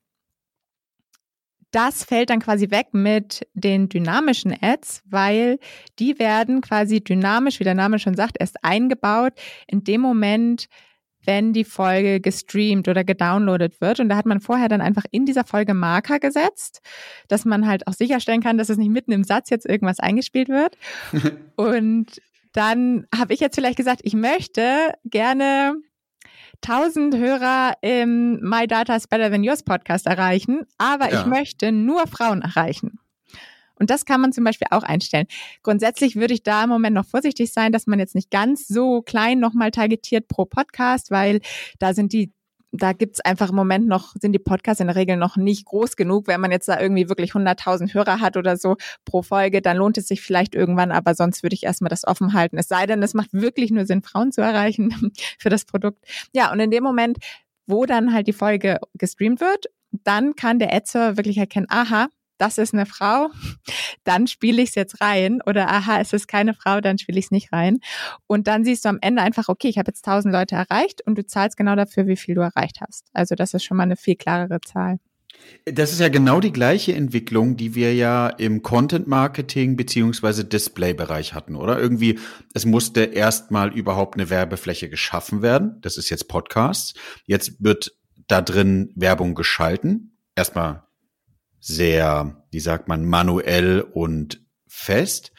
das 1.76 2.06
fällt 2.06 2.30
dann 2.30 2.40
quasi 2.40 2.72
weg 2.72 2.88
mit 2.94 3.46
den 3.54 3.90
dynamischen 3.90 4.56
Ads, 4.62 5.04
weil 5.06 5.60
die 6.00 6.18
werden 6.20 6.62
quasi 6.62 7.04
dynamisch, 7.04 7.60
wie 7.60 7.66
der 7.66 7.74
Name 7.74 8.00
schon 8.00 8.16
sagt, 8.16 8.38
erst 8.40 8.64
eingebaut 8.64 9.34
in 9.68 9.84
dem 9.84 10.00
Moment, 10.00 10.68
wenn 11.26 11.52
die 11.52 11.66
Folge 11.66 12.22
gestreamt 12.22 12.88
oder 12.88 13.04
gedownloadet 13.04 13.82
wird. 13.82 14.00
Und 14.00 14.08
da 14.08 14.16
hat 14.16 14.26
man 14.26 14.40
vorher 14.40 14.70
dann 14.70 14.80
einfach 14.80 15.04
in 15.12 15.26
dieser 15.26 15.44
Folge 15.44 15.74
Marker 15.74 16.20
gesetzt, 16.20 16.80
dass 17.28 17.44
man 17.44 17.68
halt 17.68 17.88
auch 17.88 17.94
sicherstellen 17.94 18.42
kann, 18.42 18.58
dass 18.58 18.70
es 18.70 18.78
nicht 18.78 18.92
mitten 18.92 19.12
im 19.12 19.26
Satz 19.26 19.50
jetzt 19.50 19.66
irgendwas 19.66 20.00
eingespielt 20.00 20.48
wird. 20.48 20.78
Und 21.58 22.22
dann 22.54 23.06
habe 23.14 23.34
ich 23.34 23.42
jetzt 23.42 23.56
vielleicht 23.56 23.78
gesagt, 23.78 24.00
ich 24.04 24.14
möchte 24.14 24.94
gerne 25.04 25.76
1000 26.64 27.16
Hörer 27.18 27.74
im 27.82 28.40
My 28.42 28.68
Data 28.68 28.96
is 28.96 29.08
Better 29.08 29.30
Than 29.30 29.44
Yours 29.44 29.64
Podcast 29.64 30.06
erreichen, 30.08 30.62
aber 30.78 31.12
ja. 31.12 31.22
ich 31.22 31.26
möchte 31.26 31.72
nur 31.72 32.08
Frauen 32.08 32.42
erreichen. 32.42 33.00
Und 33.78 33.90
das 33.90 34.06
kann 34.06 34.22
man 34.22 34.32
zum 34.32 34.44
Beispiel 34.44 34.68
auch 34.72 34.84
einstellen. 34.84 35.28
Grundsätzlich 35.62 36.16
würde 36.16 36.34
ich 36.34 36.44
da 36.44 36.64
im 36.64 36.70
Moment 36.70 36.96
noch 36.96 37.06
vorsichtig 37.06 37.52
sein, 37.52 37.72
dass 37.72 37.88
man 37.88 38.00
jetzt 38.00 38.16
nicht 38.16 38.32
ganz 38.32 38.68
so 38.68 39.02
klein 39.02 39.40
nochmal 39.40 39.72
targetiert 39.72 40.28
pro 40.28 40.46
Podcast, 40.46 41.12
weil 41.12 41.42
da 41.80 41.94
sind 41.94 42.14
die 42.14 42.32
da 42.82 42.94
gibt's 42.94 43.22
einfach 43.22 43.50
im 43.50 43.56
Moment 43.56 43.88
noch, 43.88 44.14
sind 44.20 44.34
die 44.34 44.40
Podcasts 44.40 44.80
in 44.80 44.88
der 44.88 44.96
Regel 44.96 45.18
noch 45.18 45.38
nicht 45.38 45.66
groß 45.66 45.96
genug. 45.96 46.28
Wenn 46.28 46.42
man 46.42 46.52
jetzt 46.52 46.68
da 46.68 46.80
irgendwie 46.80 47.10
wirklich 47.10 47.32
100.000 47.32 47.94
Hörer 47.94 48.20
hat 48.20 48.38
oder 48.38 48.58
so 48.58 48.78
pro 49.06 49.22
Folge, 49.22 49.62
dann 49.62 49.78
lohnt 49.78 49.98
es 49.98 50.08
sich 50.08 50.22
vielleicht 50.22 50.56
irgendwann, 50.56 50.92
aber 50.92 51.16
sonst 51.16 51.44
würde 51.44 51.54
ich 51.54 51.64
erstmal 51.64 51.90
das 51.90 52.06
offen 52.06 52.34
halten. 52.34 52.58
Es 52.58 52.68
sei 52.68 52.86
denn, 52.86 53.02
es 53.04 53.14
macht 53.14 53.34
wirklich 53.34 53.72
nur 53.72 53.86
Sinn, 53.86 54.02
Frauen 54.02 54.32
zu 54.32 54.42
erreichen 54.42 55.12
für 55.40 55.50
das 55.50 55.66
Produkt. 55.66 56.06
Ja, 56.34 56.52
und 56.52 56.60
in 56.60 56.72
dem 56.72 56.84
Moment, 56.84 57.18
wo 57.68 57.86
dann 57.86 58.14
halt 58.14 58.28
die 58.28 58.34
Folge 58.34 58.80
gestreamt 58.96 59.42
wird, 59.42 59.66
dann 60.04 60.36
kann 60.36 60.60
der 60.60 60.74
Ad-Server 60.74 61.18
wirklich 61.18 61.38
erkennen, 61.38 61.68
aha, 61.70 62.10
das 62.38 62.58
ist 62.58 62.74
eine 62.74 62.86
Frau, 62.86 63.30
dann 64.04 64.28
spiele 64.28 64.62
ich 64.62 64.70
es 64.70 64.76
jetzt 64.76 65.02
rein. 65.02 65.40
Oder 65.46 65.70
aha, 65.70 66.00
es 66.00 66.14
ist 66.14 66.28
keine 66.28 66.54
Frau, 66.54 66.82
dann 66.82 66.98
spiele 66.98 67.20
ich 67.20 67.26
es 67.26 67.32
nicht 67.32 67.52
rein. 67.52 67.80
Und 68.28 68.48
dann 68.48 68.64
siehst 68.64 68.86
du 68.86 68.90
am 68.90 69.00
Ende 69.02 69.22
einfach, 69.22 69.50
okay, 69.50 69.68
ich 69.68 69.78
habe 69.78 69.90
jetzt 69.90 70.06
1000 70.08 70.34
Leute 70.34 70.56
erreicht 70.56 71.02
und 71.06 71.18
du 71.18 71.26
zahlst 71.26 71.58
genau 71.58 71.76
dafür, 71.76 72.08
wie 72.08 72.18
viel 72.18 72.36
du 72.36 72.42
erreicht 72.42 72.80
hast. 72.82 73.08
Also 73.14 73.36
das 73.36 73.54
ist 73.54 73.64
schon 73.64 73.78
mal 73.78 73.84
eine 73.84 73.98
viel 73.98 74.16
klarere 74.16 74.60
Zahl. 74.62 75.00
Das 75.66 75.92
ist 75.92 76.00
ja 76.00 76.10
genau 76.10 76.40
die 76.40 76.54
gleiche 76.54 76.94
Entwicklung, 76.94 77.58
die 77.58 77.76
wir 77.76 77.94
ja 77.94 78.30
im 78.30 78.62
Content 78.62 79.08
Marketing 79.08 79.76
beziehungsweise 79.76 80.46
Display-Bereich 80.46 81.34
hatten, 81.34 81.56
oder? 81.56 81.80
Irgendwie, 81.80 82.20
es 82.54 82.66
musste 82.66 83.02
erstmal 83.02 83.74
überhaupt 83.74 84.16
eine 84.16 84.30
Werbefläche 84.30 84.90
geschaffen 84.90 85.42
werden. 85.42 85.78
Das 85.82 85.98
ist 85.98 86.10
jetzt 86.10 86.28
Podcasts. 86.28 86.94
Jetzt 87.26 87.64
wird 87.64 87.92
da 88.28 88.42
drin 88.42 88.92
Werbung 88.96 89.36
geschalten. 89.36 90.18
Erstmal 90.36 90.85
sehr, 91.68 92.46
wie 92.52 92.60
sagt 92.60 92.88
man, 92.88 93.06
manuell 93.06 93.82
und 93.82 94.46
fest. 94.68 95.32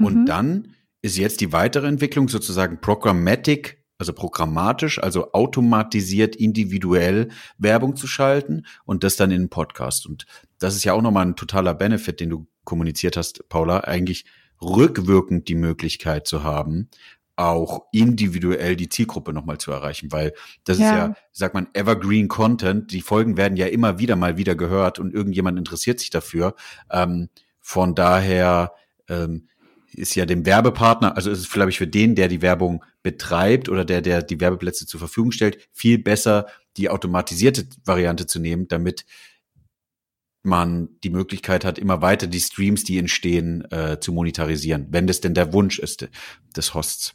Und 0.00 0.22
mhm. 0.22 0.26
dann 0.26 0.74
ist 1.02 1.18
jetzt 1.18 1.42
die 1.42 1.52
weitere 1.52 1.86
Entwicklung 1.86 2.28
sozusagen 2.28 2.80
Programmatic, 2.80 3.84
also 3.98 4.14
programmatisch, 4.14 4.98
also 4.98 5.32
automatisiert, 5.32 6.36
individuell 6.36 7.28
Werbung 7.58 7.96
zu 7.96 8.06
schalten 8.06 8.64
und 8.86 9.04
das 9.04 9.16
dann 9.16 9.30
in 9.30 9.42
einen 9.42 9.50
Podcast. 9.50 10.06
Und 10.06 10.24
das 10.58 10.74
ist 10.74 10.84
ja 10.84 10.94
auch 10.94 11.02
nochmal 11.02 11.26
ein 11.26 11.36
totaler 11.36 11.74
Benefit, 11.74 12.18
den 12.18 12.30
du 12.30 12.46
kommuniziert 12.64 13.18
hast, 13.18 13.46
Paula, 13.50 13.80
eigentlich 13.80 14.24
rückwirkend 14.62 15.48
die 15.48 15.54
Möglichkeit 15.54 16.26
zu 16.26 16.42
haben, 16.42 16.88
auch 17.36 17.86
individuell 17.92 18.76
die 18.76 18.88
Zielgruppe 18.88 19.32
nochmal 19.32 19.58
zu 19.58 19.72
erreichen, 19.72 20.12
weil 20.12 20.32
das 20.64 20.78
ja. 20.78 20.88
ist 20.88 20.96
ja, 20.96 21.14
sagt 21.32 21.54
man, 21.54 21.68
Evergreen 21.74 22.28
Content. 22.28 22.92
Die 22.92 23.00
Folgen 23.00 23.36
werden 23.36 23.56
ja 23.56 23.66
immer 23.66 23.98
wieder 23.98 24.16
mal 24.16 24.36
wieder 24.36 24.54
gehört 24.54 24.98
und 24.98 25.12
irgendjemand 25.12 25.58
interessiert 25.58 25.98
sich 25.98 26.10
dafür. 26.10 26.54
Ähm, 26.90 27.28
von 27.60 27.94
daher 27.94 28.72
ähm, 29.08 29.48
ist 29.92 30.14
ja 30.14 30.26
dem 30.26 30.46
Werbepartner, 30.46 31.16
also 31.16 31.30
ist 31.30 31.40
es, 31.40 31.50
glaube 31.50 31.70
ich, 31.70 31.78
für 31.78 31.86
den, 31.86 32.14
der 32.14 32.28
die 32.28 32.42
Werbung 32.42 32.84
betreibt 33.02 33.68
oder 33.68 33.84
der, 33.84 34.00
der 34.00 34.22
die 34.22 34.40
Werbeplätze 34.40 34.86
zur 34.86 35.00
Verfügung 35.00 35.32
stellt, 35.32 35.68
viel 35.72 35.98
besser 35.98 36.46
die 36.76 36.88
automatisierte 36.88 37.66
Variante 37.84 38.26
zu 38.26 38.40
nehmen, 38.40 38.68
damit 38.68 39.04
man 40.42 40.88
die 41.02 41.10
Möglichkeit 41.10 41.64
hat, 41.64 41.78
immer 41.78 42.02
weiter 42.02 42.26
die 42.26 42.40
Streams, 42.40 42.84
die 42.84 42.98
entstehen, 42.98 43.64
äh, 43.70 43.98
zu 43.98 44.12
monetarisieren, 44.12 44.88
wenn 44.90 45.06
das 45.06 45.20
denn 45.20 45.34
der 45.34 45.52
Wunsch 45.52 45.78
ist 45.78 46.08
des 46.54 46.74
Hosts. 46.74 47.14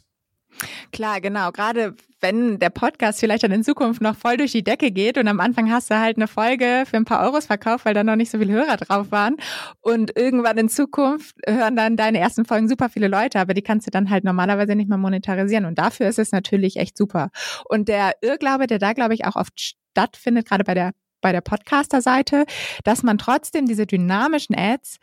Klar, 0.92 1.20
genau. 1.20 1.52
Gerade 1.52 1.94
wenn 2.20 2.58
der 2.58 2.70
Podcast 2.70 3.20
vielleicht 3.20 3.44
dann 3.44 3.52
in 3.52 3.64
Zukunft 3.64 4.00
noch 4.00 4.16
voll 4.16 4.36
durch 4.36 4.52
die 4.52 4.62
Decke 4.62 4.90
geht 4.90 5.16
und 5.16 5.26
am 5.28 5.40
Anfang 5.40 5.70
hast 5.70 5.90
du 5.90 5.98
halt 5.98 6.16
eine 6.16 6.28
Folge 6.28 6.84
für 6.86 6.96
ein 6.96 7.04
paar 7.04 7.24
Euros 7.24 7.46
verkauft, 7.46 7.84
weil 7.84 7.94
da 7.94 8.04
noch 8.04 8.16
nicht 8.16 8.30
so 8.30 8.38
viele 8.38 8.52
Hörer 8.52 8.76
drauf 8.76 9.10
waren. 9.10 9.36
Und 9.80 10.16
irgendwann 10.16 10.58
in 10.58 10.68
Zukunft 10.68 11.36
hören 11.46 11.76
dann 11.76 11.96
deine 11.96 12.18
ersten 12.18 12.44
Folgen 12.44 12.68
super 12.68 12.88
viele 12.88 13.08
Leute, 13.08 13.40
aber 13.40 13.54
die 13.54 13.62
kannst 13.62 13.86
du 13.86 13.90
dann 13.90 14.10
halt 14.10 14.24
normalerweise 14.24 14.74
nicht 14.74 14.88
mehr 14.88 14.98
monetarisieren. 14.98 15.64
Und 15.64 15.78
dafür 15.78 16.08
ist 16.08 16.18
es 16.18 16.32
natürlich 16.32 16.76
echt 16.76 16.96
super. 16.96 17.30
Und 17.68 17.88
der 17.88 18.12
Irrglaube, 18.20 18.66
der 18.66 18.78
da, 18.78 18.92
glaube 18.92 19.14
ich, 19.14 19.24
auch 19.24 19.36
oft 19.36 19.58
stattfindet, 19.58 20.46
gerade 20.46 20.64
bei 20.64 20.74
der 20.74 20.92
bei 21.22 21.32
der 21.32 21.42
Podcaster-Seite, 21.42 22.46
dass 22.82 23.02
man 23.02 23.18
trotzdem 23.18 23.66
diese 23.66 23.86
dynamischen 23.86 24.56
Ads 24.56 24.96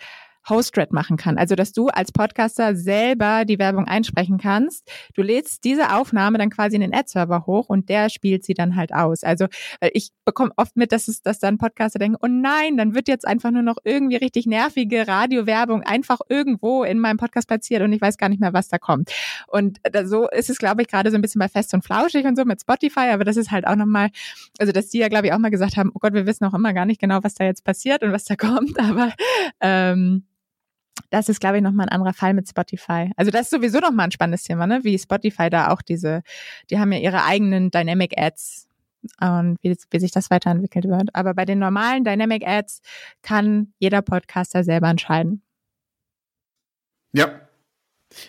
Host-Red 0.49 0.91
machen 0.91 1.17
kann. 1.17 1.37
Also, 1.37 1.55
dass 1.55 1.73
du 1.73 1.87
als 1.87 2.11
Podcaster 2.11 2.75
selber 2.75 3.45
die 3.45 3.59
Werbung 3.59 3.85
einsprechen 3.85 4.37
kannst. 4.37 4.89
Du 5.13 5.21
lädst 5.21 5.63
diese 5.63 5.95
Aufnahme 5.95 6.37
dann 6.37 6.49
quasi 6.49 6.75
in 6.75 6.81
den 6.81 6.93
Ad-Server 6.93 7.45
hoch 7.45 7.69
und 7.69 7.89
der 7.89 8.09
spielt 8.09 8.45
sie 8.45 8.53
dann 8.53 8.75
halt 8.75 8.93
aus. 8.93 9.23
Also, 9.23 9.47
ich 9.93 10.11
bekomme 10.25 10.51
oft 10.55 10.75
mit, 10.75 10.91
dass 10.91 11.07
es, 11.07 11.21
dass 11.21 11.39
dann 11.39 11.57
Podcaster 11.57 11.99
denken, 11.99 12.17
oh 12.21 12.27
nein, 12.27 12.77
dann 12.77 12.95
wird 12.95 13.07
jetzt 13.07 13.27
einfach 13.27 13.51
nur 13.51 13.61
noch 13.61 13.77
irgendwie 13.83 14.15
richtig 14.17 14.45
nervige 14.45 15.07
Radiowerbung 15.07 15.83
einfach 15.83 16.19
irgendwo 16.29 16.83
in 16.83 16.99
meinem 16.99 17.17
Podcast 17.17 17.47
platziert 17.47 17.81
und 17.81 17.93
ich 17.93 18.01
weiß 18.01 18.17
gar 18.17 18.29
nicht 18.29 18.39
mehr, 18.39 18.53
was 18.53 18.67
da 18.67 18.77
kommt. 18.77 19.11
Und 19.47 19.79
so 20.05 20.27
ist 20.29 20.49
es, 20.49 20.57
glaube 20.57 20.81
ich, 20.81 20.87
gerade 20.87 21.11
so 21.11 21.15
ein 21.15 21.21
bisschen 21.21 21.39
bei 21.39 21.49
Fest 21.49 21.73
und 21.73 21.83
Flauschig 21.83 22.25
und 22.25 22.35
so 22.35 22.45
mit 22.45 22.61
Spotify, 22.61 23.09
aber 23.11 23.23
das 23.23 23.37
ist 23.37 23.51
halt 23.51 23.67
auch 23.67 23.75
nochmal, 23.75 24.09
also, 24.59 24.71
dass 24.71 24.89
die 24.89 24.99
ja, 24.99 25.07
glaube 25.07 25.27
ich, 25.27 25.33
auch 25.33 25.39
mal 25.39 25.49
gesagt 25.49 25.77
haben, 25.77 25.91
oh 25.93 25.99
Gott, 25.99 26.13
wir 26.13 26.25
wissen 26.25 26.45
auch 26.45 26.53
immer 26.53 26.73
gar 26.73 26.85
nicht 26.85 26.99
genau, 26.99 27.19
was 27.23 27.35
da 27.35 27.45
jetzt 27.45 27.63
passiert 27.63 28.03
und 28.03 28.11
was 28.11 28.25
da 28.25 28.35
kommt, 28.37 28.79
aber 28.79 29.13
ähm, 29.61 30.23
das 31.09 31.29
ist, 31.29 31.39
glaube 31.39 31.57
ich, 31.57 31.63
nochmal 31.63 31.87
ein 31.87 31.93
anderer 31.93 32.13
Fall 32.13 32.33
mit 32.33 32.47
Spotify. 32.47 33.11
Also 33.15 33.31
das 33.31 33.43
ist 33.43 33.49
sowieso 33.51 33.79
nochmal 33.79 34.05
ein 34.05 34.11
spannendes 34.11 34.43
Thema, 34.43 34.67
ne? 34.67 34.83
Wie 34.83 34.97
Spotify 34.97 35.49
da 35.49 35.69
auch 35.69 35.81
diese, 35.81 36.23
die 36.69 36.79
haben 36.79 36.91
ja 36.91 36.99
ihre 36.99 37.23
eigenen 37.23 37.71
Dynamic 37.71 38.17
Ads 38.17 38.67
und 39.21 39.57
wie, 39.61 39.75
wie 39.91 39.99
sich 39.99 40.11
das 40.11 40.29
weiterentwickelt 40.29 40.85
wird. 40.85 41.09
Aber 41.13 41.33
bei 41.33 41.45
den 41.45 41.59
normalen 41.59 42.03
Dynamic 42.03 42.45
Ads 42.45 42.81
kann 43.21 43.73
jeder 43.79 44.01
Podcaster 44.01 44.63
selber 44.63 44.89
entscheiden. 44.89 45.41
Ja, 47.13 47.47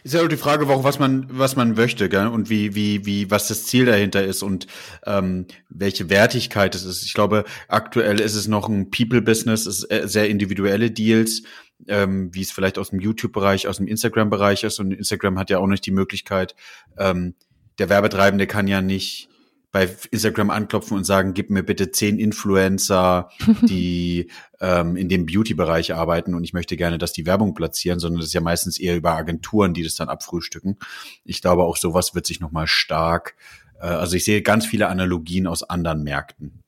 ist 0.02 0.14
ja 0.14 0.22
auch 0.22 0.28
die 0.28 0.36
Frage, 0.36 0.68
was 0.68 0.98
man, 0.98 1.26
was 1.30 1.54
man 1.54 1.74
möchte, 1.74 2.08
gell? 2.08 2.26
und 2.26 2.50
wie, 2.50 2.74
wie, 2.74 3.06
wie, 3.06 3.30
was 3.30 3.48
das 3.48 3.64
Ziel 3.64 3.86
dahinter 3.86 4.24
ist 4.24 4.42
und 4.42 4.66
ähm, 5.06 5.46
welche 5.68 6.10
Wertigkeit 6.10 6.74
es 6.74 6.84
ist. 6.84 7.04
Ich 7.04 7.14
glaube, 7.14 7.44
aktuell 7.68 8.20
ist 8.20 8.34
es 8.34 8.48
noch 8.48 8.68
ein 8.68 8.90
People-Business, 8.90 9.66
es 9.66 9.84
ist 9.84 9.90
äh, 9.90 10.08
sehr 10.08 10.28
individuelle 10.28 10.90
Deals, 10.90 11.42
ähm, 11.86 12.34
wie 12.34 12.42
es 12.42 12.50
vielleicht 12.50 12.78
aus 12.78 12.90
dem 12.90 13.00
YouTube-Bereich, 13.00 13.68
aus 13.68 13.78
dem 13.78 13.86
Instagram-Bereich 13.86 14.64
ist. 14.64 14.80
Und 14.80 14.92
Instagram 14.92 15.38
hat 15.38 15.50
ja 15.50 15.58
auch 15.58 15.66
nicht 15.66 15.86
die 15.86 15.92
Möglichkeit, 15.92 16.54
ähm, 16.96 17.34
der 17.78 17.88
Werbetreibende 17.88 18.46
kann 18.46 18.66
ja 18.66 18.80
nicht 18.80 19.28
bei 19.70 19.88
Instagram 20.10 20.50
anklopfen 20.50 20.96
und 20.96 21.04
sagen, 21.04 21.34
gib 21.34 21.50
mir 21.50 21.62
bitte 21.62 21.90
zehn 21.90 22.18
Influencer, 22.18 23.28
die 23.62 24.30
ähm, 24.60 24.96
in 24.96 25.08
dem 25.08 25.26
Beauty-Bereich 25.26 25.94
arbeiten 25.94 26.34
und 26.34 26.42
ich 26.42 26.52
möchte 26.52 26.76
gerne, 26.76 26.98
dass 26.98 27.12
die 27.12 27.26
Werbung 27.26 27.54
platzieren, 27.54 28.00
sondern 28.00 28.20
das 28.20 28.28
ist 28.28 28.34
ja 28.34 28.40
meistens 28.40 28.78
eher 28.80 28.96
über 28.96 29.12
Agenturen, 29.12 29.74
die 29.74 29.82
das 29.82 29.94
dann 29.94 30.08
abfrühstücken. 30.08 30.78
Ich 31.24 31.42
glaube, 31.42 31.64
auch 31.64 31.76
sowas 31.76 32.14
wird 32.14 32.26
sich 32.26 32.40
nochmal 32.40 32.66
stark, 32.66 33.36
äh, 33.78 33.86
also 33.86 34.16
ich 34.16 34.24
sehe 34.24 34.42
ganz 34.42 34.66
viele 34.66 34.88
Analogien 34.88 35.46
aus 35.46 35.62
anderen 35.62 36.02
Märkten. 36.02 36.62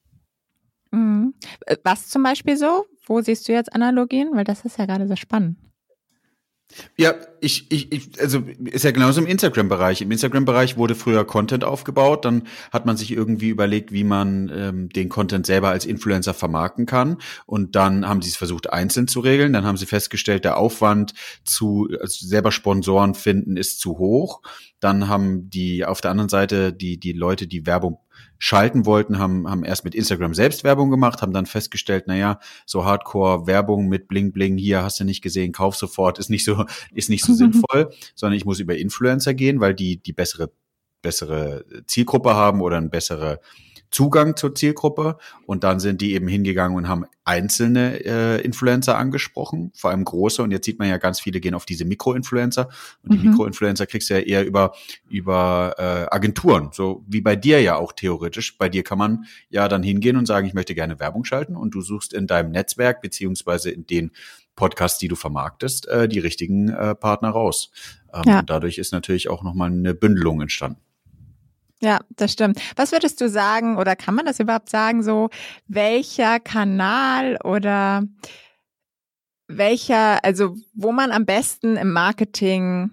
Mhm. 0.91 1.34
Was 1.84 2.09
zum 2.09 2.22
Beispiel 2.22 2.57
so? 2.57 2.86
Wo 3.07 3.20
siehst 3.20 3.49
du 3.49 3.53
jetzt 3.53 3.72
Analogien? 3.72 4.30
Weil 4.34 4.45
das 4.45 4.64
ist 4.64 4.78
ja 4.78 4.86
gerade 4.86 5.07
sehr 5.07 5.16
spannend. 5.16 5.57
Ja, 6.97 7.14
ich, 7.41 7.70
ich, 7.72 7.91
ich, 7.91 8.20
also 8.20 8.43
ist 8.64 8.84
ja 8.84 8.91
genauso 8.91 9.20
im 9.20 9.26
Instagram-Bereich. 9.26 10.03
Im 10.03 10.11
Instagram-Bereich 10.11 10.76
wurde 10.76 10.95
früher 10.95 11.24
Content 11.24 11.64
aufgebaut, 11.64 12.24
dann 12.24 12.45
hat 12.72 12.86
man 12.86 12.97
sich 12.97 13.11
irgendwie 13.11 13.49
überlegt, 13.49 13.93
wie 13.93 14.05
man 14.05 14.51
ähm, 14.55 14.88
den 14.91 15.09
Content 15.09 15.47
selber 15.47 15.70
als 15.70 15.84
Influencer 15.84 16.34
vermarkten 16.34 16.86
kann. 16.86 17.16
Und 17.47 17.74
dann 17.74 18.07
haben 18.07 18.22
sie 18.22 18.30
es 18.30 18.36
versucht, 18.36 18.72
einzeln 18.72 19.09
zu 19.09 19.20
regeln. 19.20 19.53
Dann 19.53 19.64
haben 19.64 19.78
sie 19.78 19.86
festgestellt, 19.86 20.45
der 20.45 20.59
Aufwand 20.59 21.14
zu 21.45 21.88
also 22.01 22.26
selber 22.26 22.53
Sponsoren 22.53 23.14
finden 23.14 23.57
ist 23.57 23.80
zu 23.80 23.99
hoch. 23.99 24.43
Dann 24.78 25.09
haben 25.09 25.51
die 25.51 25.84
auf 25.84 26.01
der 26.01 26.11
anderen 26.12 26.28
Seite 26.28 26.72
die, 26.72 26.99
die 26.99 27.12
Leute, 27.12 27.47
die 27.47 27.66
Werbung 27.66 27.99
schalten 28.41 28.86
wollten, 28.86 29.18
haben, 29.18 29.49
haben 29.49 29.64
erst 29.64 29.84
mit 29.84 29.95
Instagram 29.95 30.34
selbst 30.34 30.64
Werbung 30.64 30.91
gemacht, 30.91 31.20
haben 31.20 31.34
dann 31.34 31.45
festgestellt, 31.45 32.09
naja, 32.09 32.41
so 32.64 32.86
Hardcore-Werbung 32.86 33.86
mit 33.86 34.09
Bling 34.09 34.32
Bling, 34.32 34.57
hier 34.57 34.82
hast 34.82 34.99
du 34.99 35.05
nicht 35.05 35.20
gesehen, 35.20 35.53
kauf 35.53 35.76
sofort, 35.76 36.18
ist 36.18 36.30
nicht 36.30 36.45
so, 36.45 36.64
ist 36.95 37.11
nicht 37.11 37.24
so 37.24 37.34
sinnvoll, 37.34 37.93
sondern 38.14 38.36
ich 38.36 38.47
muss 38.47 38.59
über 38.59 38.76
Influencer 38.76 39.34
gehen, 39.34 39.61
weil 39.61 39.74
die 39.74 39.99
die 39.99 40.14
bessere, 40.14 40.51
bessere 41.03 41.64
Zielgruppe 41.86 42.34
haben 42.34 42.62
oder 42.62 42.78
eine 42.78 42.88
bessere 42.88 43.41
Zugang 43.91 44.36
zur 44.36 44.55
Zielgruppe 44.55 45.18
und 45.47 45.64
dann 45.64 45.80
sind 45.80 46.01
die 46.01 46.14
eben 46.14 46.28
hingegangen 46.28 46.76
und 46.76 46.88
haben 46.88 47.07
einzelne 47.24 48.05
äh, 48.05 48.41
Influencer 48.41 48.97
angesprochen, 48.97 49.72
vor 49.74 49.91
allem 49.91 50.05
große 50.05 50.43
und 50.43 50.51
jetzt 50.51 50.64
sieht 50.64 50.78
man 50.78 50.88
ja 50.88 50.99
ganz 50.99 51.20
viele 51.20 51.41
gehen 51.41 51.55
auf 51.55 51.64
diese 51.64 51.84
Mikroinfluencer 51.84 52.68
und 53.03 53.12
die 53.12 53.18
mhm. 53.18 53.30
Mikroinfluencer 53.30 53.86
kriegst 53.86 54.11
du 54.11 54.14
ja 54.14 54.20
eher 54.20 54.47
über 54.47 54.74
über 55.09 55.74
äh, 55.78 56.14
Agenturen, 56.14 56.70
so 56.72 57.05
wie 57.09 57.20
bei 57.20 57.36
dir 57.36 57.61
ja 57.61 57.76
auch 57.76 57.93
theoretisch. 57.93 58.59
Bei 58.59 58.68
dir 58.68 58.82
kann 58.82 58.99
man 58.99 59.24
ja 59.49 59.68
dann 59.68 59.82
hingehen 59.82 60.16
und 60.16 60.26
sagen, 60.26 60.47
ich 60.47 60.55
möchte 60.55 60.74
gerne 60.74 61.01
Werbung 61.01 61.24
schalten 61.24 61.57
und 61.57 61.74
du 61.74 61.80
suchst 61.80 62.12
in 62.12 62.26
deinem 62.26 62.51
Netzwerk 62.51 63.01
beziehungsweise 63.03 63.70
in 63.70 63.86
den 63.86 64.12
Podcasts, 64.57 64.99
die 64.99 65.09
du 65.09 65.16
vermarktest, 65.16 65.88
äh, 65.88 66.07
die 66.07 66.18
richtigen 66.18 66.68
äh, 66.68 66.95
Partner 66.95 67.30
raus. 67.30 67.70
Ähm, 68.12 68.22
ja. 68.26 68.41
Und 68.41 68.51
dadurch 68.51 68.78
ist 68.78 68.93
natürlich 68.93 69.30
auch 69.30 69.43
nochmal 69.43 69.70
eine 69.70 69.95
Bündelung 69.95 70.41
entstanden. 70.41 70.80
Ja, 71.83 72.01
das 72.11 72.33
stimmt. 72.33 72.61
Was 72.76 72.93
würdest 72.93 73.20
du 73.20 73.28
sagen 73.28 73.78
oder 73.78 73.97
kann 73.97 74.14
man 74.14 74.26
das 74.26 74.39
überhaupt 74.39 74.68
sagen, 74.68 75.03
so 75.03 75.31
welcher 75.66 76.39
Kanal 76.39 77.39
oder 77.43 78.03
welcher, 79.49 80.22
also 80.24 80.57
wo 80.74 80.93
man 80.93 81.11
am 81.11 81.24
besten 81.24 81.76
im 81.76 81.93
Marketing 81.93 82.91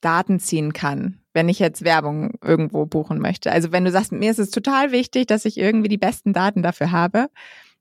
Daten 0.00 0.38
ziehen 0.38 0.72
kann, 0.72 1.18
wenn 1.34 1.48
ich 1.48 1.58
jetzt 1.58 1.82
Werbung 1.82 2.38
irgendwo 2.40 2.86
buchen 2.86 3.18
möchte? 3.18 3.50
Also 3.50 3.72
wenn 3.72 3.84
du 3.84 3.90
sagst, 3.90 4.12
mir 4.12 4.30
ist 4.30 4.38
es 4.38 4.50
total 4.50 4.92
wichtig, 4.92 5.26
dass 5.26 5.44
ich 5.44 5.58
irgendwie 5.58 5.88
die 5.88 5.98
besten 5.98 6.32
Daten 6.32 6.62
dafür 6.62 6.92
habe, 6.92 7.28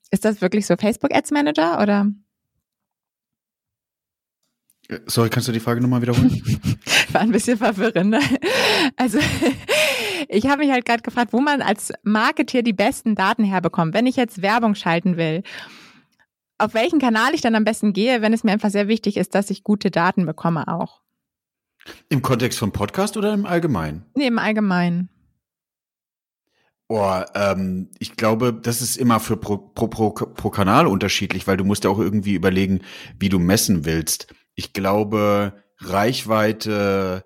ist 0.10 0.26
das 0.26 0.41
wirklich 0.41 0.66
so 0.66 0.76
Facebook 0.76 1.14
Ads 1.14 1.32
Manager 1.32 1.80
oder? 1.82 2.08
Sorry, 5.05 5.30
kannst 5.30 5.49
du 5.49 5.51
die 5.51 5.60
Frage 5.60 5.82
nochmal 5.82 6.01
wiederholen? 6.01 6.32
War 7.12 7.22
ein 7.22 7.32
bisschen 7.32 7.58
verwirrend. 7.58 8.10
Ne? 8.10 8.22
Also 8.95 9.20
ich 10.30 10.48
habe 10.48 10.60
mich 10.60 10.72
halt 10.72 10.86
gerade 10.86 11.04
gefragt, 11.04 11.34
wo 11.34 11.42
man 11.42 11.62
als 11.62 11.94
Marketeer 12.04 12.64
die 12.64 12.74
besten 12.74 13.16
Daten 13.16 13.44
herbekommt, 13.44 13.94
wenn 13.94 14.08
ich 14.08 14.16
jetzt 14.16 14.42
Werbung 14.42 14.76
schalten 14.76 15.18
will. 15.18 15.44
Auf 16.58 16.74
welchen 16.74 17.00
Kanal 17.00 17.34
ich 17.34 17.42
dann 17.42 17.56
am 17.56 17.64
besten 17.64 17.94
gehe, 17.94 18.22
wenn 18.22 18.34
es 18.34 18.44
mir 18.44 18.52
einfach 18.52 18.72
sehr 18.72 18.88
wichtig 18.88 19.18
ist, 19.18 19.36
dass 19.36 19.50
ich 19.50 19.64
gute 19.64 19.92
Daten 19.92 20.26
bekomme 20.26 20.68
auch. 20.68 21.02
Im 22.10 22.22
Kontext 22.22 22.60
von 22.60 22.72
Podcast 22.72 23.16
oder 23.16 23.34
im 23.34 23.46
Allgemeinen? 23.46 24.06
Nee, 24.16 24.28
im 24.28 24.40
Allgemeinen. 24.40 25.10
Oh, 26.90 27.22
ähm, 27.36 27.90
ich 28.00 28.16
glaube, 28.16 28.54
das 28.54 28.82
ist 28.82 28.98
immer 28.98 29.20
für 29.20 29.36
pro, 29.38 29.58
pro, 29.58 29.88
pro, 29.88 30.12
pro 30.12 30.50
Kanal 30.50 30.88
unterschiedlich, 30.88 31.46
weil 31.46 31.58
du 31.58 31.66
musst 31.66 31.84
ja 31.84 31.90
auch 31.90 32.00
irgendwie 32.00 32.34
überlegen, 32.34 32.82
wie 33.20 33.30
du 33.30 33.40
messen 33.40 33.86
willst. 33.86 34.34
Ich 34.56 34.72
glaube, 34.74 35.54
Reichweite 35.80 37.26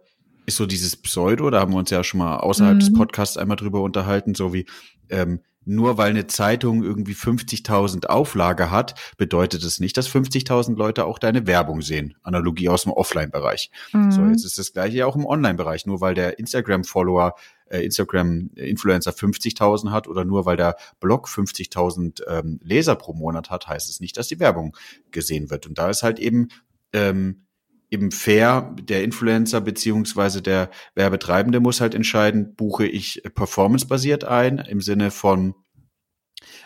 ist 0.52 0.58
so 0.58 0.66
dieses 0.66 0.96
Pseudo, 0.96 1.50
da 1.50 1.62
haben 1.62 1.72
wir 1.72 1.80
uns 1.80 1.90
ja 1.90 2.04
schon 2.04 2.20
mal 2.20 2.38
außerhalb 2.38 2.76
mhm. 2.76 2.80
des 2.80 2.94
Podcasts 2.94 3.38
einmal 3.38 3.58
drüber 3.58 3.82
unterhalten, 3.82 4.36
so 4.36 4.54
wie 4.54 4.66
ähm, 5.10 5.40
nur 5.64 5.98
weil 5.98 6.10
eine 6.10 6.28
Zeitung 6.28 6.84
irgendwie 6.84 7.14
50.000 7.14 8.08
Auflage 8.08 8.72
hat, 8.72 8.96
bedeutet 9.18 9.64
es 9.64 9.80
nicht, 9.80 9.96
dass 9.96 10.10
50.000 10.10 10.76
Leute 10.76 11.06
auch 11.06 11.20
deine 11.20 11.46
Werbung 11.46 11.82
sehen. 11.82 12.16
Analogie 12.24 12.68
aus 12.68 12.84
dem 12.84 12.92
Offline-Bereich. 12.92 13.70
Mhm. 13.94 14.12
So, 14.12 14.26
jetzt 14.26 14.44
ist 14.44 14.58
das 14.58 14.74
gleiche 14.74 14.98
ja 14.98 15.06
auch 15.06 15.16
im 15.16 15.26
Online-Bereich. 15.26 15.86
Nur 15.86 16.02
weil 16.02 16.16
der 16.16 16.40
Instagram-Follower 16.40 17.36
äh, 17.68 17.86
Instagram-Influencer 17.86 19.12
50.000 19.12 19.92
hat 19.92 20.08
oder 20.08 20.26
nur 20.26 20.46
weil 20.46 20.58
der 20.58 20.78
Blog 21.00 21.28
50.000 21.28 22.24
ähm, 22.28 22.60
Leser 22.64 22.96
pro 22.96 23.14
Monat 23.14 23.52
hat, 23.52 23.68
heißt 23.68 23.88
es 23.88 24.00
nicht, 24.00 24.18
dass 24.18 24.28
die 24.28 24.40
Werbung 24.40 24.76
gesehen 25.12 25.52
wird. 25.52 25.68
Und 25.68 25.78
da 25.78 25.92
ist 25.92 26.02
halt 26.02 26.18
eben 26.18 26.48
ähm, 26.92 27.46
eben 27.92 28.12
fair, 28.12 28.74
der 28.82 29.04
Influencer 29.04 29.62
beziehungsweise 29.62 30.42
der 30.42 30.72
Werbetreibende 30.96 31.60
muss 31.60 31.82
halt 31.82 31.94
entscheiden, 31.94 32.56
buche 32.56 32.88
ich 32.88 33.22
performancebasiert 33.36 34.24
ein 34.24 34.58
im 34.60 34.82
Sinne 34.82 35.12
von 35.12 35.54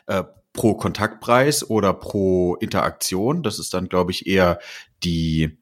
äh, 0.05 0.23
pro 0.53 0.75
Kontaktpreis 0.75 1.69
oder 1.69 1.93
pro 1.93 2.55
Interaktion. 2.55 3.43
Das 3.43 3.59
ist 3.59 3.73
dann, 3.73 3.89
glaube 3.89 4.11
ich, 4.11 4.27
eher 4.27 4.59
die, 5.03 5.57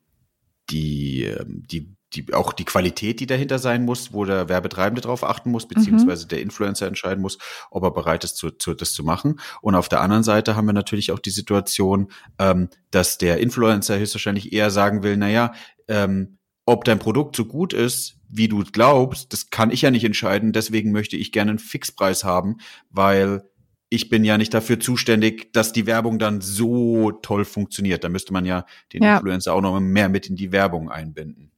die, 0.69 1.23
ähm, 1.23 1.63
die, 1.65 1.95
die, 2.15 2.33
auch 2.33 2.53
die 2.53 2.65
Qualität, 2.65 3.19
die 3.19 3.25
dahinter 3.25 3.59
sein 3.59 3.85
muss, 3.85 4.13
wo 4.13 4.25
der 4.25 4.49
Werbetreibende 4.49 5.01
drauf 5.01 5.23
achten 5.23 5.51
muss, 5.51 5.67
beziehungsweise 5.67 6.25
mhm. 6.25 6.29
der 6.29 6.41
Influencer 6.41 6.87
entscheiden 6.87 7.21
muss, 7.21 7.37
ob 7.71 7.83
er 7.83 7.91
bereit 7.91 8.23
ist, 8.23 8.37
zu, 8.37 8.51
zu, 8.51 8.73
das 8.73 8.93
zu 8.93 9.03
machen. 9.03 9.39
Und 9.61 9.75
auf 9.75 9.89
der 9.89 10.01
anderen 10.01 10.23
Seite 10.23 10.55
haben 10.55 10.65
wir 10.65 10.73
natürlich 10.73 11.11
auch 11.11 11.19
die 11.19 11.31
Situation, 11.31 12.11
ähm, 12.39 12.69
dass 12.91 13.17
der 13.17 13.39
Influencer 13.39 13.97
höchstwahrscheinlich 13.97 14.53
eher 14.53 14.69
sagen 14.69 15.03
will, 15.03 15.17
naja, 15.17 15.53
ähm, 15.87 16.37
ob 16.65 16.85
dein 16.85 16.99
Produkt 16.99 17.35
so 17.35 17.45
gut 17.45 17.73
ist, 17.73 18.15
wie 18.29 18.47
du 18.47 18.63
glaubst, 18.63 19.33
das 19.33 19.49
kann 19.49 19.69
ich 19.69 19.81
ja 19.81 19.91
nicht 19.91 20.05
entscheiden. 20.05 20.53
Deswegen 20.53 20.91
möchte 20.91 21.17
ich 21.17 21.31
gerne 21.31 21.51
einen 21.51 21.59
Fixpreis 21.59 22.23
haben, 22.23 22.57
weil 22.89 23.43
ich 23.89 24.09
bin 24.09 24.23
ja 24.23 24.39
nicht 24.39 24.53
dafür 24.55 24.79
zuständig, 24.79 25.53
dass 25.53 25.71
die 25.71 25.85
Werbung 25.85 26.17
dann 26.17 26.41
so 26.41 27.11
toll 27.11 27.45
funktioniert. 27.45 28.03
Da 28.03 28.09
müsste 28.09 28.33
man 28.33 28.43
ja 28.43 28.65
den 28.91 29.03
ja. 29.03 29.17
Influencer 29.17 29.53
auch 29.53 29.61
noch 29.61 29.79
mehr 29.79 30.09
mit 30.09 30.27
in 30.27 30.35
die 30.35 30.51
Werbung 30.51 30.89
einbinden. 30.89 31.52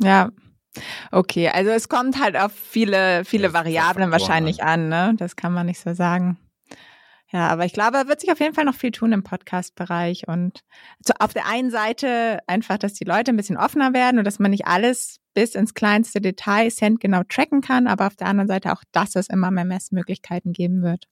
Ja. 0.00 0.30
Okay, 1.10 1.48
also 1.48 1.70
es 1.70 1.88
kommt 1.88 2.20
halt 2.20 2.36
auf 2.36 2.52
viele, 2.52 3.24
viele 3.24 3.54
Variablen 3.54 4.10
wahrscheinlich 4.10 4.62
an, 4.62 4.88
ne? 4.88 5.14
Das 5.16 5.36
kann 5.36 5.52
man 5.52 5.66
nicht 5.66 5.80
so 5.80 5.94
sagen. 5.94 6.36
Ja, 7.32 7.48
aber 7.48 7.64
ich 7.64 7.72
glaube, 7.72 8.06
wird 8.06 8.20
sich 8.20 8.30
auf 8.30 8.38
jeden 8.38 8.54
Fall 8.54 8.64
noch 8.64 8.74
viel 8.74 8.92
tun 8.92 9.12
im 9.12 9.24
Podcast-Bereich 9.24 10.28
und 10.28 10.60
so 11.04 11.12
auf 11.18 11.32
der 11.32 11.46
einen 11.46 11.70
Seite 11.70 12.38
einfach, 12.46 12.78
dass 12.78 12.94
die 12.94 13.04
Leute 13.04 13.32
ein 13.32 13.36
bisschen 13.36 13.56
offener 13.56 13.92
werden 13.94 14.18
und 14.18 14.24
dass 14.24 14.38
man 14.38 14.52
nicht 14.52 14.66
alles 14.66 15.18
bis 15.34 15.54
ins 15.54 15.74
kleinste 15.74 16.20
Detail 16.20 16.70
genau 17.00 17.22
tracken 17.28 17.62
kann, 17.62 17.88
aber 17.88 18.06
auf 18.06 18.16
der 18.16 18.28
anderen 18.28 18.48
Seite 18.48 18.72
auch, 18.72 18.82
dass 18.92 19.16
es 19.16 19.28
immer 19.28 19.50
mehr 19.50 19.64
Messmöglichkeiten 19.64 20.52
geben 20.52 20.82
wird. 20.82 21.08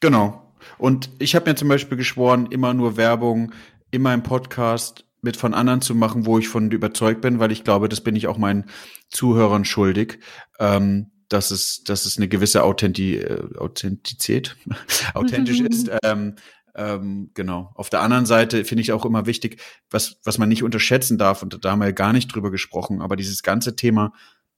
Genau. 0.00 0.52
Und 0.76 1.10
ich 1.18 1.34
habe 1.34 1.50
mir 1.50 1.56
zum 1.56 1.68
Beispiel 1.68 1.96
geschworen, 1.96 2.46
immer 2.46 2.74
nur 2.74 2.96
Werbung 2.96 3.52
in 3.90 4.02
meinem 4.02 4.22
Podcast 4.22 5.03
mit 5.24 5.36
von 5.36 5.54
anderen 5.54 5.80
zu 5.80 5.94
machen, 5.94 6.26
wo 6.26 6.38
ich 6.38 6.48
von 6.48 6.70
überzeugt 6.70 7.20
bin, 7.20 7.38
weil 7.38 7.50
ich 7.50 7.64
glaube, 7.64 7.88
das 7.88 8.02
bin 8.02 8.14
ich 8.14 8.26
auch 8.26 8.38
meinen 8.38 8.66
Zuhörern 9.10 9.64
schuldig. 9.64 10.20
Ähm, 10.58 11.10
dass 11.28 11.50
es, 11.50 11.82
dass 11.84 12.04
es 12.04 12.16
eine 12.16 12.28
gewisse 12.28 12.62
Authenti 12.62 13.16
äh, 13.16 13.56
Authentizität, 13.56 14.56
authentisch 15.14 15.60
ist. 15.68 15.90
Ähm, 16.02 16.36
ähm, 16.74 17.30
genau. 17.34 17.70
Auf 17.74 17.88
der 17.88 18.00
anderen 18.00 18.26
Seite 18.26 18.64
finde 18.64 18.82
ich 18.82 18.92
auch 18.92 19.04
immer 19.04 19.26
wichtig, 19.26 19.60
was, 19.90 20.18
was 20.24 20.38
man 20.38 20.48
nicht 20.48 20.62
unterschätzen 20.62 21.18
darf, 21.18 21.42
und 21.42 21.64
da 21.64 21.70
haben 21.70 21.78
wir 21.78 21.86
ja 21.86 21.92
gar 21.92 22.12
nicht 22.12 22.28
drüber 22.28 22.50
gesprochen, 22.50 23.00
aber 23.00 23.16
dieses 23.16 23.42
ganze 23.42 23.76
Thema, 23.76 24.12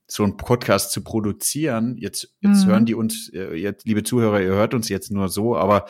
so 0.09 0.23
ein 0.23 0.37
Podcast 0.37 0.93
zu 0.93 1.03
produzieren, 1.03 1.97
jetzt, 1.99 2.35
jetzt 2.41 2.65
mhm. 2.65 2.71
hören 2.71 2.87
die 2.87 2.95
uns, 2.95 3.29
äh, 3.35 3.55
jetzt, 3.55 3.87
liebe 3.87 4.03
Zuhörer, 4.03 4.41
ihr 4.41 4.53
hört 4.53 4.73
uns 4.73 4.89
jetzt 4.89 5.11
nur 5.11 5.29
so, 5.29 5.57
aber 5.57 5.87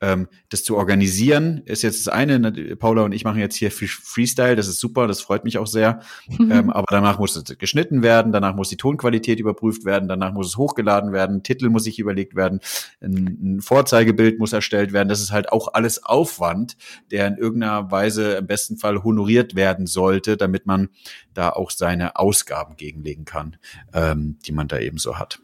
ähm, 0.00 0.28
das 0.48 0.64
zu 0.64 0.76
organisieren 0.76 1.62
ist 1.66 1.82
jetzt 1.82 2.06
das 2.06 2.12
eine. 2.12 2.38
Ne, 2.38 2.76
Paula 2.76 3.02
und 3.02 3.12
ich 3.12 3.24
machen 3.24 3.38
jetzt 3.38 3.56
hier 3.56 3.70
Freestyle, 3.70 4.56
das 4.56 4.68
ist 4.68 4.80
super, 4.80 5.06
das 5.06 5.20
freut 5.20 5.44
mich 5.44 5.58
auch 5.58 5.66
sehr. 5.66 6.00
Mhm. 6.28 6.50
Ähm, 6.60 6.70
aber 6.70 6.86
danach 6.88 7.20
muss 7.20 7.36
es 7.36 7.44
geschnitten 7.58 8.02
werden, 8.02 8.32
danach 8.32 8.56
muss 8.56 8.70
die 8.70 8.76
Tonqualität 8.76 9.38
überprüft 9.38 9.84
werden, 9.84 10.08
danach 10.08 10.32
muss 10.32 10.48
es 10.48 10.56
hochgeladen 10.56 11.12
werden, 11.12 11.44
Titel 11.44 11.68
muss 11.68 11.84
sich 11.84 12.00
überlegt 12.00 12.34
werden, 12.34 12.58
ein, 13.00 13.38
ein 13.40 13.60
Vorzeigebild 13.60 14.40
muss 14.40 14.52
erstellt 14.52 14.92
werden. 14.92 15.08
Das 15.08 15.20
ist 15.20 15.30
halt 15.30 15.52
auch 15.52 15.72
alles 15.72 16.04
Aufwand, 16.04 16.76
der 17.12 17.28
in 17.28 17.36
irgendeiner 17.36 17.92
Weise 17.92 18.32
im 18.32 18.48
besten 18.48 18.78
Fall 18.78 19.04
honoriert 19.04 19.54
werden 19.54 19.86
sollte, 19.86 20.36
damit 20.36 20.66
man 20.66 20.88
da 21.34 21.50
auch 21.50 21.70
seine 21.70 22.16
Ausgaben 22.16 22.74
gegenlegen 22.76 23.26
kann, 23.26 23.56
ähm, 23.94 24.38
die 24.44 24.52
man 24.52 24.66
da 24.66 24.78
eben 24.78 24.98
so 24.98 25.18
hat. 25.20 25.40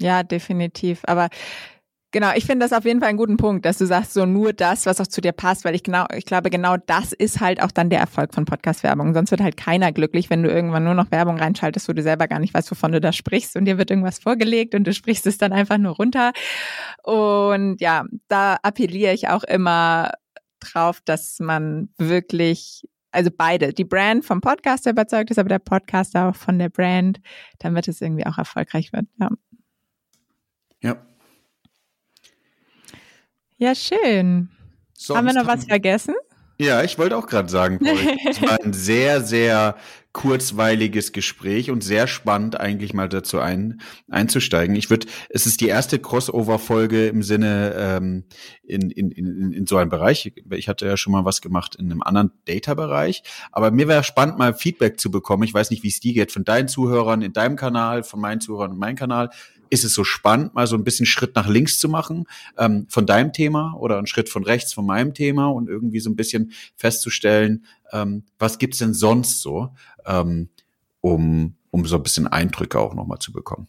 Ja, 0.00 0.22
definitiv. 0.22 1.02
Aber 1.04 1.28
Genau, 2.12 2.32
ich 2.34 2.44
finde 2.44 2.64
das 2.64 2.72
auf 2.72 2.84
jeden 2.84 2.98
Fall 2.98 3.10
einen 3.10 3.18
guten 3.18 3.36
Punkt, 3.36 3.64
dass 3.64 3.78
du 3.78 3.86
sagst, 3.86 4.14
so 4.14 4.26
nur 4.26 4.52
das, 4.52 4.84
was 4.84 5.00
auch 5.00 5.06
zu 5.06 5.20
dir 5.20 5.30
passt, 5.30 5.64
weil 5.64 5.76
ich 5.76 5.84
genau, 5.84 6.06
ich 6.12 6.24
glaube, 6.24 6.50
genau 6.50 6.76
das 6.76 7.12
ist 7.12 7.40
halt 7.40 7.62
auch 7.62 7.70
dann 7.70 7.88
der 7.88 8.00
Erfolg 8.00 8.34
von 8.34 8.46
Podcast-Werbung. 8.46 9.14
Sonst 9.14 9.30
wird 9.30 9.40
halt 9.40 9.56
keiner 9.56 9.92
glücklich, 9.92 10.28
wenn 10.28 10.42
du 10.42 10.50
irgendwann 10.50 10.82
nur 10.82 10.94
noch 10.94 11.12
Werbung 11.12 11.38
reinschaltest, 11.38 11.88
wo 11.88 11.92
du 11.92 12.02
selber 12.02 12.26
gar 12.26 12.40
nicht 12.40 12.52
weißt, 12.52 12.68
wovon 12.68 12.90
du 12.90 13.00
da 13.00 13.12
sprichst 13.12 13.54
und 13.54 13.64
dir 13.66 13.78
wird 13.78 13.90
irgendwas 13.90 14.18
vorgelegt 14.18 14.74
und 14.74 14.88
du 14.88 14.92
sprichst 14.92 15.24
es 15.28 15.38
dann 15.38 15.52
einfach 15.52 15.78
nur 15.78 15.94
runter. 15.94 16.32
Und 17.04 17.80
ja, 17.80 18.04
da 18.26 18.56
appelliere 18.62 19.12
ich 19.12 19.28
auch 19.28 19.44
immer 19.44 20.10
drauf, 20.58 21.00
dass 21.04 21.38
man 21.38 21.90
wirklich 21.96 22.88
also 23.12 23.30
beide, 23.36 23.72
die 23.72 23.84
Brand 23.84 24.24
vom 24.24 24.40
Podcaster 24.40 24.90
überzeugt 24.90 25.30
ist, 25.30 25.38
aber 25.38 25.48
der 25.48 25.58
Podcaster 25.60 26.28
auch 26.28 26.36
von 26.36 26.58
der 26.58 26.70
Brand, 26.70 27.20
damit 27.58 27.86
es 27.86 28.00
irgendwie 28.00 28.26
auch 28.26 28.38
erfolgreich 28.38 28.92
wird. 28.92 29.06
Ja. 29.18 29.30
Ja, 30.82 31.09
ja, 33.60 33.74
schön. 33.74 34.48
Sonst 34.94 35.18
haben 35.18 35.26
wir 35.26 35.34
noch 35.34 35.46
was 35.46 35.66
vergessen? 35.66 36.14
Ja, 36.58 36.82
ich 36.82 36.98
wollte 36.98 37.16
auch 37.16 37.26
gerade 37.26 37.48
sagen, 37.48 37.78
Paul, 37.78 37.98
es 38.28 38.40
war 38.42 38.58
ein 38.62 38.72
sehr, 38.72 39.20
sehr 39.22 39.76
kurzweiliges 40.12 41.12
Gespräch 41.12 41.70
und 41.70 41.84
sehr 41.84 42.06
spannend 42.06 42.58
eigentlich 42.58 42.94
mal 42.94 43.08
dazu 43.08 43.38
ein, 43.38 43.82
einzusteigen. 44.10 44.74
Ich 44.76 44.88
würde, 44.88 45.06
es 45.28 45.46
ist 45.46 45.60
die 45.60 45.68
erste 45.68 45.98
Crossover-Folge 45.98 47.06
im 47.06 47.22
Sinne 47.22 47.74
ähm, 47.76 48.24
in, 48.62 48.90
in, 48.90 49.10
in, 49.10 49.52
in 49.52 49.66
so 49.66 49.76
einem 49.76 49.90
Bereich. 49.90 50.32
Ich 50.50 50.68
hatte 50.68 50.86
ja 50.86 50.96
schon 50.96 51.12
mal 51.12 51.26
was 51.26 51.42
gemacht 51.42 51.76
in 51.76 51.90
einem 51.90 52.02
anderen 52.02 52.32
Data-Bereich, 52.46 53.22
aber 53.52 53.70
mir 53.70 53.88
wäre 53.88 54.02
spannend, 54.02 54.38
mal 54.38 54.54
Feedback 54.54 54.98
zu 54.98 55.10
bekommen. 55.10 55.42
Ich 55.42 55.54
weiß 55.54 55.70
nicht, 55.70 55.82
wie 55.82 55.88
es 55.88 56.00
dir 56.00 56.14
geht 56.14 56.32
von 56.32 56.44
deinen 56.44 56.68
Zuhörern 56.68 57.20
in 57.20 57.34
deinem 57.34 57.56
Kanal, 57.56 58.04
von 58.04 58.20
meinen 58.20 58.40
Zuhörern 58.40 58.72
in 58.72 58.78
meinem 58.78 58.96
Kanal 58.96 59.30
ist 59.70 59.84
es 59.84 59.94
so 59.94 60.04
spannend, 60.04 60.54
mal 60.54 60.66
so 60.66 60.76
ein 60.76 60.84
bisschen 60.84 61.06
Schritt 61.06 61.34
nach 61.36 61.48
links 61.48 61.78
zu 61.78 61.88
machen 61.88 62.26
ähm, 62.58 62.86
von 62.88 63.06
deinem 63.06 63.32
Thema 63.32 63.74
oder 63.78 63.96
einen 63.98 64.06
Schritt 64.06 64.28
von 64.28 64.44
rechts 64.44 64.72
von 64.72 64.84
meinem 64.84 65.14
Thema 65.14 65.46
und 65.46 65.68
irgendwie 65.68 66.00
so 66.00 66.10
ein 66.10 66.16
bisschen 66.16 66.52
festzustellen, 66.76 67.64
ähm, 67.92 68.24
was 68.38 68.58
gibt's 68.58 68.78
denn 68.78 68.94
sonst 68.94 69.40
so, 69.40 69.70
ähm, 70.04 70.48
um, 71.00 71.54
um 71.70 71.86
so 71.86 71.96
ein 71.96 72.02
bisschen 72.02 72.26
Eindrücke 72.26 72.78
auch 72.78 72.94
nochmal 72.94 73.20
zu 73.20 73.32
bekommen. 73.32 73.68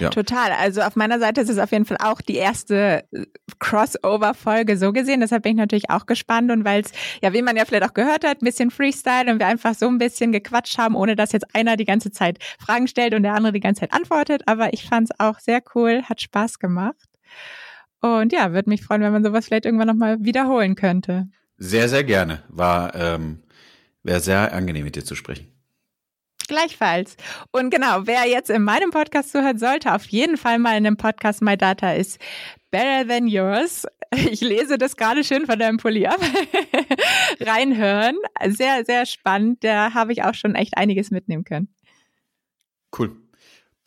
Ja. 0.00 0.10
Total. 0.10 0.52
Also 0.52 0.82
auf 0.82 0.96
meiner 0.96 1.18
Seite 1.18 1.40
ist 1.40 1.48
es 1.48 1.58
auf 1.58 1.72
jeden 1.72 1.84
Fall 1.84 1.98
auch 2.00 2.20
die 2.20 2.36
erste 2.36 3.04
äh, 3.12 3.26
Crossover-Folge 3.58 4.76
so 4.76 4.92
gesehen. 4.92 5.20
Deshalb 5.20 5.42
bin 5.42 5.52
ich 5.52 5.58
natürlich 5.58 5.90
auch 5.90 6.06
gespannt 6.06 6.50
und 6.50 6.64
weil 6.64 6.82
es, 6.82 6.92
ja, 7.22 7.32
wie 7.32 7.42
man 7.42 7.56
ja 7.56 7.64
vielleicht 7.64 7.84
auch 7.84 7.94
gehört 7.94 8.24
hat, 8.24 8.42
ein 8.42 8.44
bisschen 8.44 8.70
Freestyle 8.70 9.30
und 9.30 9.38
wir 9.38 9.46
einfach 9.46 9.74
so 9.74 9.88
ein 9.88 9.98
bisschen 9.98 10.32
gequatscht 10.32 10.78
haben, 10.78 10.94
ohne 10.94 11.16
dass 11.16 11.32
jetzt 11.32 11.54
einer 11.54 11.76
die 11.76 11.84
ganze 11.84 12.10
Zeit 12.10 12.38
Fragen 12.58 12.88
stellt 12.88 13.14
und 13.14 13.22
der 13.22 13.34
andere 13.34 13.52
die 13.52 13.60
ganze 13.60 13.80
Zeit 13.80 13.92
antwortet. 13.92 14.42
Aber 14.46 14.72
ich 14.72 14.84
fand 14.84 15.10
es 15.10 15.20
auch 15.20 15.38
sehr 15.40 15.62
cool, 15.74 16.02
hat 16.02 16.20
Spaß 16.20 16.58
gemacht. 16.58 17.08
Und 18.00 18.32
ja, 18.32 18.52
würde 18.52 18.70
mich 18.70 18.82
freuen, 18.82 19.02
wenn 19.02 19.12
man 19.12 19.24
sowas 19.24 19.46
vielleicht 19.46 19.64
irgendwann 19.64 19.88
nochmal 19.88 20.18
wiederholen 20.20 20.74
könnte. 20.74 21.28
Sehr, 21.58 21.88
sehr 21.88 22.04
gerne. 22.04 22.42
War, 22.48 22.94
ähm, 22.94 23.42
wäre 24.02 24.20
sehr 24.20 24.52
angenehm 24.52 24.84
mit 24.84 24.96
dir 24.96 25.04
zu 25.04 25.14
sprechen. 25.14 25.55
Gleichfalls. 26.48 27.16
Und 27.52 27.70
genau, 27.70 28.06
wer 28.06 28.28
jetzt 28.28 28.50
in 28.50 28.62
meinem 28.62 28.90
Podcast 28.90 29.32
zuhört, 29.32 29.58
sollte 29.58 29.94
auf 29.94 30.06
jeden 30.06 30.36
Fall 30.36 30.58
mal 30.58 30.76
in 30.76 30.84
dem 30.84 30.96
Podcast 30.96 31.42
My 31.42 31.56
Data 31.56 31.92
is 31.92 32.18
Better 32.70 33.06
Than 33.06 33.26
Yours. 33.26 33.86
Ich 34.12 34.40
lese 34.40 34.78
das 34.78 34.96
gerade 34.96 35.24
schön 35.24 35.46
von 35.46 35.58
deinem 35.58 35.78
Pulli 35.78 36.06
ab. 36.06 36.20
Reinhören. 37.40 38.16
Sehr, 38.48 38.84
sehr 38.84 39.04
spannend. 39.04 39.64
Da 39.64 39.94
habe 39.94 40.12
ich 40.12 40.22
auch 40.22 40.34
schon 40.34 40.54
echt 40.54 40.76
einiges 40.76 41.10
mitnehmen 41.10 41.44
können. 41.44 41.74
Cool. 42.96 43.16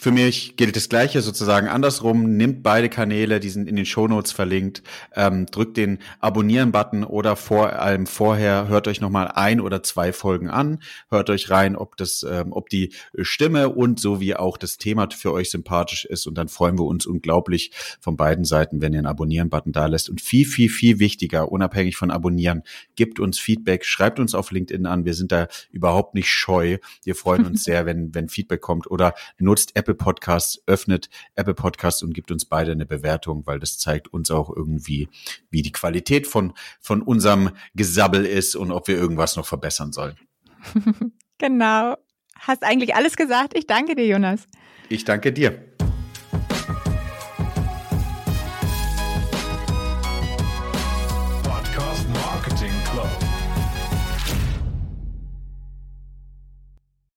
Für 0.01 0.11
mich 0.13 0.55
gilt 0.55 0.77
das 0.77 0.87
Gleiche 0.87 1.21
sozusagen 1.21 1.67
andersrum. 1.67 2.37
Nimmt 2.37 2.63
beide 2.63 2.87
Kanäle, 2.87 3.41
die 3.41 3.49
sind 3.49 3.67
in 3.67 3.75
den 3.75 3.85
Shownotes 3.85 4.31
verlinkt, 4.31 4.81
ähm, 5.13 5.45
drückt 5.47 5.75
den 5.75 5.99
Abonnieren-Button 6.21 7.03
oder 7.03 7.35
vor 7.35 7.73
allem 7.73 8.07
vorher 8.07 8.69
hört 8.69 8.87
euch 8.87 9.01
nochmal 9.01 9.27
ein 9.27 9.59
oder 9.59 9.83
zwei 9.83 10.13
Folgen 10.13 10.49
an, 10.49 10.81
hört 11.09 11.29
euch 11.29 11.49
rein, 11.49 11.75
ob 11.75 11.97
das, 11.97 12.25
ähm, 12.27 12.53
ob 12.53 12.69
die 12.69 12.93
Stimme 13.19 13.67
und 13.67 13.99
so 13.99 14.21
wie 14.21 14.37
auch 14.37 14.55
das 14.55 14.77
Thema 14.77 15.09
für 15.11 15.33
euch 15.33 15.51
sympathisch 15.51 16.05
ist 16.05 16.27
und 16.27 16.37
dann 16.37 16.47
freuen 16.47 16.79
wir 16.79 16.85
uns 16.85 17.05
unglaublich 17.05 17.71
von 17.99 18.15
beiden 18.15 18.45
Seiten, 18.45 18.79
wenn 18.81 18.93
ihr 18.93 18.99
einen 18.99 19.07
Abonnieren-Button 19.07 19.73
da 19.73 19.87
lässt. 19.87 20.09
Und 20.09 20.21
viel, 20.21 20.45
viel, 20.45 20.69
viel 20.69 20.99
wichtiger, 20.99 21.51
unabhängig 21.51 21.97
von 21.97 22.09
Abonnieren, 22.09 22.63
gibt 22.95 23.19
uns 23.19 23.37
Feedback, 23.37 23.83
schreibt 23.83 24.21
uns 24.21 24.33
auf 24.33 24.51
LinkedIn 24.51 24.85
an. 24.85 25.03
Wir 25.03 25.13
sind 25.13 25.33
da 25.33 25.49
überhaupt 25.71 26.15
nicht 26.15 26.29
scheu. 26.29 26.77
Wir 27.03 27.15
freuen 27.15 27.45
uns 27.45 27.63
sehr, 27.65 27.85
wenn, 27.85 28.15
wenn 28.15 28.29
Feedback 28.29 28.61
kommt 28.61 28.89
oder 28.89 29.13
nutzt 29.39 29.75
Apple 29.75 29.88
Apple 29.89 29.95
Podcasts, 29.95 30.61
öffnet 30.67 31.09
Apple 31.35 31.55
Podcasts 31.55 32.03
und 32.03 32.13
gibt 32.13 32.29
uns 32.29 32.45
beide 32.45 32.73
eine 32.73 32.85
Bewertung, 32.85 33.47
weil 33.47 33.59
das 33.59 33.79
zeigt 33.79 34.13
uns 34.13 34.29
auch 34.29 34.55
irgendwie, 34.55 35.09
wie 35.49 35.63
die 35.63 35.71
Qualität 35.71 36.27
von, 36.27 36.53
von 36.79 37.01
unserem 37.01 37.49
Gesabbel 37.73 38.23
ist 38.23 38.55
und 38.55 38.71
ob 38.71 38.87
wir 38.87 38.95
irgendwas 38.95 39.35
noch 39.35 39.47
verbessern 39.47 39.91
sollen. 39.91 40.15
genau. 41.39 41.95
hast 42.35 42.63
eigentlich 42.63 42.93
alles 42.93 43.15
gesagt. 43.15 43.57
Ich 43.57 43.65
danke 43.65 43.95
dir, 43.95 44.05
Jonas. 44.05 44.47
Ich 44.89 45.05
danke 45.05 45.33
dir. 45.33 45.78